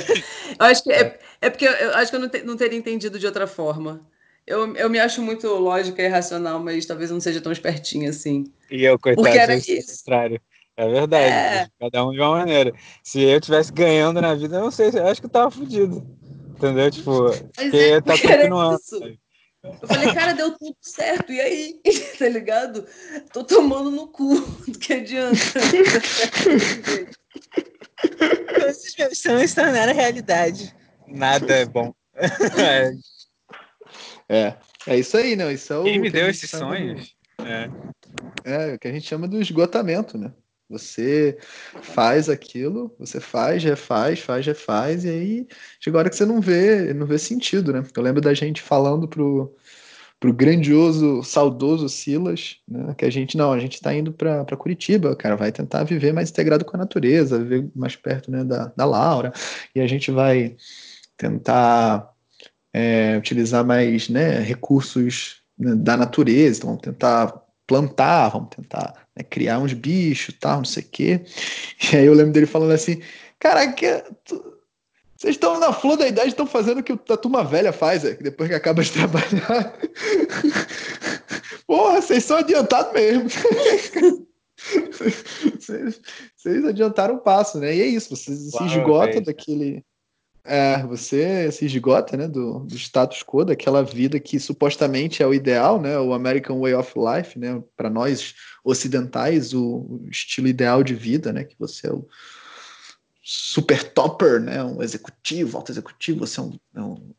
Eu 0.59 0.67
acho 0.67 0.83
que 0.83 0.93
é, 0.93 1.19
é 1.41 1.51
porque 1.51 1.67
eu, 1.67 1.73
eu 1.73 1.95
acho 1.95 2.11
que 2.11 2.17
eu 2.17 2.21
não, 2.21 2.29
te, 2.29 2.43
não 2.43 2.57
teria 2.57 2.79
entendido 2.79 3.19
de 3.19 3.27
outra 3.27 3.47
forma. 3.47 4.09
Eu, 4.47 4.75
eu 4.77 4.91
me 4.91 4.99
acho 4.99 5.23
muito 5.23 5.47
lógica 5.49 6.03
e 6.03 6.09
racional, 6.09 6.59
mas 6.61 6.87
talvez 6.87 7.11
não 7.11 7.21
seja 7.21 7.41
tão 7.41 7.53
espertinha 7.53 8.11
assim. 8.11 8.53
E 8.71 8.85
eu, 8.85 8.99
coitado, 8.99 9.25
porque 9.25 9.39
era 9.39 9.55
isso. 9.55 9.99
contrário. 9.99 10.41
É 10.77 10.89
verdade. 10.89 11.33
É. 11.33 11.69
Cada 11.79 12.07
um 12.07 12.13
de 12.13 12.21
uma 12.21 12.39
maneira. 12.39 12.73
Se 13.03 13.21
eu 13.21 13.41
tivesse 13.41 13.73
ganhando 13.73 14.21
na 14.21 14.35
vida, 14.35 14.57
eu 14.57 14.63
não 14.63 14.71
sei, 14.71 14.91
eu 14.93 15.07
acho 15.07 15.21
que 15.21 15.27
eu 15.27 15.31
tava 15.31 15.51
fudido. 15.51 16.07
Entendeu? 16.57 16.91
Tipo, 16.91 17.25
mas 17.25 17.39
porque 17.39 17.77
é, 17.77 18.01
tá 18.01 18.13
continuando. 18.19 18.79
Eu 19.63 19.89
falei, 19.89 20.15
cara, 20.15 20.33
deu 20.33 20.57
tudo 20.57 20.77
certo, 20.81 21.33
e 21.33 21.41
aí? 21.41 21.81
tá 22.19 22.29
ligado? 22.29 22.87
Tô 23.33 23.45
tomando 23.45 23.91
no 23.91 24.09
cu, 24.09 24.41
do 24.41 24.79
que 24.79 24.95
adianta? 24.95 25.37
Esses 28.67 28.97
meus 28.97 29.19
sonhos 29.19 29.55
tornaram 29.55 29.95
realidade. 29.95 30.75
Nada 31.07 31.53
é 31.55 31.67
bom. 31.67 31.93
é, 34.29 34.57
é 34.87 34.99
isso 34.99 35.17
aí, 35.17 35.37
não. 35.37 35.51
Isso 35.51 35.73
é 35.73 35.79
o 35.79 35.85
Quem 35.85 35.99
me 35.99 36.11
deu 36.11 36.29
esses 36.31 36.51
sonhos? 36.51 37.15
É. 37.39 37.71
é, 38.45 38.75
o 38.75 38.79
que 38.79 38.89
a 38.89 38.93
gente 38.93 39.07
chama 39.07 39.29
do 39.29 39.41
esgotamento, 39.41 40.17
né? 40.17 40.33
Você 40.71 41.37
faz 41.83 42.29
aquilo, 42.29 42.95
você 42.97 43.19
faz, 43.19 43.65
refaz, 43.65 44.21
faz, 44.21 44.47
refaz, 44.47 45.05
e 45.05 45.09
aí 45.09 45.47
chega 45.81 45.99
hora 45.99 46.09
que 46.09 46.15
você 46.15 46.25
não 46.25 46.41
vê, 46.41 46.95
não 46.95 47.07
vê 47.07 47.19
sentido, 47.19 47.73
né? 47.73 47.85
Eu 47.97 48.03
lembro 48.03 48.21
da 48.21 48.33
gente 48.33 48.63
falando 48.63 49.09
pro, 49.09 49.53
pro 50.21 50.33
grandioso, 50.33 51.25
saudoso 51.25 51.89
Silas, 51.89 52.59
né? 52.69 52.95
Que 52.97 53.05
a 53.05 53.11
gente, 53.11 53.37
não, 53.37 53.53
a 53.53 53.59
gente 53.59 53.75
está 53.75 53.93
indo 53.93 54.13
para 54.13 54.57
Curitiba, 54.57 55.17
cara, 55.17 55.35
vai 55.35 55.51
tentar 55.51 55.83
viver 55.83 56.13
mais 56.13 56.31
integrado 56.31 56.65
com 56.65 56.77
a 56.77 56.81
natureza, 56.81 57.39
viver 57.39 57.69
mais 57.75 57.97
perto 57.97 58.31
né, 58.31 58.45
da, 58.45 58.73
da 58.77 58.85
Laura, 58.85 59.33
e 59.75 59.81
a 59.81 59.89
gente 59.89 60.13
vai 60.13 60.57
tentar 61.17 62.13
é, 62.73 63.17
utilizar 63.19 63.65
mais 63.65 64.09
né, 64.09 64.39
recursos 64.39 65.43
né, 65.59 65.75
da 65.75 65.97
natureza, 65.97 66.59
então 66.59 66.69
vamos 66.71 66.83
tentar 66.83 67.51
plantar, 67.67 68.29
vamos 68.31 68.51
tentar 68.51 69.07
né, 69.21 69.23
criar 69.29 69.59
uns 69.59 69.73
bichos, 69.73 70.35
tal, 70.39 70.59
não 70.59 70.65
sei 70.65 70.83
o 70.83 70.87
quê. 70.91 71.21
E 71.93 71.97
aí 71.97 72.07
eu 72.07 72.15
lembro 72.15 72.33
dele 72.33 72.47
falando 72.47 72.73
assim, 72.73 73.01
cara, 73.39 73.73
que, 73.73 74.03
tu, 74.25 74.61
vocês 75.17 75.35
estão 75.35 75.59
na 75.59 75.73
flor 75.73 75.97
da 75.97 76.09
idade, 76.09 76.29
estão 76.29 76.47
fazendo 76.47 76.79
o 76.79 76.83
que 76.83 76.93
a 76.93 77.17
turma 77.17 77.45
velha 77.45 77.73
faz, 77.73 78.05
é, 78.05 78.15
depois 78.15 78.49
que 78.49 78.55
acaba 78.55 78.83
de 78.83 78.91
trabalhar. 78.93 79.79
Porra, 81.67 82.01
vocês 82.01 82.25
são 82.25 82.39
adiantados 82.39 82.93
mesmo. 82.93 83.29
vocês, 85.59 86.01
vocês 86.37 86.65
adiantaram 86.65 87.17
o 87.17 87.21
passo, 87.21 87.59
né? 87.59 87.75
E 87.75 87.83
é 87.83 87.87
isso, 87.87 88.15
você 88.15 88.35
se 88.35 88.65
esgota 88.65 89.21
daquele 89.21 89.85
é, 90.45 90.83
você 90.85 91.51
se 91.53 91.67
esgota, 91.67 92.17
né, 92.17 92.27
do, 92.27 92.61
do 92.61 92.75
status 92.77 93.23
quo, 93.23 93.45
daquela 93.45 93.83
vida 93.83 94.19
que 94.19 94.39
supostamente 94.39 95.23
é 95.23 95.27
o 95.27 95.35
ideal, 95.35 95.81
né, 95.81 95.99
o 95.99 96.13
American 96.13 96.61
Way 96.61 96.75
of 96.75 96.93
Life, 96.97 97.39
né, 97.39 97.63
para 97.77 97.91
nós 97.91 98.35
ocidentais, 98.65 99.53
o, 99.53 99.63
o, 99.65 100.07
estilo 100.11 100.49
ideal 100.49 100.83
de 100.83 100.95
vida, 100.95 101.33
né, 101.33 101.45
que 101.45 101.57
você 101.59 101.89
é 101.89 101.93
o 101.93 102.07
super 103.23 103.83
topper, 103.93 104.41
né, 104.41 104.63
um 104.65 104.83
executivo, 104.83 105.57
alto 105.57 105.73
executivo, 105.73 106.27
você 106.27 106.41
é 106.41 106.43
um, 106.43 106.59
é 106.75 106.81
um 106.81 107.15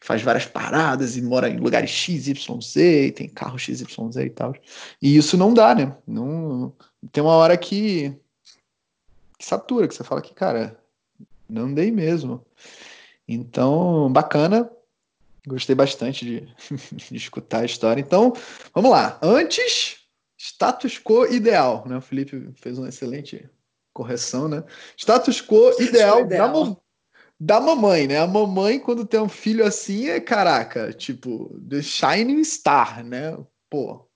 faz 0.00 0.22
várias 0.22 0.46
paradas 0.46 1.16
e 1.16 1.22
mora 1.22 1.48
em 1.48 1.58
lugares 1.58 1.90
XYZ, 1.90 2.76
e 2.76 3.12
tem 3.12 3.28
carro 3.28 3.58
XYZ 3.58 3.82
e 4.24 4.30
tal. 4.30 4.54
E 5.02 5.16
isso 5.16 5.36
não 5.36 5.52
dá, 5.52 5.74
né? 5.74 5.96
Não, 6.06 6.72
tem 7.10 7.22
uma 7.22 7.34
hora 7.34 7.56
que, 7.56 8.16
que 9.36 9.44
satura, 9.44 9.88
que 9.88 9.94
você 9.94 10.04
fala 10.04 10.22
que, 10.22 10.32
cara, 10.32 10.78
não 11.48 11.72
dei 11.72 11.90
mesmo. 11.90 12.44
Então, 13.26 14.10
bacana. 14.12 14.70
Gostei 15.46 15.74
bastante 15.74 16.24
de, 16.24 16.48
de, 17.10 17.16
escutar 17.16 17.60
a 17.60 17.64
história. 17.64 18.00
Então, 18.00 18.32
vamos 18.74 18.90
lá. 18.90 19.18
Antes, 19.22 19.98
status 20.36 20.98
quo 20.98 21.26
ideal, 21.26 21.84
né? 21.86 21.96
O 21.96 22.02
Felipe 22.02 22.50
fez 22.54 22.78
uma 22.78 22.88
excelente 22.88 23.48
correção, 23.92 24.48
né? 24.48 24.62
Status 24.96 25.40
quo 25.40 25.70
ideal, 25.80 26.20
ideal. 26.20 26.64
Da, 26.64 26.76
da 27.40 27.60
mamãe, 27.60 28.06
né? 28.06 28.18
A 28.18 28.26
mamãe, 28.26 28.78
quando 28.78 29.06
tem 29.06 29.20
um 29.20 29.28
filho 29.28 29.64
assim, 29.64 30.08
é 30.08 30.20
caraca, 30.20 30.92
tipo, 30.92 31.58
The 31.68 31.82
Shining 31.82 32.42
Star, 32.44 33.04
né? 33.04 33.38
Pô, 33.70 34.06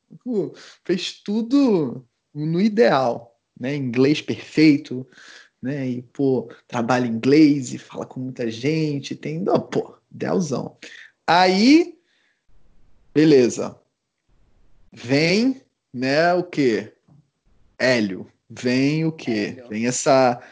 fez 0.85 1.23
tudo 1.23 2.07
no 2.35 2.61
ideal, 2.61 3.39
né? 3.59 3.75
Inglês 3.75 4.21
perfeito, 4.21 5.07
né? 5.63 5.89
E, 5.89 6.03
pô, 6.03 6.51
trabalha 6.67 7.07
inglês 7.07 7.73
e 7.73 7.79
fala 7.79 8.05
com 8.05 8.21
muita 8.21 8.51
gente, 8.51 9.15
tem, 9.15 9.39
não, 9.39 9.61
pô, 9.61 9.97
idealzão. 10.11 10.77
Aí, 11.27 11.99
beleza. 13.15 13.79
Vem, 14.93 15.63
né, 15.93 16.35
o 16.35 16.43
quê? 16.43 16.93
Hélio. 17.79 18.27
Vem 18.51 19.05
o 19.05 19.13
quê? 19.13 19.55
Hélio. 19.57 19.69
Vem 19.69 19.87
essa 19.87 20.43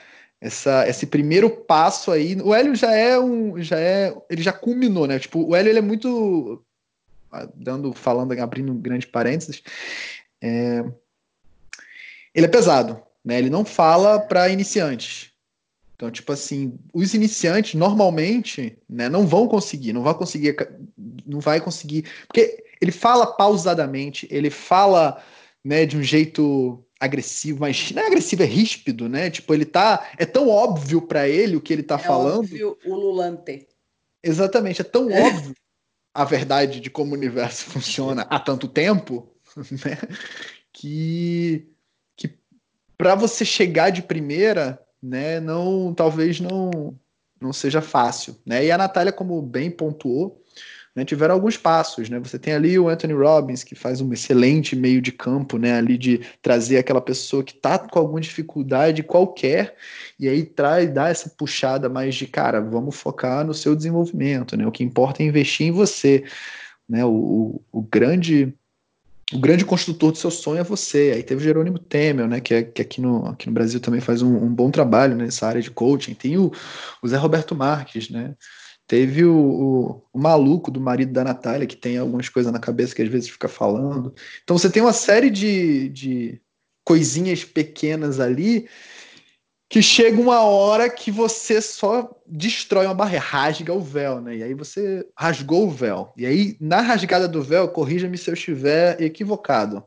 essa, 0.40 0.88
esse 0.88 1.06
primeiro 1.06 1.50
passo 1.50 2.10
aí. 2.10 2.34
O 2.40 2.54
Hélio 2.54 2.74
já 2.74 2.92
é 2.92 3.18
um. 3.18 3.60
já 3.62 3.78
é 3.78 4.16
Ele 4.30 4.42
já 4.42 4.52
culminou, 4.52 5.06
né? 5.06 5.18
Tipo, 5.18 5.46
o 5.46 5.54
Hélio 5.54 5.70
ele 5.70 5.78
é 5.78 5.82
muito. 5.82 6.64
Dando, 7.54 7.92
falando, 7.92 8.32
abrindo 8.40 8.72
um 8.72 8.80
grande 8.80 9.06
parênteses. 9.06 9.62
É, 10.40 10.82
ele 12.34 12.46
é 12.46 12.48
pesado, 12.48 13.00
né? 13.30 13.38
Ele 13.38 13.48
não 13.48 13.64
fala 13.64 14.18
para 14.18 14.48
iniciantes. 14.48 15.30
Então, 15.94 16.10
tipo 16.10 16.32
assim, 16.32 16.76
os 16.92 17.14
iniciantes 17.14 17.74
normalmente, 17.74 18.76
né, 18.88 19.08
não 19.08 19.24
vão 19.24 19.46
conseguir, 19.46 19.92
não 19.92 20.02
vai 20.02 20.14
conseguir, 20.14 20.56
não 21.24 21.38
vai 21.38 21.60
conseguir, 21.60 22.06
porque 22.26 22.64
ele 22.80 22.90
fala 22.90 23.26
pausadamente, 23.26 24.26
ele 24.30 24.50
fala, 24.50 25.22
né, 25.62 25.86
de 25.86 25.96
um 25.96 26.02
jeito 26.02 26.84
agressivo, 26.98 27.60
mas 27.60 27.92
não 27.92 28.02
é 28.02 28.06
agressivo, 28.06 28.42
é 28.42 28.46
ríspido, 28.46 29.08
né? 29.08 29.30
Tipo, 29.30 29.54
ele 29.54 29.64
tá. 29.64 30.10
É 30.18 30.26
tão 30.26 30.48
óbvio 30.48 31.00
para 31.02 31.28
ele 31.28 31.56
o 31.56 31.60
que 31.60 31.72
ele 31.72 31.82
tá 31.82 31.94
é 31.94 31.98
falando. 31.98 32.40
Óbvio, 32.40 32.76
ululante. 32.84 33.68
Exatamente, 34.22 34.80
é 34.80 34.84
tão 34.84 35.06
óbvio 35.06 35.54
a 36.12 36.24
verdade 36.24 36.80
de 36.80 36.90
como 36.90 37.12
o 37.12 37.16
universo 37.16 37.64
funciona 37.66 38.22
há 38.22 38.40
tanto 38.40 38.66
tempo, 38.66 39.32
né? 39.84 39.96
Que 40.72 41.70
para 43.00 43.14
você 43.14 43.46
chegar 43.46 43.88
de 43.88 44.02
primeira, 44.02 44.78
né? 45.02 45.40
Não, 45.40 45.94
talvez 45.94 46.38
não, 46.38 46.94
não 47.40 47.50
seja 47.50 47.80
fácil, 47.80 48.36
né? 48.44 48.66
E 48.66 48.70
a 48.70 48.76
Natália, 48.76 49.10
como 49.10 49.40
bem 49.40 49.70
pontuou, 49.70 50.38
né, 50.94 51.02
tiveram 51.02 51.34
alguns 51.34 51.56
passos, 51.56 52.10
né? 52.10 52.18
Você 52.18 52.38
tem 52.38 52.52
ali 52.52 52.78
o 52.78 52.90
Anthony 52.90 53.14
Robbins, 53.14 53.64
que 53.64 53.74
faz 53.74 54.02
um 54.02 54.12
excelente 54.12 54.76
meio 54.76 55.00
de 55.00 55.12
campo, 55.12 55.56
né? 55.56 55.78
Ali 55.78 55.96
de 55.96 56.20
trazer 56.42 56.76
aquela 56.76 57.00
pessoa 57.00 57.42
que 57.42 57.54
está 57.54 57.78
com 57.78 57.98
alguma 57.98 58.20
dificuldade 58.20 59.02
qualquer, 59.02 59.76
e 60.18 60.28
aí 60.28 60.44
traz, 60.44 60.92
dá 60.92 61.08
essa 61.08 61.30
puxada 61.30 61.88
mais 61.88 62.14
de, 62.14 62.26
cara, 62.26 62.60
vamos 62.60 62.96
focar 62.96 63.46
no 63.46 63.54
seu 63.54 63.74
desenvolvimento, 63.74 64.58
né? 64.58 64.66
O 64.66 64.72
que 64.72 64.84
importa 64.84 65.22
é 65.22 65.26
investir 65.26 65.68
em 65.68 65.72
você. 65.72 66.22
Né? 66.86 67.02
O, 67.02 67.10
o, 67.10 67.62
o 67.72 67.80
grande 67.80 68.54
o 69.32 69.38
grande 69.38 69.64
construtor 69.64 70.12
do 70.12 70.18
seu 70.18 70.30
sonho 70.30 70.60
é 70.60 70.64
você. 70.64 71.12
Aí 71.14 71.22
teve 71.22 71.40
o 71.40 71.44
Jerônimo 71.44 71.78
Temel, 71.78 72.26
né, 72.26 72.40
que, 72.40 72.54
é, 72.54 72.62
que 72.62 72.82
aqui, 72.82 73.00
no, 73.00 73.26
aqui 73.26 73.46
no 73.46 73.52
Brasil 73.52 73.80
também 73.80 74.00
faz 74.00 74.22
um, 74.22 74.36
um 74.36 74.52
bom 74.52 74.70
trabalho 74.70 75.16
nessa 75.16 75.46
área 75.46 75.62
de 75.62 75.70
coaching. 75.70 76.14
Tem 76.14 76.36
o, 76.36 76.50
o 77.02 77.08
Zé 77.08 77.16
Roberto 77.16 77.54
Marques, 77.54 78.10
né, 78.10 78.34
Teve 78.90 79.24
o, 79.24 79.36
o, 79.36 80.02
o, 80.12 80.18
maluco 80.18 80.68
do 80.68 80.80
marido 80.80 81.12
da 81.12 81.22
Natália, 81.22 81.64
que 81.64 81.76
tem 81.76 81.96
algumas 81.96 82.28
coisas 82.28 82.52
na 82.52 82.58
cabeça 82.58 82.92
que 82.92 83.00
às 83.00 83.08
vezes 83.08 83.28
fica 83.28 83.46
falando. 83.46 84.12
Então 84.42 84.58
você 84.58 84.68
tem 84.68 84.82
uma 84.82 84.92
série 84.92 85.30
de, 85.30 85.88
de 85.90 86.40
coisinhas 86.84 87.44
pequenas 87.44 88.18
ali 88.18 88.68
que 89.70 89.80
chega 89.80 90.20
uma 90.20 90.42
hora 90.42 90.90
que 90.90 91.12
você 91.12 91.62
só 91.62 92.10
destrói 92.26 92.86
uma 92.86 92.94
barreira, 92.94 93.24
rasga 93.24 93.72
o 93.72 93.80
véu, 93.80 94.20
né? 94.20 94.38
E 94.38 94.42
aí 94.42 94.52
você 94.52 95.06
rasgou 95.16 95.68
o 95.68 95.70
véu. 95.70 96.12
E 96.16 96.26
aí, 96.26 96.56
na 96.60 96.80
rasgada 96.80 97.28
do 97.28 97.40
véu, 97.40 97.68
corrija-me 97.68 98.18
se 98.18 98.28
eu 98.28 98.34
estiver 98.34 99.00
equivocado. 99.00 99.84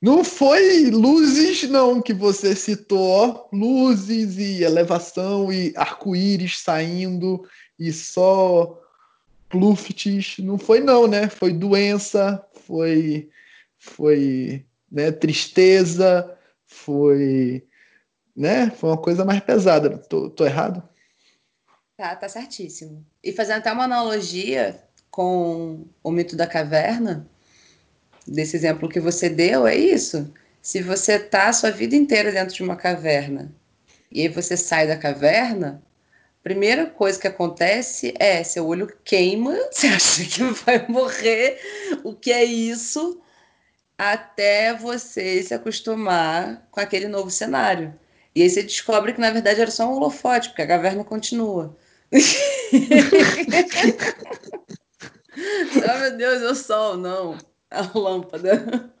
Não 0.00 0.22
foi 0.22 0.88
luzes, 0.88 1.68
não, 1.68 2.00
que 2.00 2.14
você 2.14 2.54
citou, 2.54 3.48
luzes 3.52 4.38
e 4.38 4.62
elevação 4.62 5.52
e 5.52 5.74
arco-íris 5.76 6.60
saindo 6.60 7.44
e 7.76 7.92
só 7.92 8.80
plufts, 9.48 10.38
não 10.38 10.56
foi 10.56 10.80
não, 10.80 11.08
né? 11.08 11.28
Foi 11.28 11.52
doença, 11.52 12.40
foi 12.66 13.28
foi, 13.80 14.64
né, 14.92 15.10
tristeza, 15.10 16.36
foi, 16.66 17.64
né? 18.40 18.70
Foi 18.70 18.88
uma 18.88 18.96
coisa 18.96 19.22
mais 19.22 19.40
pesada. 19.40 19.98
Tô, 19.98 20.30
tô 20.30 20.46
errado? 20.46 20.82
Tá, 21.94 22.16
tá 22.16 22.26
certíssimo. 22.26 23.04
E 23.22 23.32
fazendo 23.32 23.58
até 23.58 23.70
uma 23.70 23.84
analogia 23.84 24.82
com 25.10 25.86
o 26.02 26.10
mito 26.10 26.34
da 26.34 26.46
caverna, 26.46 27.28
desse 28.26 28.56
exemplo 28.56 28.88
que 28.88 28.98
você 28.98 29.28
deu, 29.28 29.66
é 29.66 29.76
isso. 29.76 30.32
Se 30.62 30.80
você 30.80 31.18
tá 31.18 31.48
a 31.48 31.52
sua 31.52 31.70
vida 31.70 31.94
inteira 31.94 32.32
dentro 32.32 32.54
de 32.54 32.62
uma 32.62 32.76
caverna 32.76 33.52
e 34.10 34.22
aí 34.22 34.28
você 34.28 34.56
sai 34.56 34.86
da 34.86 34.96
caverna, 34.96 35.82
primeira 36.42 36.86
coisa 36.86 37.20
que 37.20 37.28
acontece 37.28 38.14
é 38.18 38.42
seu 38.42 38.66
olho 38.66 38.90
queima, 39.04 39.54
você 39.70 39.88
acha 39.88 40.24
que 40.24 40.42
vai 40.64 40.88
morrer, 40.88 41.60
o 42.02 42.14
que 42.14 42.32
é 42.32 42.42
isso, 42.42 43.20
até 43.98 44.72
você 44.72 45.42
se 45.42 45.52
acostumar 45.52 46.66
com 46.70 46.80
aquele 46.80 47.06
novo 47.06 47.30
cenário. 47.30 47.94
E 48.34 48.42
aí 48.42 48.50
você 48.50 48.62
descobre 48.62 49.12
que 49.12 49.20
na 49.20 49.30
verdade 49.30 49.60
era 49.60 49.70
só 49.70 49.86
um 49.88 49.96
holofote, 49.96 50.48
porque 50.48 50.62
a 50.62 50.68
caverna 50.68 51.04
continua. 51.04 51.76
oh 52.12 52.16
meu 56.00 56.16
Deus, 56.16 56.42
é 56.42 56.50
o 56.50 56.54
sol, 56.54 56.96
não. 56.96 57.36
A 57.70 57.98
lâmpada. 57.98 58.92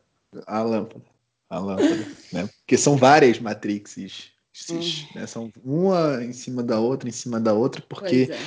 A 0.46 0.62
lâmpada. 0.62 1.04
A 1.48 1.58
lâmpada. 1.58 2.06
Né? 2.32 2.46
Porque 2.46 2.76
são 2.76 2.96
várias 2.96 3.40
matrices 3.40 4.30
Hum. 4.68 4.80
Né? 5.14 5.26
São 5.26 5.52
uma 5.64 6.22
em 6.22 6.32
cima 6.32 6.62
da 6.62 6.78
outra, 6.78 7.08
em 7.08 7.12
cima 7.12 7.40
da 7.40 7.54
outra, 7.54 7.82
porque 7.88 8.28
é. 8.30 8.38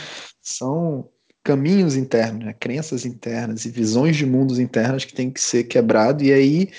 são 0.42 1.10
caminhos 1.44 1.96
internos, 1.96 2.46
né? 2.46 2.54
crenças 2.54 3.06
internas 3.06 3.66
e 3.66 3.70
visões 3.70 4.16
de 4.16 4.26
mundos 4.26 4.60
internas 4.60 5.06
que 5.06 5.14
tem 5.14 5.32
que 5.32 5.42
ser 5.42 5.66
quebrado, 5.66 6.24
e 6.24 6.32
aí 6.32 6.70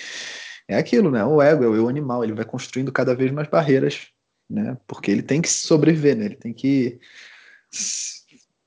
é 0.68 0.76
aquilo, 0.76 1.10
né? 1.10 1.24
O 1.24 1.42
ego, 1.42 1.64
é 1.64 1.68
o 1.68 1.76
eu 1.76 1.88
animal, 1.88 2.24
ele 2.24 2.32
vai 2.32 2.44
construindo 2.44 2.92
cada 2.92 3.14
vez 3.14 3.30
mais 3.30 3.48
barreiras, 3.48 4.08
né? 4.48 4.76
Porque 4.86 5.10
ele 5.10 5.22
tem 5.22 5.42
que 5.42 5.48
sobreviver, 5.48 6.16
né? 6.16 6.26
Ele 6.26 6.36
tem 6.36 6.52
que 6.52 6.98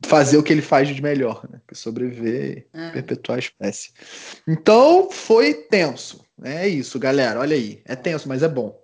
fazer 0.05 0.37
o 0.37 0.43
que 0.43 0.53
ele 0.53 0.61
faz 0.61 0.87
de 0.87 1.01
melhor, 1.01 1.47
né? 1.49 1.59
Sobreviver 1.73 2.67
e 2.73 2.79
é. 2.79 2.91
perpetuar 2.91 3.37
a 3.37 3.39
espécie. 3.39 3.91
Então, 4.47 5.09
foi 5.09 5.53
tenso. 5.53 6.23
É 6.43 6.67
isso, 6.67 6.99
galera. 6.99 7.39
Olha 7.39 7.55
aí. 7.55 7.81
É 7.85 7.95
tenso, 7.95 8.29
mas 8.29 8.43
é 8.43 8.47
bom. 8.47 8.79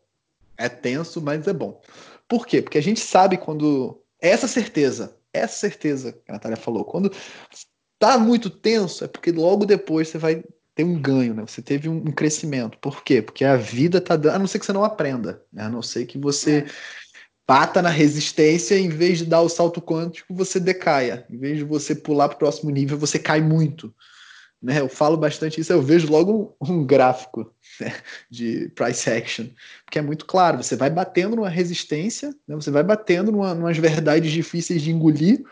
É 0.57 0.67
tenso, 0.67 1.21
mas 1.21 1.47
é 1.47 1.53
bom. 1.53 1.81
Por 2.27 2.47
quê? 2.47 2.61
Porque 2.61 2.77
a 2.77 2.83
gente 2.83 2.99
sabe 2.99 3.37
quando. 3.37 3.99
Essa 4.19 4.47
certeza, 4.47 5.17
essa 5.33 5.55
certeza 5.55 6.13
que 6.13 6.31
a 6.31 6.33
Natália 6.33 6.55
falou, 6.55 6.85
quando 6.85 7.11
tá 7.99 8.17
muito 8.17 8.49
tenso, 8.49 9.03
é 9.03 9.07
porque 9.07 9.31
logo 9.31 9.65
depois 9.65 10.07
você 10.07 10.17
vai 10.17 10.43
ter 10.75 10.83
um 10.83 10.99
ganho, 10.99 11.33
né? 11.33 11.43
Você 11.45 11.61
teve 11.61 11.87
um, 11.87 12.11
crescimento. 12.11 12.77
Por 12.79 13.03
quê? 13.03 13.21
Porque 13.21 13.45
a 13.45 13.55
vida 13.55 14.01
tá 14.01 14.15
dando. 14.15 14.35
A 14.35 14.39
não 14.39 14.47
ser 14.47 14.59
que 14.59 14.65
você 14.65 14.73
não 14.73 14.83
aprenda, 14.83 15.41
né? 15.51 15.63
A 15.63 15.69
não 15.69 15.81
ser 15.81 16.05
que 16.05 16.17
você 16.17 16.59
é. 16.59 16.65
bata 17.47 17.81
na 17.81 17.89
resistência, 17.89 18.77
em 18.77 18.89
vez 18.89 19.19
de 19.19 19.25
dar 19.25 19.41
o 19.41 19.49
salto 19.49 19.81
quântico, 19.81 20.33
você 20.33 20.59
decaia. 20.59 21.25
Em 21.29 21.37
vez 21.37 21.57
de 21.57 21.63
você 21.63 21.93
pular 21.95 22.29
para 22.29 22.35
o 22.35 22.39
próximo 22.39 22.71
nível, 22.71 22.97
você 22.97 23.19
cai 23.19 23.41
muito. 23.41 23.93
Né? 24.63 24.79
Eu 24.79 24.87
falo 24.87 25.17
bastante 25.17 25.59
isso, 25.59 25.73
eu 25.73 25.81
vejo 25.81 26.09
logo 26.09 26.55
um 26.61 26.85
gráfico 26.85 27.53
né, 27.81 27.93
de 28.31 28.69
price 28.69 29.09
action, 29.09 29.47
porque 29.83 29.99
é 29.99 30.01
muito 30.01 30.25
claro, 30.25 30.63
você 30.63 30.77
vai 30.77 30.89
batendo 30.89 31.35
numa 31.35 31.49
resistência, 31.49 32.33
né, 32.47 32.55
você 32.55 32.71
vai 32.71 32.81
batendo 32.81 33.29
numa, 33.29 33.51
umas 33.51 33.77
verdades 33.77 34.31
difíceis 34.31 34.81
de 34.81 34.89
engolir, 34.89 35.43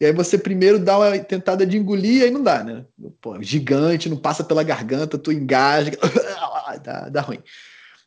e 0.00 0.06
aí 0.06 0.12
você 0.12 0.38
primeiro 0.38 0.78
dá 0.78 0.98
uma 0.98 1.18
tentada 1.18 1.66
de 1.66 1.76
engolir 1.76 2.22
e 2.22 2.24
aí 2.24 2.30
não 2.30 2.42
dá, 2.42 2.64
né? 2.64 2.86
Pô, 3.20 3.40
gigante, 3.42 4.08
não 4.08 4.16
passa 4.16 4.42
pela 4.42 4.62
garganta, 4.62 5.18
tu 5.18 5.30
engasga, 5.30 5.98
dá, 6.82 7.08
dá 7.10 7.20
ruim. 7.20 7.42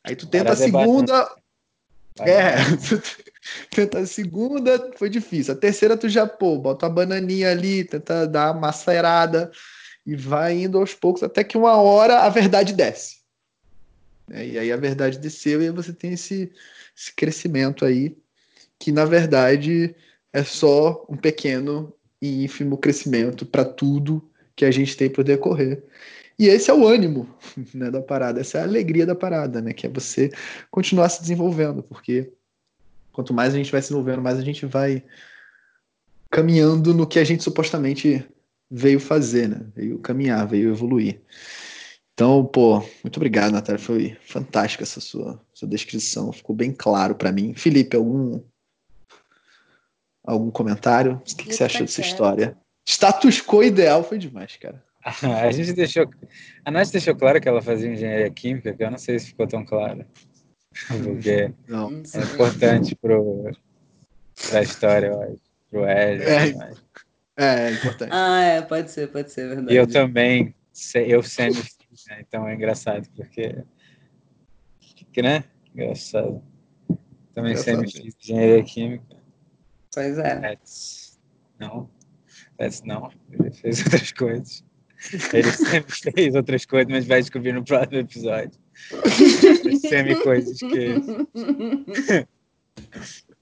Aí 0.03 0.15
tu 0.15 0.25
tenta 0.25 0.53
a 0.53 0.55
segunda. 0.55 1.29
É, 2.19 2.55
tenta 3.69 3.99
a 3.99 4.07
segunda, 4.07 4.91
foi 4.97 5.07
difícil. 5.07 5.53
A 5.53 5.57
terceira 5.57 5.95
tu 5.95 6.09
já, 6.09 6.25
pô, 6.25 6.57
bota 6.57 6.87
a 6.87 6.89
bananinha 6.89 7.51
ali, 7.51 7.83
tenta 7.83 8.27
dar 8.27 8.51
uma 8.51 8.61
macerada 8.61 9.51
e 10.03 10.15
vai 10.15 10.63
indo 10.63 10.79
aos 10.79 10.95
poucos 10.95 11.21
até 11.21 11.43
que 11.43 11.57
uma 11.57 11.77
hora 11.77 12.21
a 12.21 12.29
verdade 12.29 12.73
desce. 12.73 13.17
É, 14.31 14.47
e 14.47 14.57
aí 14.57 14.71
a 14.71 14.77
verdade 14.77 15.19
desceu 15.19 15.61
e 15.61 15.65
aí 15.65 15.71
você 15.71 15.93
tem 15.93 16.13
esse, 16.13 16.51
esse 16.97 17.13
crescimento 17.15 17.85
aí 17.85 18.17
que 18.79 18.91
na 18.91 19.05
verdade 19.05 19.95
é 20.33 20.43
só 20.43 21.05
um 21.07 21.15
pequeno 21.15 21.93
e 22.21 22.43
ínfimo 22.43 22.77
crescimento 22.77 23.45
para 23.45 23.63
tudo 23.63 24.27
que 24.55 24.65
a 24.65 24.71
gente 24.71 24.97
tem 24.97 25.09
por 25.09 25.23
decorrer. 25.23 25.83
E 26.37 26.47
esse 26.47 26.71
é 26.71 26.73
o 26.73 26.87
ânimo 26.87 27.27
né, 27.73 27.91
da 27.91 28.01
parada, 28.01 28.41
essa 28.41 28.57
é 28.57 28.61
a 28.61 28.63
alegria 28.63 29.05
da 29.05 29.15
parada, 29.15 29.61
né? 29.61 29.71
Que 29.73 29.85
é 29.85 29.89
você 29.89 30.31
continuar 30.71 31.09
se 31.09 31.21
desenvolvendo, 31.21 31.83
porque 31.83 32.33
quanto 33.11 33.33
mais 33.33 33.53
a 33.53 33.57
gente 33.57 33.71
vai 33.71 33.81
se 33.81 33.89
desenvolvendo, 33.89 34.21
mais 34.21 34.39
a 34.39 34.43
gente 34.43 34.65
vai 34.65 35.03
caminhando 36.31 36.93
no 36.93 37.05
que 37.05 37.19
a 37.19 37.23
gente 37.23 37.43
supostamente 37.43 38.25
veio 38.69 38.99
fazer, 38.99 39.49
né? 39.49 39.61
Veio 39.75 39.99
caminhar, 39.99 40.47
veio 40.47 40.71
evoluir. 40.71 41.21
Então, 42.13 42.45
pô, 42.45 42.79
muito 43.03 43.17
obrigado, 43.17 43.51
Natália. 43.51 43.79
Foi 43.79 44.17
fantástica 44.21 44.83
essa 44.83 44.99
sua, 44.99 45.39
sua 45.53 45.67
descrição. 45.67 46.31
Ficou 46.31 46.55
bem 46.55 46.71
claro 46.71 47.15
para 47.15 47.31
mim. 47.31 47.53
Felipe, 47.55 47.95
algum 47.95 48.41
algum 50.23 50.49
comentário? 50.51 51.15
O 51.15 51.19
que, 51.19 51.35
que 51.35 51.53
você 51.53 51.63
achou 51.63 51.81
dessa 51.81 52.01
história? 52.01 52.57
Status 52.87 53.41
quo 53.41 53.63
ideal 53.63 54.03
foi 54.03 54.17
demais, 54.17 54.57
cara. 54.57 54.83
a 55.41 55.51
gente 55.51 55.73
deixou. 55.73 56.09
A 56.63 56.71
Nath 56.71 56.91
deixou 56.91 57.15
claro 57.15 57.39
que 57.39 57.47
ela 57.47 57.61
fazia 57.61 57.91
engenharia 57.91 58.29
química, 58.29 58.73
que 58.73 58.83
eu 58.83 58.91
não 58.91 58.97
sei 58.97 59.19
se 59.19 59.27
ficou 59.27 59.47
tão 59.47 59.65
claro. 59.65 60.05
Porque 61.03 61.53
não. 61.67 61.89
é 61.91 62.33
importante 62.33 62.95
pro, 62.95 63.51
pra 64.49 64.61
história, 64.61 65.07
eu 65.07 65.21
acho. 65.21 65.41
Pro 65.69 65.85
Hélio. 65.85 66.23
É, 66.23 66.53
mas... 66.53 66.83
é, 67.37 67.67
é 67.67 67.71
importante. 67.71 68.11
Ah, 68.13 68.41
é, 68.41 68.61
pode 68.61 68.91
ser, 68.91 69.11
pode 69.11 69.31
ser, 69.31 69.47
verdade. 69.47 69.73
E 69.73 69.75
eu 69.75 69.87
também, 69.87 70.55
eu 70.95 71.21
semi 71.23 71.61
né? 72.09 72.23
Então 72.27 72.47
é 72.47 72.53
engraçado, 72.53 73.07
porque. 73.15 73.63
Que, 75.11 75.21
né? 75.21 75.43
Engraçado. 75.73 76.41
Também 77.33 77.55
semi 77.55 77.87
engenharia 78.19 78.63
química. 78.63 79.22
Pois 79.93 80.17
é. 80.17 80.35
Pets, 80.39 81.19
não. 81.59 81.89
Pets 82.57 82.81
não. 82.83 83.11
Ele 83.31 83.51
fez 83.51 83.81
outras 83.85 84.11
coisas. 84.11 84.63
Ele 85.33 85.51
sempre 85.51 85.93
fez 85.93 86.35
outras 86.35 86.65
coisas, 86.65 86.91
mas 86.91 87.05
vai 87.05 87.19
descobrir 87.19 87.51
no 87.51 87.63
próximo 87.63 87.97
episódio. 87.97 88.57
Semi-coisas 89.81 90.57
que. 90.59 90.95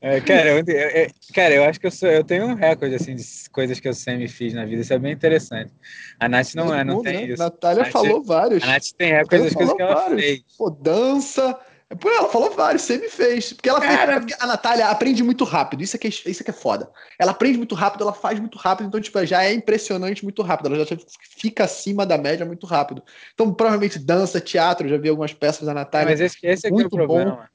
É, 0.02 0.20
cara, 0.26 0.50
eu, 0.50 0.58
eu, 0.58 1.12
cara, 1.34 1.54
eu 1.54 1.64
acho 1.64 1.80
que 1.80 1.86
eu, 1.86 1.92
sou, 1.92 2.10
eu 2.10 2.24
tenho 2.24 2.48
um 2.48 2.56
recorde 2.56 2.96
assim, 2.96 3.16
de 3.16 3.24
coisas 3.52 3.80
que 3.80 3.88
eu 3.88 3.94
semi 3.94 4.28
fiz 4.28 4.54
na 4.54 4.66
vida. 4.66 4.82
Isso 4.82 4.94
é 4.94 5.00
bem 5.00 5.14
interessante. 5.14 5.72
A 6.20 6.28
Nath 6.28 6.56
não, 6.56 6.74
é, 6.74 6.84
não 6.84 7.02
tem 7.04 7.14
né? 7.14 7.24
isso. 7.26 7.42
Natália 7.42 7.84
Nath, 7.84 7.92
falou 7.92 8.24
vários. 8.24 8.64
A 8.64 8.68
Nath 8.68 8.86
tem 8.98 9.14
recorde 9.14 9.44
das 9.46 9.54
coisas 9.54 9.76
que 9.76 9.82
ela 9.82 9.94
vários. 9.94 10.22
fez. 10.22 10.44
Pô, 10.58 10.70
dança, 10.72 11.60
Pô, 12.00 12.10
ela 12.10 12.30
falou 12.30 12.52
vários, 12.52 12.84
sempre 12.84 13.10
fez. 13.10 13.52
Porque 13.52 13.68
ela 13.68 13.82
Cara... 13.82 14.22
fez, 14.22 14.36
a 14.40 14.48
Natália 14.48 14.88
aprende 14.88 15.24
muito 15.24 15.44
rápido. 15.44 15.84
Isso 15.84 15.96
é, 15.96 16.00
que 16.00 16.08
é, 16.08 16.10
isso 16.10 16.42
é 16.42 16.44
que 16.44 16.50
é 16.50 16.54
foda. 16.54 16.90
Ela 17.20 17.32
aprende 17.32 17.58
muito 17.58 17.76
rápido, 17.76 18.04
ela 18.04 18.14
faz 18.14 18.40
muito 18.40 18.58
rápido, 18.58 18.88
então, 18.88 19.02
tipo, 19.02 19.26
já 19.26 19.44
é 19.44 19.54
impressionante 19.54 20.24
muito 20.24 20.42
rápido. 20.42 20.74
Ela 20.74 20.86
já 20.86 20.98
fica 21.38 21.66
acima 21.66 22.06
da 22.06 22.18
média 22.18 22.46
muito 22.46 22.66
rápido. 22.66 23.04
Então, 23.34 23.54
provavelmente 23.54 24.00
dança, 24.00 24.40
teatro, 24.40 24.88
já 24.88 24.98
vi 24.98 25.10
algumas 25.10 25.34
peças 25.34 25.66
da 25.66 25.74
Natália. 25.74 26.12
Mas 26.12 26.22
esse, 26.22 26.38
esse 26.44 26.68
é, 26.68 26.70
é 26.70 26.74
o 26.74 26.90
problema. 26.90 27.50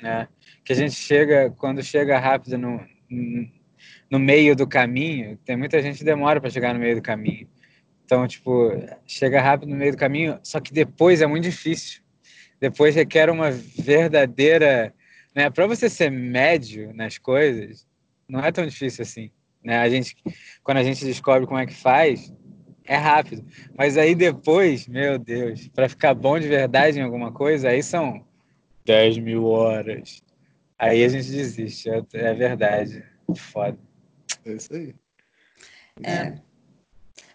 Né? 0.00 0.28
Que 0.64 0.72
a 0.72 0.76
gente 0.76 0.94
chega, 0.94 1.50
quando 1.58 1.82
chega 1.82 2.18
rápido 2.18 2.56
no, 2.56 2.80
no 4.10 4.18
meio 4.18 4.56
do 4.56 4.66
caminho, 4.66 5.36
tem 5.44 5.56
muita 5.56 5.82
gente 5.82 5.98
que 5.98 6.04
demora 6.04 6.40
para 6.40 6.48
chegar 6.48 6.72
no 6.72 6.80
meio 6.80 6.96
do 6.96 7.02
caminho. 7.02 7.46
Então, 8.04 8.26
tipo, 8.26 8.72
chega 9.06 9.42
rápido 9.42 9.68
no 9.68 9.76
meio 9.76 9.92
do 9.92 9.98
caminho, 9.98 10.38
só 10.42 10.58
que 10.58 10.72
depois 10.72 11.20
é 11.20 11.26
muito 11.26 11.44
difícil 11.44 12.00
depois 12.60 12.94
requer 12.94 13.30
uma 13.30 13.50
verdadeira. 13.50 14.94
Né? 15.34 15.50
Para 15.50 15.66
você 15.66 15.88
ser 15.88 16.10
médio 16.10 16.92
nas 16.94 17.18
coisas, 17.18 17.86
não 18.28 18.40
é 18.40 18.50
tão 18.52 18.66
difícil 18.66 19.02
assim. 19.02 19.30
Né? 19.62 19.78
A 19.78 19.88
gente, 19.88 20.16
quando 20.62 20.78
a 20.78 20.84
gente 20.84 21.04
descobre 21.04 21.46
como 21.46 21.58
é 21.58 21.66
que 21.66 21.74
faz, 21.74 22.32
é 22.84 22.96
rápido. 22.96 23.44
Mas 23.76 23.96
aí 23.96 24.14
depois, 24.14 24.88
meu 24.88 25.18
Deus, 25.18 25.68
para 25.68 25.88
ficar 25.88 26.14
bom 26.14 26.38
de 26.38 26.48
verdade 26.48 26.98
em 26.98 27.02
alguma 27.02 27.30
coisa, 27.32 27.68
aí 27.68 27.82
são 27.82 28.24
10 28.84 29.18
mil 29.18 29.44
horas. 29.44 30.22
Aí 30.78 31.04
a 31.04 31.08
gente 31.08 31.30
desiste, 31.30 31.90
é, 31.90 32.02
é 32.14 32.34
verdade. 32.34 33.04
Foda. 33.36 33.78
É 34.44 34.52
isso 34.52 34.74
aí. 34.74 34.94
É. 36.02 36.47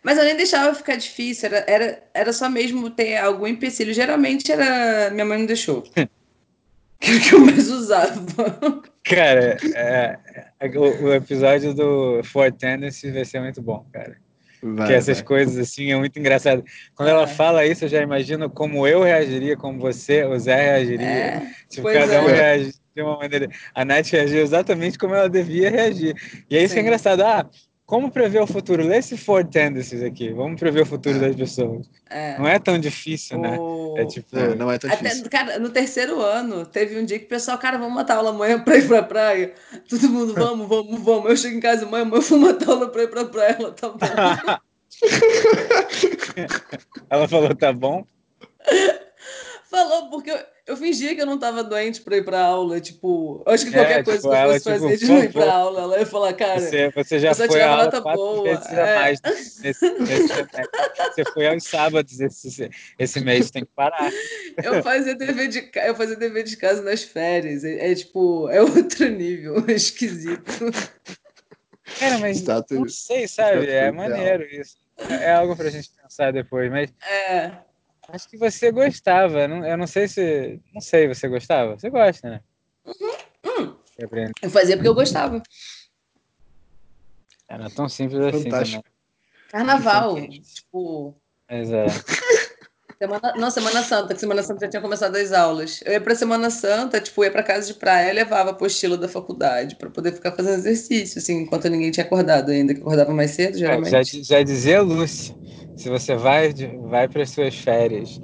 Mas 0.04 0.18
eu 0.18 0.26
nem 0.26 0.36
deixava 0.36 0.76
ficar 0.76 0.98
difícil, 0.98 1.48
era, 1.48 1.66
era, 1.66 2.04
era 2.14 2.34
só 2.34 2.50
mesmo 2.50 2.90
ter 2.90 3.18
algum 3.18 3.48
empecilho. 3.48 3.94
Geralmente 3.94 4.52
era. 4.52 5.10
Minha 5.12 5.26
mãe 5.26 5.40
não 5.40 5.46
deixou. 5.46 5.84
que 7.00 7.12
é 7.12 7.16
o 7.16 7.22
que 7.22 7.34
eu 7.34 7.40
mais 7.40 7.70
usava. 7.70 8.82
Cara, 9.04 9.58
é, 9.76 10.18
é, 10.60 10.68
o, 10.78 11.04
o, 11.06 11.14
episódio 11.14 11.74
do 11.74 12.22
Ford 12.24 12.56
Tendency 12.56 13.12
vai 13.12 13.26
ser 13.26 13.42
muito 13.42 13.62
bom, 13.62 13.86
cara. 13.92 14.18
Vai, 14.62 14.76
Porque 14.76 14.94
essas 14.94 15.18
vai. 15.18 15.26
coisas 15.26 15.58
assim 15.58 15.92
é 15.92 15.98
muito 15.98 16.18
engraçado. 16.18 16.64
Quando 16.96 17.10
ela 17.10 17.28
fala 17.28 17.66
isso, 17.66 17.84
eu 17.84 17.90
já 17.90 18.02
imagino 18.02 18.50
como 18.50 18.88
eu 18.88 19.04
reagiria, 19.04 19.58
como 19.58 19.78
você, 19.80 20.24
o 20.24 20.40
Zé 20.40 20.56
reagiria. 20.56 21.06
É, 21.06 21.52
tipo, 21.70 21.92
cada 21.92 22.22
um 22.22 22.30
é. 22.30 22.34
reage 22.34 22.74
de 22.96 23.02
uma 23.02 23.18
maneira. 23.18 23.50
A 23.76 23.84
Nath 23.84 24.08
reagiu 24.08 24.42
exatamente 24.42 24.98
como 24.98 25.14
ela 25.14 25.30
devia 25.30 25.70
reagir. 25.70 26.16
E 26.50 26.56
é 26.56 26.64
isso 26.64 26.70
Sim. 26.70 26.76
que 26.76 26.80
é 26.80 26.84
engraçado. 26.84 27.22
Ah, 27.24 27.50
como 27.86 28.10
prever 28.10 28.42
o 28.42 28.48
futuro? 28.48 28.84
Lê 28.84 28.98
esse 28.98 29.18
Ford 29.18 29.50
Tendencies 29.50 30.02
aqui. 30.02 30.32
Vamos 30.32 30.60
prever 30.60 30.82
o 30.82 30.86
futuro 30.86 31.20
das 31.20 31.36
pessoas. 31.36 31.90
É. 32.10 32.38
Não 32.38 32.48
é 32.48 32.58
tão 32.58 32.80
difícil, 32.80 33.38
né? 33.38 33.58
o... 33.60 33.94
né? 33.94 34.04
É 34.04 34.06
tipo. 34.06 34.38
É, 34.38 34.56
não 34.56 34.72
é 34.72 34.78
tão 34.78 34.90
Até, 34.90 35.04
difícil. 35.04 35.30
Cara, 35.30 35.60
no 35.60 35.70
terceiro 35.70 36.22
ano, 36.22 36.66
teve 36.66 36.98
um 36.98 37.06
dia 37.06 37.20
que 37.20 37.26
o 37.26 37.30
pessoal, 37.30 37.58
cara, 37.58 37.78
vamos 37.78 37.94
matar 37.94 38.16
aula 38.16 38.30
amanhã 38.30 38.60
pra 38.60 38.78
ir 38.78 38.88
pra 38.88 39.04
praia. 39.04 39.54
Todo 39.90 40.10
mundo, 40.10 40.34
vamos, 40.34 40.68
vamos, 40.68 41.02
vamos. 41.02 41.30
Eu 41.30 41.38
chego 41.38 41.58
em 41.58 41.60
casa, 41.60 41.86
mãe, 41.86 42.06
mãe, 42.06 42.20
eu 42.20 42.22
vou 42.22 42.40
matar 42.40 42.70
aula 42.70 42.90
pra 42.90 43.04
ir 43.04 43.10
pra 43.10 43.26
praia. 43.26 43.58
Ela 43.60 43.72
tá 43.72 43.90
bom. 43.90 43.98
Ela 47.10 47.28
falou, 47.28 47.56
tá 47.56 47.74
bom? 47.74 48.06
Falou, 49.70 50.10
porque 50.10 50.32
eu, 50.32 50.40
eu 50.66 50.78
fingia 50.78 51.14
que 51.14 51.22
eu 51.22 51.26
não 51.26 51.38
tava 51.38 51.62
doente 51.64 52.02
pra 52.02 52.16
ir 52.16 52.24
pra 52.24 52.42
aula. 52.42 52.80
Tipo, 52.80 53.44
acho 53.46 53.66
que 53.66 53.76
é, 53.76 53.80
qualquer 53.80 54.00
é, 54.00 54.04
coisa 54.04 54.20
tipo, 54.22 54.30
que 54.30 54.36
eu 54.36 54.54
fosse 54.54 54.70
ela, 54.70 54.80
fazer 54.80 54.98
tipo, 54.98 55.06
de 55.06 55.12
não 55.12 55.24
ir 55.24 55.32
pra 55.34 55.54
aula, 55.54 55.82
ela 55.82 56.00
ia 56.00 56.06
falar, 56.06 56.34
cara. 56.34 56.60
Você, 56.62 56.90
você 56.90 57.20
já 57.20 57.36
foi 57.36 57.62
a 57.62 57.70
aula 57.70 57.84
nota 57.86 58.02
boa. 58.02 58.50
É. 58.50 58.96
mais 59.00 59.22
nesse, 59.22 60.00
nesse 60.00 60.28
Você 60.28 61.24
foi 61.34 61.48
aos 61.48 61.64
sábados 61.66 62.20
esse, 62.20 62.70
esse 62.98 63.20
mês, 63.20 63.52
tem 63.52 63.66
que 63.66 63.72
parar. 63.76 64.10
Eu 64.64 64.82
fazia 64.82 65.16
dever 65.16 65.50
de, 65.50 65.70
eu 65.86 65.96
fazia 65.96 66.16
dever 66.16 66.44
de 66.44 66.56
casa 66.56 66.82
nas 66.82 67.04
férias. 67.04 67.66
É, 67.66 67.92
é 67.92 67.96
tipo, 67.96 68.50
é 68.50 68.62
outro 68.62 69.10
nível, 69.10 69.64
é 69.68 69.74
esquisito. 69.74 70.72
Cara, 72.00 72.18
mas 72.20 72.38
Status, 72.38 72.78
não 72.78 72.88
sei, 72.88 73.28
sabe? 73.28 73.70
É 73.70 73.92
maneiro 73.92 74.46
isso. 74.46 74.78
É 75.10 75.34
algo 75.34 75.56
pra 75.56 75.70
gente 75.70 75.92
pensar 76.02 76.32
depois, 76.32 76.72
mas. 76.72 76.90
É. 77.06 77.52
Acho 78.10 78.30
que 78.30 78.38
você 78.38 78.72
gostava. 78.72 79.42
Eu 79.42 79.78
não 79.78 79.88
sei 79.88 80.08
se. 80.08 80.60
Não 80.74 80.82
sei, 80.82 81.08
você 81.08 81.28
gostava? 81.28 81.78
Você 81.78 81.90
gosta, 81.90 82.30
né? 82.30 82.42
Uhum. 82.86 83.14
Hum. 83.46 83.76
Eu 84.42 84.50
fazia 84.50 84.76
porque 84.76 84.90
eu 84.90 84.96
gostava. 84.96 85.42
Era 87.48 87.70
tão 87.70 87.88
simples 87.88 88.20
assim 88.20 88.44
Fantástico. 88.44 88.84
também. 88.84 88.94
Carnaval. 89.50 90.16
tipo. 90.42 91.16
Exato. 91.50 91.92
Semana, 93.04 93.34
não, 93.36 93.52
Semana 93.52 93.84
Santa, 93.84 94.14
que 94.14 94.20
Semana 94.22 94.44
Santa 94.44 94.62
já 94.62 94.70
tinha 94.70 94.82
começado 94.82 95.14
as 95.18 95.34
aulas. 95.34 95.82
Eu 95.84 95.92
ia 95.92 96.00
pra 96.00 96.16
Semana 96.16 96.50
Santa, 96.50 97.02
tipo, 97.02 97.22
ia 97.22 97.32
pra 97.32 97.44
casa 97.44 97.68
de 97.68 97.74
praia 97.74 98.10
e 98.10 98.14
levava 98.14 98.52
a 98.52 98.54
apostila 98.54 98.98
da 98.98 99.10
faculdade 99.10 99.76
para 99.76 99.90
poder 99.90 100.14
ficar 100.14 100.32
fazendo 100.32 100.54
exercício, 100.54 101.20
assim, 101.20 101.42
enquanto 101.42 101.68
ninguém 101.68 101.92
tinha 101.92 102.06
acordado 102.06 102.50
ainda, 102.50 102.74
que 102.74 102.80
acordava 102.80 103.14
mais 103.14 103.32
cedo, 103.32 103.58
geralmente. 103.58 103.94
É, 103.94 104.04
já, 104.06 104.22
já 104.24 104.42
dizia 104.42 104.82
Lúcia, 104.82 105.36
se 105.76 105.90
você 105.90 106.16
vai, 106.16 106.54
vai 106.90 107.10
para 107.10 107.24
as 107.24 107.32
suas 107.32 107.54
férias 107.56 108.22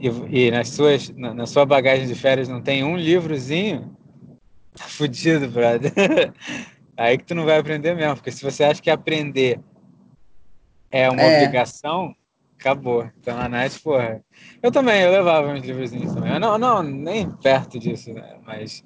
e, 0.00 0.08
e, 0.46 0.50
nas 0.50 0.70
suas, 0.70 1.08
na, 1.10 1.32
na, 1.32 1.46
sua 1.46 1.64
bagagem 1.64 2.08
de 2.08 2.14
férias 2.16 2.48
não 2.48 2.60
tem 2.60 2.82
um 2.82 2.96
livrozinho, 2.96 3.96
tá 4.76 4.84
fudido, 4.86 5.48
brother. 5.48 5.92
Aí 6.96 7.16
que 7.16 7.24
tu 7.24 7.36
não 7.36 7.44
vai 7.44 7.58
aprender 7.58 7.94
mesmo, 7.94 8.16
porque 8.16 8.32
se 8.32 8.42
você 8.42 8.64
acha 8.64 8.82
que 8.82 8.90
aprender 8.90 9.60
é 10.90 11.08
uma 11.08 11.22
é. 11.22 11.36
obrigação, 11.36 12.12
acabou. 12.60 13.10
Então 13.18 13.38
a 13.38 13.48
Nath, 13.48 13.80
porra. 13.82 14.22
Eu 14.62 14.70
também, 14.70 15.00
eu 15.00 15.10
levava 15.10 15.48
uns 15.48 15.64
livrozinhos 15.64 16.14
também. 16.14 16.38
não, 16.38 16.58
não, 16.58 16.82
nem 16.82 17.28
perto 17.30 17.78
disso, 17.78 18.12
né? 18.12 18.38
Mas 18.44 18.84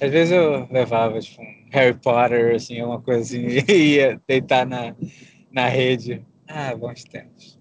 às 0.00 0.10
vezes 0.10 0.32
eu 0.32 0.68
levava, 0.70 1.18
tipo, 1.18 1.42
um 1.42 1.68
Harry 1.72 1.94
Potter, 1.94 2.54
assim, 2.54 2.82
uma 2.82 3.00
coisa 3.00 3.22
assim, 3.22 3.46
e 3.68 3.96
ia 3.96 4.20
deitar 4.28 4.66
na, 4.66 4.94
na 5.50 5.66
rede. 5.66 6.24
Ah, 6.46 6.76
bons 6.76 7.02
tempos. 7.04 7.58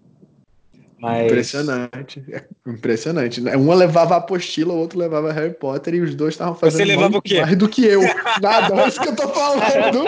Mas... 1.04 1.26
Impressionante. 1.26 2.24
Impressionante. 2.66 3.42
Né? 3.42 3.58
Um 3.58 3.74
levava 3.74 4.14
a 4.14 4.20
apostila, 4.20 4.74
o 4.74 4.78
outro 4.78 4.98
levava 4.98 5.34
Harry 5.34 5.54
Potter 5.54 5.96
e 5.96 6.00
os 6.00 6.16
dois 6.16 6.34
estavam 6.34 6.56
fazendo 6.56 6.78
Você 6.78 6.86
levava 6.86 7.18
o 7.18 7.22
quê? 7.22 7.42
mais 7.42 7.58
do 7.58 7.68
que 7.68 7.84
eu. 7.84 8.00
Nada, 8.42 8.82
é 8.82 8.88
isso 8.88 9.02
que 9.02 9.10
eu 9.10 9.16
tô 9.18 9.28
falando. 9.28 10.06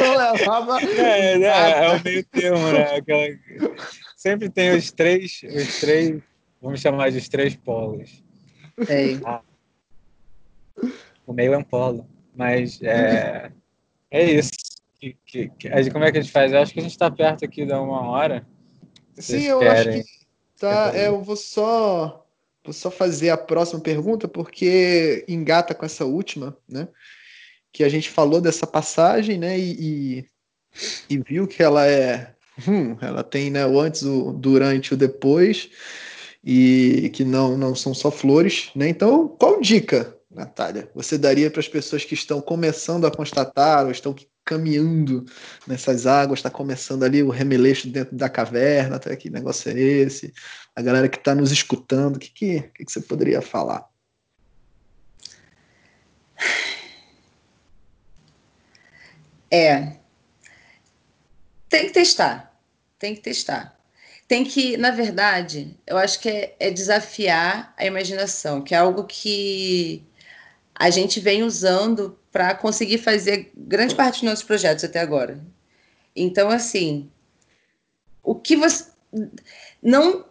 eu 0.00 0.18
levava. 0.18 0.80
É, 0.80 1.42
é, 1.42 1.84
é 1.84 1.96
o 1.96 2.02
meio 2.02 2.24
termo, 2.24 2.72
né? 2.72 2.96
Aquela... 2.96 3.28
Sempre 4.16 4.48
tem 4.48 4.74
os 4.74 4.90
três, 4.90 5.42
os 5.44 5.80
três, 5.80 6.22
vamos 6.62 6.80
chamar 6.80 7.10
de 7.10 7.18
os 7.18 7.28
três 7.28 7.54
polos. 7.54 8.24
Tem. 8.86 9.20
Ah. 9.26 9.42
O 11.26 11.34
meio 11.34 11.52
é 11.52 11.58
um 11.58 11.62
polo. 11.62 12.06
Mas 12.34 12.80
é, 12.82 13.52
é 14.10 14.24
isso. 14.30 14.50
Que, 14.98 15.14
que, 15.26 15.48
que, 15.58 15.90
como 15.90 16.04
é 16.06 16.10
que 16.10 16.16
a 16.16 16.22
gente 16.22 16.32
faz? 16.32 16.52
Eu 16.52 16.60
acho 16.60 16.72
que 16.72 16.80
a 16.80 16.82
gente 16.82 16.92
está 16.92 17.10
perto 17.10 17.44
aqui 17.44 17.66
da 17.66 17.82
uma 17.82 18.00
hora. 18.08 18.46
Sim, 19.18 19.42
eu 19.42 19.58
querem. 19.58 20.00
acho 20.00 20.08
que 20.08 20.14
tá. 20.58 20.92
É, 20.94 21.08
eu 21.08 21.22
vou 21.22 21.36
só, 21.36 22.26
vou 22.64 22.72
só 22.72 22.90
fazer 22.90 23.30
a 23.30 23.36
próxima 23.36 23.80
pergunta, 23.80 24.26
porque 24.26 25.24
engata 25.28 25.74
com 25.74 25.84
essa 25.84 26.04
última, 26.04 26.56
né? 26.68 26.88
Que 27.72 27.84
a 27.84 27.88
gente 27.88 28.10
falou 28.10 28.40
dessa 28.40 28.66
passagem, 28.66 29.38
né? 29.38 29.58
E, 29.58 29.72
e, 29.80 30.26
e 31.10 31.18
viu 31.18 31.46
que 31.46 31.62
ela 31.62 31.86
é. 31.86 32.34
Hum, 32.68 32.96
ela 33.00 33.22
tem 33.22 33.50
né, 33.50 33.66
o 33.66 33.80
antes, 33.80 34.02
o 34.02 34.32
durante 34.32 34.92
o 34.92 34.96
depois, 34.96 35.70
e 36.44 37.10
que 37.14 37.24
não, 37.24 37.56
não 37.56 37.74
são 37.74 37.94
só 37.94 38.10
flores, 38.10 38.70
né? 38.74 38.88
Então, 38.88 39.26
qual 39.26 39.60
dica 39.60 40.18
Natália, 40.34 40.90
você 40.94 41.18
daria 41.18 41.50
para 41.50 41.60
as 41.60 41.68
pessoas 41.68 42.04
que 42.04 42.14
estão 42.14 42.40
começando 42.40 43.06
a 43.06 43.10
constatar 43.10 43.84
ou 43.84 43.90
estão 43.90 44.14
caminhando 44.44 45.24
nessas 45.66 46.06
águas, 46.06 46.38
está 46.40 46.50
começando 46.50 47.04
ali 47.04 47.22
o 47.22 47.30
remeleixo 47.30 47.88
dentro 47.88 48.16
da 48.16 48.28
caverna, 48.28 48.96
até 48.96 49.14
que 49.16 49.30
negócio 49.30 49.70
é 49.70 49.78
esse? 49.78 50.32
A 50.74 50.82
galera 50.82 51.08
que 51.08 51.18
está 51.18 51.34
nos 51.34 51.52
escutando, 51.52 52.16
o 52.16 52.18
que, 52.18 52.30
que, 52.30 52.62
que, 52.74 52.84
que 52.84 52.92
você 52.92 53.00
poderia 53.00 53.40
falar? 53.40 53.86
É. 59.50 59.96
Tem 61.68 61.86
que 61.86 61.92
testar. 61.92 62.58
Tem 62.98 63.14
que 63.14 63.20
testar. 63.20 63.78
Tem 64.26 64.44
que, 64.44 64.78
na 64.78 64.90
verdade, 64.90 65.76
eu 65.86 65.98
acho 65.98 66.18
que 66.20 66.28
é, 66.28 66.56
é 66.58 66.70
desafiar 66.70 67.74
a 67.76 67.84
imaginação, 67.84 68.62
que 68.62 68.74
é 68.74 68.78
algo 68.78 69.04
que 69.04 70.06
a 70.74 70.88
gente 70.88 71.20
vem 71.20 71.42
usando 71.42 72.18
para 72.32 72.54
conseguir 72.54 72.98
fazer 72.98 73.52
grande 73.54 73.94
parte 73.94 74.14
dos 74.14 74.22
nossos 74.22 74.44
projetos 74.44 74.82
até 74.82 74.98
agora. 74.98 75.38
Então, 76.16 76.48
assim, 76.48 77.10
o 78.22 78.34
que 78.34 78.56
você. 78.56 78.90
Não, 79.82 80.24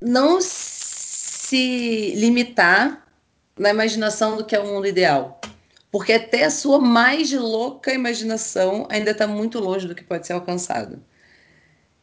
não 0.00 0.40
se 0.40 2.14
limitar 2.16 3.06
na 3.58 3.68
imaginação 3.70 4.38
do 4.38 4.44
que 4.44 4.56
é 4.56 4.60
o 4.60 4.66
mundo 4.66 4.86
ideal. 4.86 5.38
Porque 5.90 6.14
até 6.14 6.44
a 6.44 6.50
sua 6.50 6.80
mais 6.80 7.30
louca 7.30 7.92
imaginação 7.92 8.88
ainda 8.90 9.10
está 9.10 9.26
muito 9.26 9.58
longe 9.58 9.86
do 9.86 9.94
que 9.94 10.02
pode 10.02 10.26
ser 10.26 10.32
alcançado. 10.32 11.04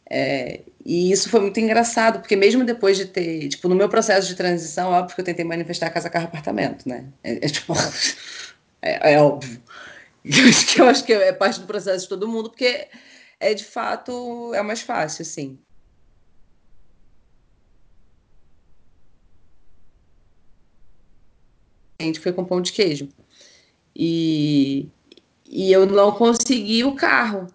É, 0.08 0.62
e 0.86 1.12
isso 1.12 1.30
foi 1.30 1.40
muito 1.40 1.60
engraçado, 1.60 2.20
porque 2.20 2.36
mesmo 2.36 2.64
depois 2.64 2.98
de 2.98 3.06
ter, 3.06 3.48
tipo, 3.50 3.68
no 3.68 3.76
meu 3.76 3.90
processo 3.90 4.28
de 4.28 4.36
transição, 4.36 4.92
óbvio 4.92 5.16
que 5.16 5.22
eu 5.22 5.26
tentei 5.26 5.46
manifestar 5.46 5.90
casa, 5.92 6.10
carro, 6.10 6.26
apartamento, 6.26 6.88
né? 6.88 7.06
É, 7.24 7.46
é 7.46 7.50
tipo, 7.50 7.74
é, 8.82 9.14
é, 9.14 9.22
óbvio. 9.22 9.62
Eu 10.78 10.86
acho 10.88 11.06
que 11.06 11.14
é 11.14 11.34
parte 11.34 11.60
do 11.62 11.68
processo 11.68 12.04
de 12.04 12.10
todo 12.10 12.28
mundo, 12.28 12.50
porque 12.50 12.88
é 13.40 13.54
de 13.54 13.64
fato, 13.66 14.54
é 14.54 14.62
mais 14.62 14.82
fácil, 14.82 15.24
assim. 15.24 15.60
A 22.00 22.04
gente 22.04 22.20
foi 22.20 22.32
com 22.34 22.46
pão 22.46 22.62
de 22.62 22.72
queijo. 22.72 23.10
E, 23.96 24.90
e 25.46 25.72
eu 25.72 25.86
não 25.86 26.12
consegui 26.12 26.84
o 26.84 26.96
carro 26.96 27.48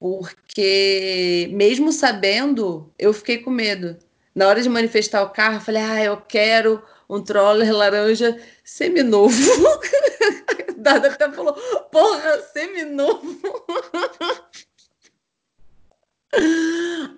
porque 0.00 1.48
mesmo 1.52 1.92
sabendo, 1.92 2.90
eu 2.98 3.12
fiquei 3.12 3.38
com 3.38 3.50
medo. 3.50 3.98
Na 4.34 4.48
hora 4.48 4.62
de 4.62 4.68
manifestar 4.68 5.22
o 5.22 5.30
carro, 5.30 5.56
eu 5.56 5.60
falei: 5.60 5.82
"Ah, 5.82 6.02
eu 6.02 6.16
quero 6.16 6.82
um 7.16 7.22
troller 7.22 7.72
laranja 7.74 8.40
seminovo". 8.64 9.34
Dada 10.78 11.08
até 11.08 11.30
falou: 11.30 11.54
"Porra, 11.90 12.40
seminovo". 12.52 13.38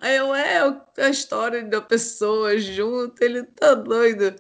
Aí 0.01 0.17
eu, 0.17 0.35
é 0.35 0.59
a 0.99 1.11
história 1.11 1.63
da 1.63 1.81
pessoa 1.81 2.59
junto, 2.59 3.23
ele 3.23 3.43
tá 3.45 3.75
doido. 3.75 4.35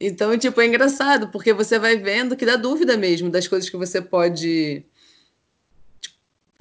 Então, 0.00 0.36
tipo, 0.38 0.60
é 0.60 0.66
engraçado, 0.66 1.28
porque 1.28 1.52
você 1.52 1.78
vai 1.78 1.96
vendo 1.96 2.36
que 2.36 2.46
dá 2.46 2.56
dúvida 2.56 2.96
mesmo 2.96 3.28
das 3.28 3.46
coisas 3.46 3.68
que 3.68 3.76
você 3.76 4.00
pode 4.00 4.84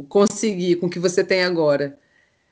conseguir 0.10 0.78
com 0.78 0.88
o 0.88 0.90
que 0.90 1.00
você 1.00 1.24
tem 1.24 1.44
agora. 1.44 1.98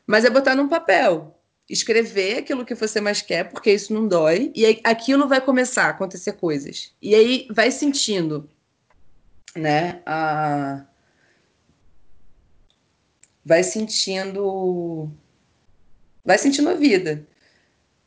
Mas 0.06 0.24
é 0.24 0.30
botar 0.30 0.56
num 0.56 0.70
papel, 0.70 1.37
escrever 1.70 2.38
aquilo 2.38 2.66
que 2.66 2.76
você 2.76 3.02
mais 3.02 3.22
quer, 3.22 3.50
porque 3.50 3.72
isso 3.72 3.94
não 3.94 4.08
dói, 4.08 4.52
e 4.56 4.66
aí 4.66 4.80
aquilo 4.84 5.28
vai 5.28 5.42
começar 5.42 5.86
a 5.86 5.90
acontecer 5.90 6.34
coisas. 6.34 6.94
E 7.02 7.14
aí 7.14 7.48
vai 7.52 7.72
sentindo, 7.72 8.50
né? 9.56 10.02
A... 10.06 10.86
Vai 13.44 13.64
sentindo. 13.64 15.10
Vai 16.24 16.38
sentindo 16.38 16.70
a 16.70 16.74
vida. 16.74 17.26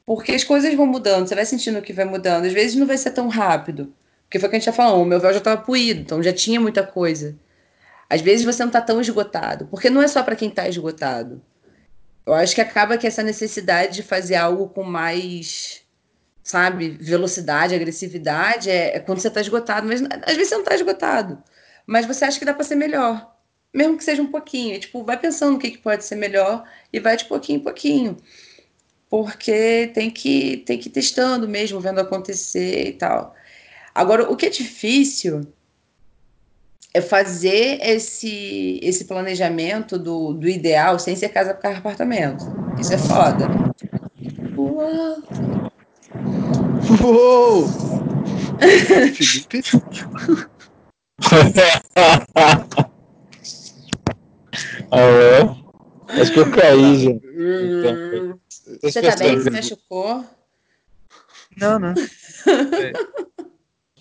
Porque 0.04 0.32
as 0.32 0.44
coisas 0.44 0.74
vão 0.74 0.86
mudando, 0.86 1.28
você 1.28 1.34
vai 1.34 1.46
sentindo 1.46 1.80
que 1.82 1.92
vai 1.92 2.04
mudando. 2.04 2.44
Às 2.46 2.52
vezes 2.52 2.76
não 2.76 2.86
vai 2.86 2.98
ser 2.98 3.12
tão 3.12 3.28
rápido. 3.28 3.94
Porque 4.24 4.38
foi 4.38 4.48
o 4.48 4.50
que 4.50 4.56
a 4.56 4.58
gente 4.58 4.66
já 4.66 4.72
falou, 4.72 5.02
o 5.02 5.04
meu 5.04 5.18
véu 5.18 5.32
já 5.32 5.38
estava 5.38 5.61
puído, 5.61 6.00
então 6.00 6.22
já 6.22 6.32
tinha 6.32 6.61
muita 6.61 6.86
coisa. 6.86 7.36
Às 8.08 8.20
vezes 8.20 8.44
você 8.44 8.62
não 8.62 8.68
está 8.68 8.80
tão 8.80 9.00
esgotado, 9.00 9.66
porque 9.66 9.90
não 9.90 10.02
é 10.02 10.08
só 10.08 10.22
para 10.22 10.36
quem 10.36 10.48
está 10.48 10.68
esgotado. 10.68 11.42
Eu 12.30 12.36
acho 12.36 12.54
que 12.54 12.60
acaba 12.60 12.96
que 12.96 13.08
essa 13.08 13.24
necessidade 13.24 13.96
de 13.96 14.02
fazer 14.04 14.36
algo 14.36 14.68
com 14.68 14.84
mais, 14.84 15.82
sabe, 16.44 16.90
velocidade, 16.90 17.74
agressividade, 17.74 18.70
é, 18.70 18.96
é 18.96 19.00
quando 19.00 19.18
você 19.18 19.26
está 19.26 19.40
esgotado. 19.40 19.88
Mas 19.88 20.00
às 20.02 20.36
vezes 20.36 20.48
você 20.48 20.54
não 20.54 20.62
está 20.62 20.74
esgotado, 20.76 21.42
mas 21.84 22.06
você 22.06 22.24
acha 22.24 22.38
que 22.38 22.44
dá 22.44 22.54
para 22.54 22.62
ser 22.62 22.76
melhor, 22.76 23.34
mesmo 23.74 23.96
que 23.96 24.04
seja 24.04 24.22
um 24.22 24.30
pouquinho. 24.30 24.76
É, 24.76 24.78
tipo, 24.78 25.02
vai 25.02 25.18
pensando 25.18 25.56
o 25.56 25.58
que, 25.58 25.72
que 25.72 25.78
pode 25.78 26.04
ser 26.04 26.14
melhor 26.14 26.64
e 26.92 27.00
vai 27.00 27.16
de 27.16 27.24
pouquinho 27.24 27.58
em 27.58 27.62
pouquinho, 27.64 28.16
porque 29.08 29.90
tem 29.92 30.08
que 30.10 30.58
tem 30.58 30.78
que 30.78 30.88
ir 30.88 30.92
testando 30.92 31.48
mesmo, 31.48 31.80
vendo 31.80 32.00
acontecer 32.00 32.88
e 32.88 32.92
tal. 32.92 33.34
Agora, 33.94 34.30
o 34.30 34.36
que 34.36 34.46
é 34.46 34.50
difícil 34.50 35.52
é 36.93 37.01
fazer 37.01 37.78
esse, 37.82 38.80
esse 38.82 39.05
planejamento 39.05 39.99
do, 39.99 40.32
do 40.32 40.49
ideal 40.49 40.99
sem 40.99 41.14
ser 41.14 41.28
casa 41.28 41.55
para 41.55 41.78
apartamento. 41.78 42.45
Isso 42.78 42.93
é 42.93 42.99
foda. 42.99 43.49
Uou! 44.57 45.22
Uou! 47.03 47.68
Felipe? 49.14 49.62
Alô? 54.91 55.57
Acho 56.09 56.32
que 56.32 56.41
eu 56.41 56.51
caí, 56.51 56.97
gente. 56.99 57.22
Você 58.82 59.01
tá 59.01 59.16
bem? 59.16 59.38
Você 59.38 59.51
machucou? 59.51 60.24
Não, 61.57 61.78
não. 61.78 61.95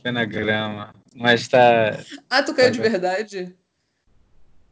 Foi 0.02 0.12
na 0.12 0.26
grama. 0.26 0.99
Mas 1.20 1.50
tá. 1.50 2.00
Ah, 2.30 2.42
tu 2.42 2.56
caiu 2.56 2.72
de 2.72 2.80
verdade? 2.80 3.54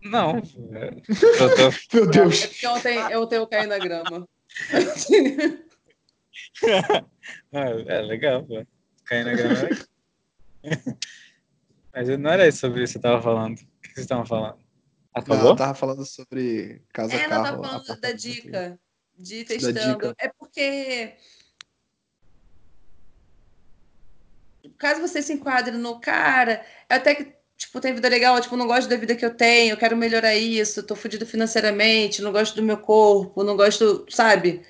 Não. 0.02 0.38
Eu 0.40 1.56
tô... 1.56 1.70
Meu 1.94 2.10
Deus. 2.10 2.44
É 2.44 2.48
porque 2.48 2.68
ontem, 2.68 3.18
ontem 3.18 3.36
eu 3.36 3.46
caí 3.48 3.68
na 3.68 3.78
grama. 3.78 4.26
ah, 7.52 7.70
é 7.88 8.02
legal, 8.02 8.46
pô. 8.46 8.66
Cair 9.06 9.26
na 9.26 9.34
grama. 9.34 9.70
Mas 11.94 12.08
não 12.18 12.30
era 12.30 12.50
sobre 12.54 12.84
isso 12.84 12.94
que 12.94 13.00
você 13.00 13.04
tava 13.04 13.22
falando. 13.22 13.60
O 13.60 13.82
que 13.82 13.94
você 13.96 14.08
tava 14.08 14.26
falando? 14.26 14.58
Acabou? 15.14 15.38
Não, 15.38 15.50
eu 15.50 15.56
tava 15.56 15.74
falando 15.74 16.06
sobre 16.06 16.82
casa 16.94 17.14
é, 17.14 17.28
carro. 17.28 17.34
Ela 17.34 17.44
tava 17.44 17.84
falando 17.84 18.00
da 18.00 18.12
dica. 18.14 18.80
De 19.18 19.44
testando. 19.44 19.98
Dica. 19.98 20.16
É 20.20 20.30
porque 20.30 21.18
caso 24.78 25.02
você 25.02 25.22
se 25.22 25.34
enquadre 25.34 25.76
no 25.78 26.00
cara, 26.00 26.64
até 26.90 27.16
que, 27.16 27.34
tipo, 27.58 27.80
tem 27.80 27.94
vida 27.94 28.08
legal, 28.08 28.40
tipo, 28.40 28.56
não 28.56 28.68
gosto 28.68 28.88
da 28.88 28.96
vida 28.98 29.16
que 29.16 29.26
eu 29.26 29.34
tenho, 29.34 29.72
eu 29.72 29.78
quero 29.78 29.98
melhorar 29.98 30.36
isso, 30.36 30.84
tô 30.84 30.96
fudido 30.96 31.26
financeiramente, 31.26 32.22
não 32.22 32.32
gosto 32.32 32.56
do 32.56 32.64
meu 32.64 32.78
corpo, 32.78 33.44
não 33.44 33.56
gosto, 33.56 34.06
sabe, 34.10 34.62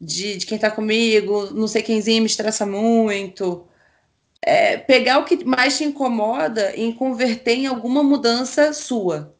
de, 0.00 0.36
de 0.36 0.46
quem 0.46 0.58
tá 0.58 0.70
comigo, 0.70 1.50
não 1.52 1.68
sei 1.68 1.82
quemzinho 1.82 2.22
me 2.22 2.26
estressa 2.26 2.66
muito. 2.66 3.66
É, 4.44 4.76
pegar 4.76 5.18
o 5.18 5.24
que 5.24 5.44
mais 5.44 5.76
te 5.76 5.84
incomoda 5.84 6.74
e 6.74 6.92
converter 6.94 7.54
em 7.54 7.66
alguma 7.66 8.02
mudança 8.02 8.72
sua. 8.72 9.36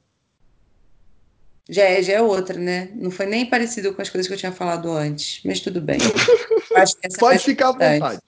Já 1.69 1.83
é, 1.85 2.03
já 2.03 2.13
é 2.15 2.23
outra, 2.23 2.59
né? 2.59 2.91
Não 2.95 3.11
foi 3.11 3.27
nem 3.27 3.47
parecido 3.47 3.93
com 3.95 4.03
as 4.03 4.11
coisas 4.11 4.29
que 4.29 4.35
eu 4.35 4.39
tinha 4.39 4.53
falado 4.53 4.91
antes, 4.93 5.41
mas 5.45 5.59
tudo 5.59 5.81
bem. 5.81 5.99
Pode 7.19 7.45
ficar 7.45 7.69
à 7.69 7.73
vontade. 7.73 8.23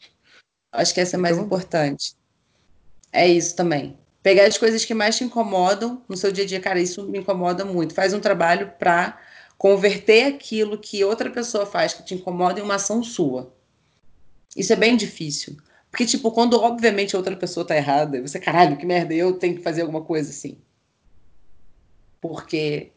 Acho 0.74 0.94
que 0.94 1.00
essa 1.00 1.16
é 1.16 1.18
mais 1.18 1.36
então... 1.36 1.46
importante. 1.46 2.14
É 3.12 3.28
isso 3.28 3.56
também. 3.56 3.98
Pegar 4.22 4.46
as 4.46 4.58
coisas 4.58 4.84
que 4.84 4.94
mais 4.94 5.16
te 5.16 5.24
incomodam 5.24 6.02
no 6.08 6.16
seu 6.16 6.32
dia 6.32 6.44
a 6.44 6.46
dia. 6.46 6.60
Cara, 6.60 6.80
isso 6.80 7.06
me 7.08 7.18
incomoda 7.20 7.64
muito. 7.64 7.94
Faz 7.94 8.12
um 8.14 8.20
trabalho 8.20 8.72
para 8.78 9.20
converter 9.58 10.24
aquilo 10.26 10.78
que 10.78 11.04
outra 11.04 11.30
pessoa 11.30 11.66
faz 11.66 11.94
que 11.94 12.02
te 12.04 12.14
incomoda 12.14 12.60
em 12.60 12.62
uma 12.62 12.76
ação 12.76 13.02
sua. 13.02 13.54
Isso 14.56 14.72
é 14.72 14.76
bem 14.76 14.96
difícil. 14.96 15.56
Porque, 15.90 16.06
tipo, 16.06 16.30
quando 16.32 16.60
obviamente 16.60 17.16
outra 17.16 17.36
pessoa 17.36 17.66
tá 17.66 17.76
errada, 17.76 18.20
você, 18.20 18.40
caralho, 18.40 18.76
que 18.76 18.86
merda, 18.86 19.14
eu 19.14 19.34
tenho 19.38 19.56
que 19.56 19.62
fazer 19.62 19.82
alguma 19.82 20.02
coisa 20.02 20.30
assim. 20.30 20.58
porque 22.20 22.92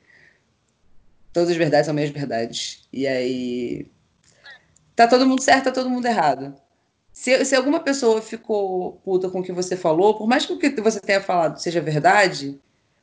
todas 1.34 1.50
as 1.50 1.58
verdades 1.58 1.86
são 1.88 1.94
meias 1.96 2.12
verdades. 2.12 2.88
E 2.92 3.06
aí 3.08 3.92
tá 4.96 5.08
todo 5.08 5.26
mundo 5.28 5.42
certo, 5.44 5.66
tá 5.66 5.72
todo 5.72 5.90
mundo 5.90 6.06
errado. 6.06 6.56
Se, 7.18 7.44
se 7.46 7.56
alguma 7.56 7.80
pessoa 7.80 8.22
ficou 8.22 9.02
puta 9.04 9.28
com 9.28 9.40
o 9.40 9.44
que 9.44 9.52
você 9.52 9.76
falou, 9.76 10.16
por 10.16 10.28
mais 10.28 10.46
que 10.46 10.54
o 10.54 10.60
que 10.60 10.70
você 10.80 11.00
tenha 11.00 11.20
falado 11.20 11.58
seja 11.58 11.82
verdade, 11.82 12.60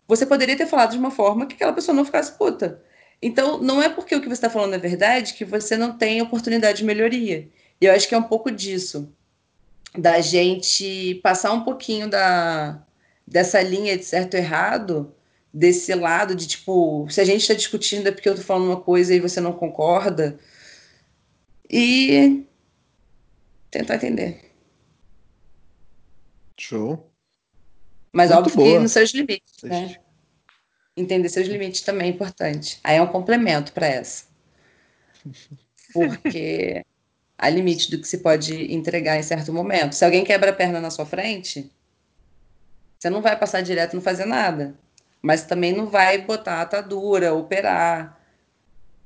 você 0.07 0.25
poderia 0.25 0.57
ter 0.57 0.69
falado 0.69 0.93
de 0.93 0.99
uma 0.99 1.11
forma 1.11 1.47
que 1.47 1.57
aquela 1.57 1.73
pessoa 1.73 1.97
não 1.97 2.05
ficasse 2.05 2.31
puta. 2.39 2.81
Então, 3.21 3.59
não 3.61 3.83
é 3.83 3.89
porque 3.89 4.15
o 4.15 4.21
que 4.21 4.29
você 4.29 4.35
está 4.35 4.49
falando 4.49 4.73
é 4.75 4.79
verdade 4.79 5.35
que 5.35 5.45
você 5.45 5.77
não 5.77 5.99
tem 5.99 6.23
oportunidade 6.23 6.79
de 6.79 6.85
melhoria. 6.85 7.49
E 7.81 7.87
eu 7.87 7.93
acho 7.93 8.09
que 8.09 8.15
é 8.15 8.19
um 8.19 8.23
pouco 8.23 8.53
disso, 8.53 9.13
da 9.99 10.21
gente 10.21 11.17
passar 11.17 11.53
um 11.53 11.65
pouquinho 11.65 12.09
da, 12.09 12.81
dessa 13.27 13.61
linha 13.63 13.99
de 13.99 14.05
certo 14.05 14.35
e 14.35 14.37
errado, 14.37 15.13
desse 15.53 15.93
lado 15.93 16.37
de 16.37 16.47
tipo, 16.47 17.05
se 17.11 17.21
a 17.21 17.25
gente 17.25 17.41
está 17.41 17.55
discutindo 17.55 18.07
é 18.07 18.13
porque 18.13 18.29
eu 18.29 18.35
estou 18.35 18.47
falando 18.47 18.69
uma 18.69 18.81
coisa 18.81 19.13
e 19.13 19.19
você 19.19 19.41
não 19.41 19.53
concorda, 19.53 20.39
e 21.69 22.47
tentar 23.75 23.97
entender. 23.97 24.41
Show. 26.57 27.11
Mas 28.13 28.31
Muito 28.31 28.39
óbvio 28.41 28.57
boa. 28.57 28.73
que 28.73 28.79
nos 28.79 28.93
seus 28.93 29.13
limites, 29.13 29.63
né? 29.65 29.97
Entender 30.97 31.29
seus 31.29 31.49
limites 31.49 31.81
também 31.81 32.09
é 32.09 32.11
importante. 32.11 32.79
Aí 32.85 32.97
é 32.97 33.03
um 33.03 33.09
complemento 33.09 33.73
para 33.73 33.89
essa. 33.89 34.27
Porque 35.93 36.85
há 37.37 37.49
limite 37.49 37.91
do 37.91 38.01
que 38.01 38.07
se 38.07 38.19
pode 38.19 38.73
entregar 38.73 39.19
em 39.19 39.23
certo 39.23 39.53
momento. 39.53 39.95
Se 39.95 40.05
alguém 40.05 40.25
quebra 40.25 40.51
a 40.51 40.55
perna 40.55 40.81
na 40.81 40.91
sua 40.91 41.05
frente, 41.05 41.73
você 42.99 43.11
não 43.11 43.21
vai 43.21 43.37
passar 43.37 43.61
direto 43.61 43.93
e 43.93 43.97
não 43.97 44.03
fazer 44.03 44.25
nada. 44.25 44.79
Mas 45.21 45.45
também 45.45 45.73
não 45.73 45.89
vai 45.89 46.19
botar 46.19 46.61
atadura, 46.61 47.35
operar. 47.35 48.21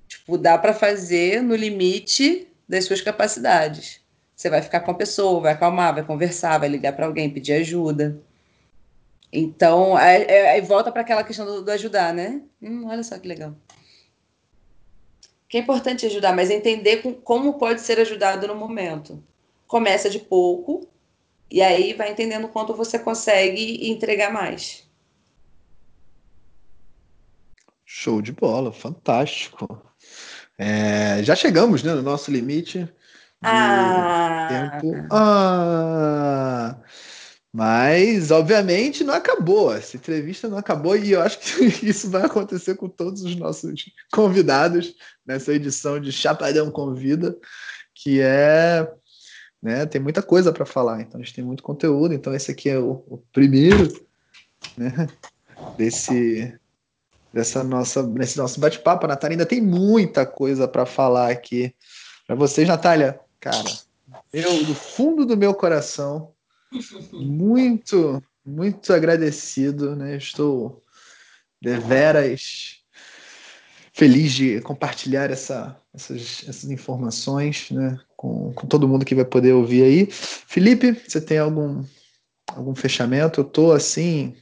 Tipo, 0.07 0.37
dá 0.37 0.59
para 0.59 0.75
fazer 0.75 1.43
no 1.43 1.55
limite 1.55 2.49
das 2.69 2.85
suas 2.85 3.01
capacidades. 3.01 4.03
Você 4.39 4.49
vai 4.49 4.63
ficar 4.63 4.79
com 4.83 4.93
a 4.93 4.95
pessoa, 4.95 5.41
vai 5.41 5.53
acalmar, 5.53 5.93
vai 5.93 6.05
conversar, 6.05 6.59
vai 6.59 6.69
ligar 6.69 6.93
para 6.93 7.07
alguém, 7.07 7.29
pedir 7.29 7.55
ajuda. 7.55 8.23
Então, 9.33 9.97
aí, 9.97 10.31
aí 10.31 10.61
volta 10.61 10.93
para 10.93 11.01
aquela 11.01 11.25
questão 11.25 11.45
do, 11.45 11.65
do, 11.65 11.71
ajudar, 11.73 12.15
né? 12.15 12.41
Hum, 12.63 12.87
olha 12.87 13.03
só 13.03 13.19
que 13.19 13.27
legal. 13.27 13.57
Que 15.49 15.57
é 15.57 15.61
importante 15.61 16.07
ajudar, 16.07 16.37
mas 16.37 16.51
entender 16.51 16.99
com, 16.99 17.13
como 17.15 17.55
pode 17.55 17.81
ser 17.81 17.99
ajudado 17.99 18.47
no 18.47 18.55
momento. 18.55 19.21
Começa 19.67 20.09
de 20.09 20.21
pouco, 20.21 20.87
e 21.51 21.61
aí 21.61 21.93
vai 21.93 22.13
entendendo 22.13 22.47
quanto 22.47 22.73
você 22.75 22.97
consegue 22.97 23.91
entregar 23.91 24.33
mais. 24.33 24.89
Show 27.85 28.23
de 28.23 28.31
bola, 28.31 28.71
fantástico. 28.71 29.83
É, 30.57 31.25
já 31.25 31.35
chegamos 31.35 31.83
né, 31.83 31.93
no 31.93 32.03
nosso 32.03 32.31
limite 32.31 32.89
ah. 33.43 34.79
tempo. 34.81 35.07
Ah, 35.11 36.77
mas, 37.53 38.31
obviamente, 38.31 39.03
não 39.03 39.15
acabou. 39.15 39.75
Essa 39.75 39.97
entrevista 39.97 40.49
não 40.49 40.59
acabou 40.59 40.97
e 40.97 41.13
eu 41.13 41.23
acho 41.23 41.39
que 41.39 41.65
isso 41.87 42.11
vai 42.11 42.23
acontecer 42.23 42.77
com 42.77 42.89
todos 42.89 43.23
os 43.23 43.37
nossos 43.37 43.91
convidados 44.13 44.95
nessa 45.27 45.53
edição 45.53 45.99
de 46.01 46.13
Chapadão 46.13 46.71
Convida, 46.71 47.37
que 47.95 48.21
é. 48.21 48.89
Né, 49.61 49.85
tem 49.87 50.01
muita 50.01 50.23
coisa 50.23 50.53
para 50.53 50.65
falar, 50.65 51.01
então 51.01 51.21
a 51.21 51.25
gente 51.25 51.35
tem 51.35 51.45
muito 51.45 51.65
conteúdo. 51.65 52.15
Então, 52.15 52.33
esse 52.33 52.53
aqui 52.53 52.71
é 52.71 52.79
o, 52.79 53.03
o 53.09 53.19
primeiro 53.33 53.93
né, 54.77 55.09
desse, 55.77 56.57
dessa 57.33 57.65
nossa, 57.65 58.05
nesse 58.05 58.39
nosso 58.39 58.61
bate-papo. 58.61 59.05
A 59.05 59.09
Natália 59.09 59.35
ainda 59.35 59.47
tem 59.47 59.61
muita 59.61 60.25
coisa 60.25 60.69
para 60.69 60.87
falar 60.87 61.33
aqui 61.33 61.75
para 62.25 62.37
vocês, 62.37 62.69
Natália. 62.69 63.19
Cara, 63.41 63.71
eu, 64.33 64.65
do 64.65 64.75
fundo 64.75 65.25
do 65.25 65.37
meu 65.37 65.55
coração, 65.55 66.33
muito, 67.13 68.23
muito 68.45 68.93
agradecido, 68.93 69.95
né? 69.95 70.17
Estou 70.17 70.83
deveras 71.61 72.79
feliz 73.99 74.33
de 74.33 74.61
compartilhar 74.61 75.29
essa, 75.29 75.77
essas, 75.93 76.45
essas 76.47 76.71
informações 76.71 77.69
né, 77.73 77.99
com, 78.17 78.53
com 78.53 78.65
todo 78.65 78.87
mundo 78.87 79.05
que 79.05 79.15
vai 79.15 79.25
poder 79.25 79.53
ouvir 79.53 79.83
aí. 79.83 80.07
Felipe, 80.11 80.93
você 80.93 81.21
tem 81.21 81.39
algum, 81.39 81.85
algum 82.47 82.77
fechamento? 82.77 83.41
Eu 83.41 83.45
tô 83.45 83.73
assim. 83.73 84.37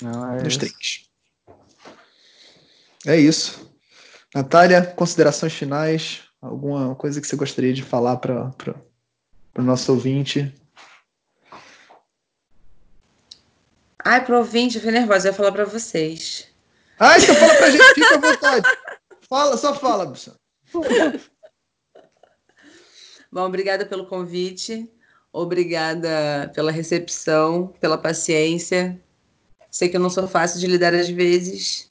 Não, 0.00 0.32
é 0.32 0.44
nos 0.44 0.56
três. 0.56 1.06
É 3.04 3.18
isso. 3.18 3.68
Natália, 4.32 4.86
considerações 4.86 5.52
finais? 5.52 6.25
Alguma 6.46 6.94
coisa 6.94 7.20
que 7.20 7.26
você 7.26 7.36
gostaria 7.36 7.72
de 7.72 7.82
falar 7.82 8.16
para 8.16 8.52
o 9.58 9.62
nosso 9.62 9.92
ouvinte 9.92 10.52
Ai, 14.08 14.24
pro 14.24 14.38
ouvinte, 14.38 14.76
eu 14.76 14.80
fiquei 14.80 14.96
nervosa, 14.96 15.26
eu 15.26 15.32
ia 15.32 15.36
falar 15.36 15.50
pra 15.50 15.64
vocês. 15.64 16.46
Ai, 16.96 17.20
então 17.20 17.34
fala 17.34 17.54
pra 17.56 17.70
gente, 17.70 17.94
fica 17.94 18.14
à 18.14 18.18
vontade. 18.20 18.68
Fala, 19.28 19.56
só 19.56 19.74
fala, 19.74 20.06
bicha. 20.06 20.36
Bom, 23.32 23.40
obrigada 23.40 23.84
pelo 23.84 24.06
convite, 24.06 24.88
obrigada 25.32 26.52
pela 26.54 26.70
recepção, 26.70 27.74
pela 27.80 27.98
paciência. 27.98 28.96
Sei 29.72 29.88
que 29.88 29.96
eu 29.96 30.00
não 30.00 30.08
sou 30.08 30.28
fácil 30.28 30.60
de 30.60 30.68
lidar 30.68 30.94
às 30.94 31.08
vezes, 31.08 31.90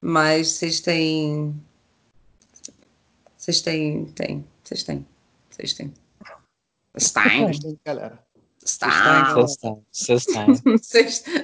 mas 0.00 0.52
vocês 0.52 0.80
têm. 0.80 1.54
Vocês 3.46 3.62
têm. 3.62 4.06
Tem. 4.06 4.44
Vocês 4.64 4.82
têm. 4.82 5.06
Vocês 5.48 5.72
têm. 5.74 5.94
Vocês 6.92 7.12
têm. 7.12 7.78
Galera. 7.86 8.18
Está. 8.64 9.36
Sextou. 9.36 9.84
Sextou. 9.92 10.44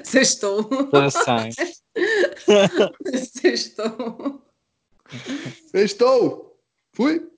Sextou. 0.03 0.69
Sextou. 3.15 4.43
Sextou. 5.71 6.59
Fui. 6.93 7.32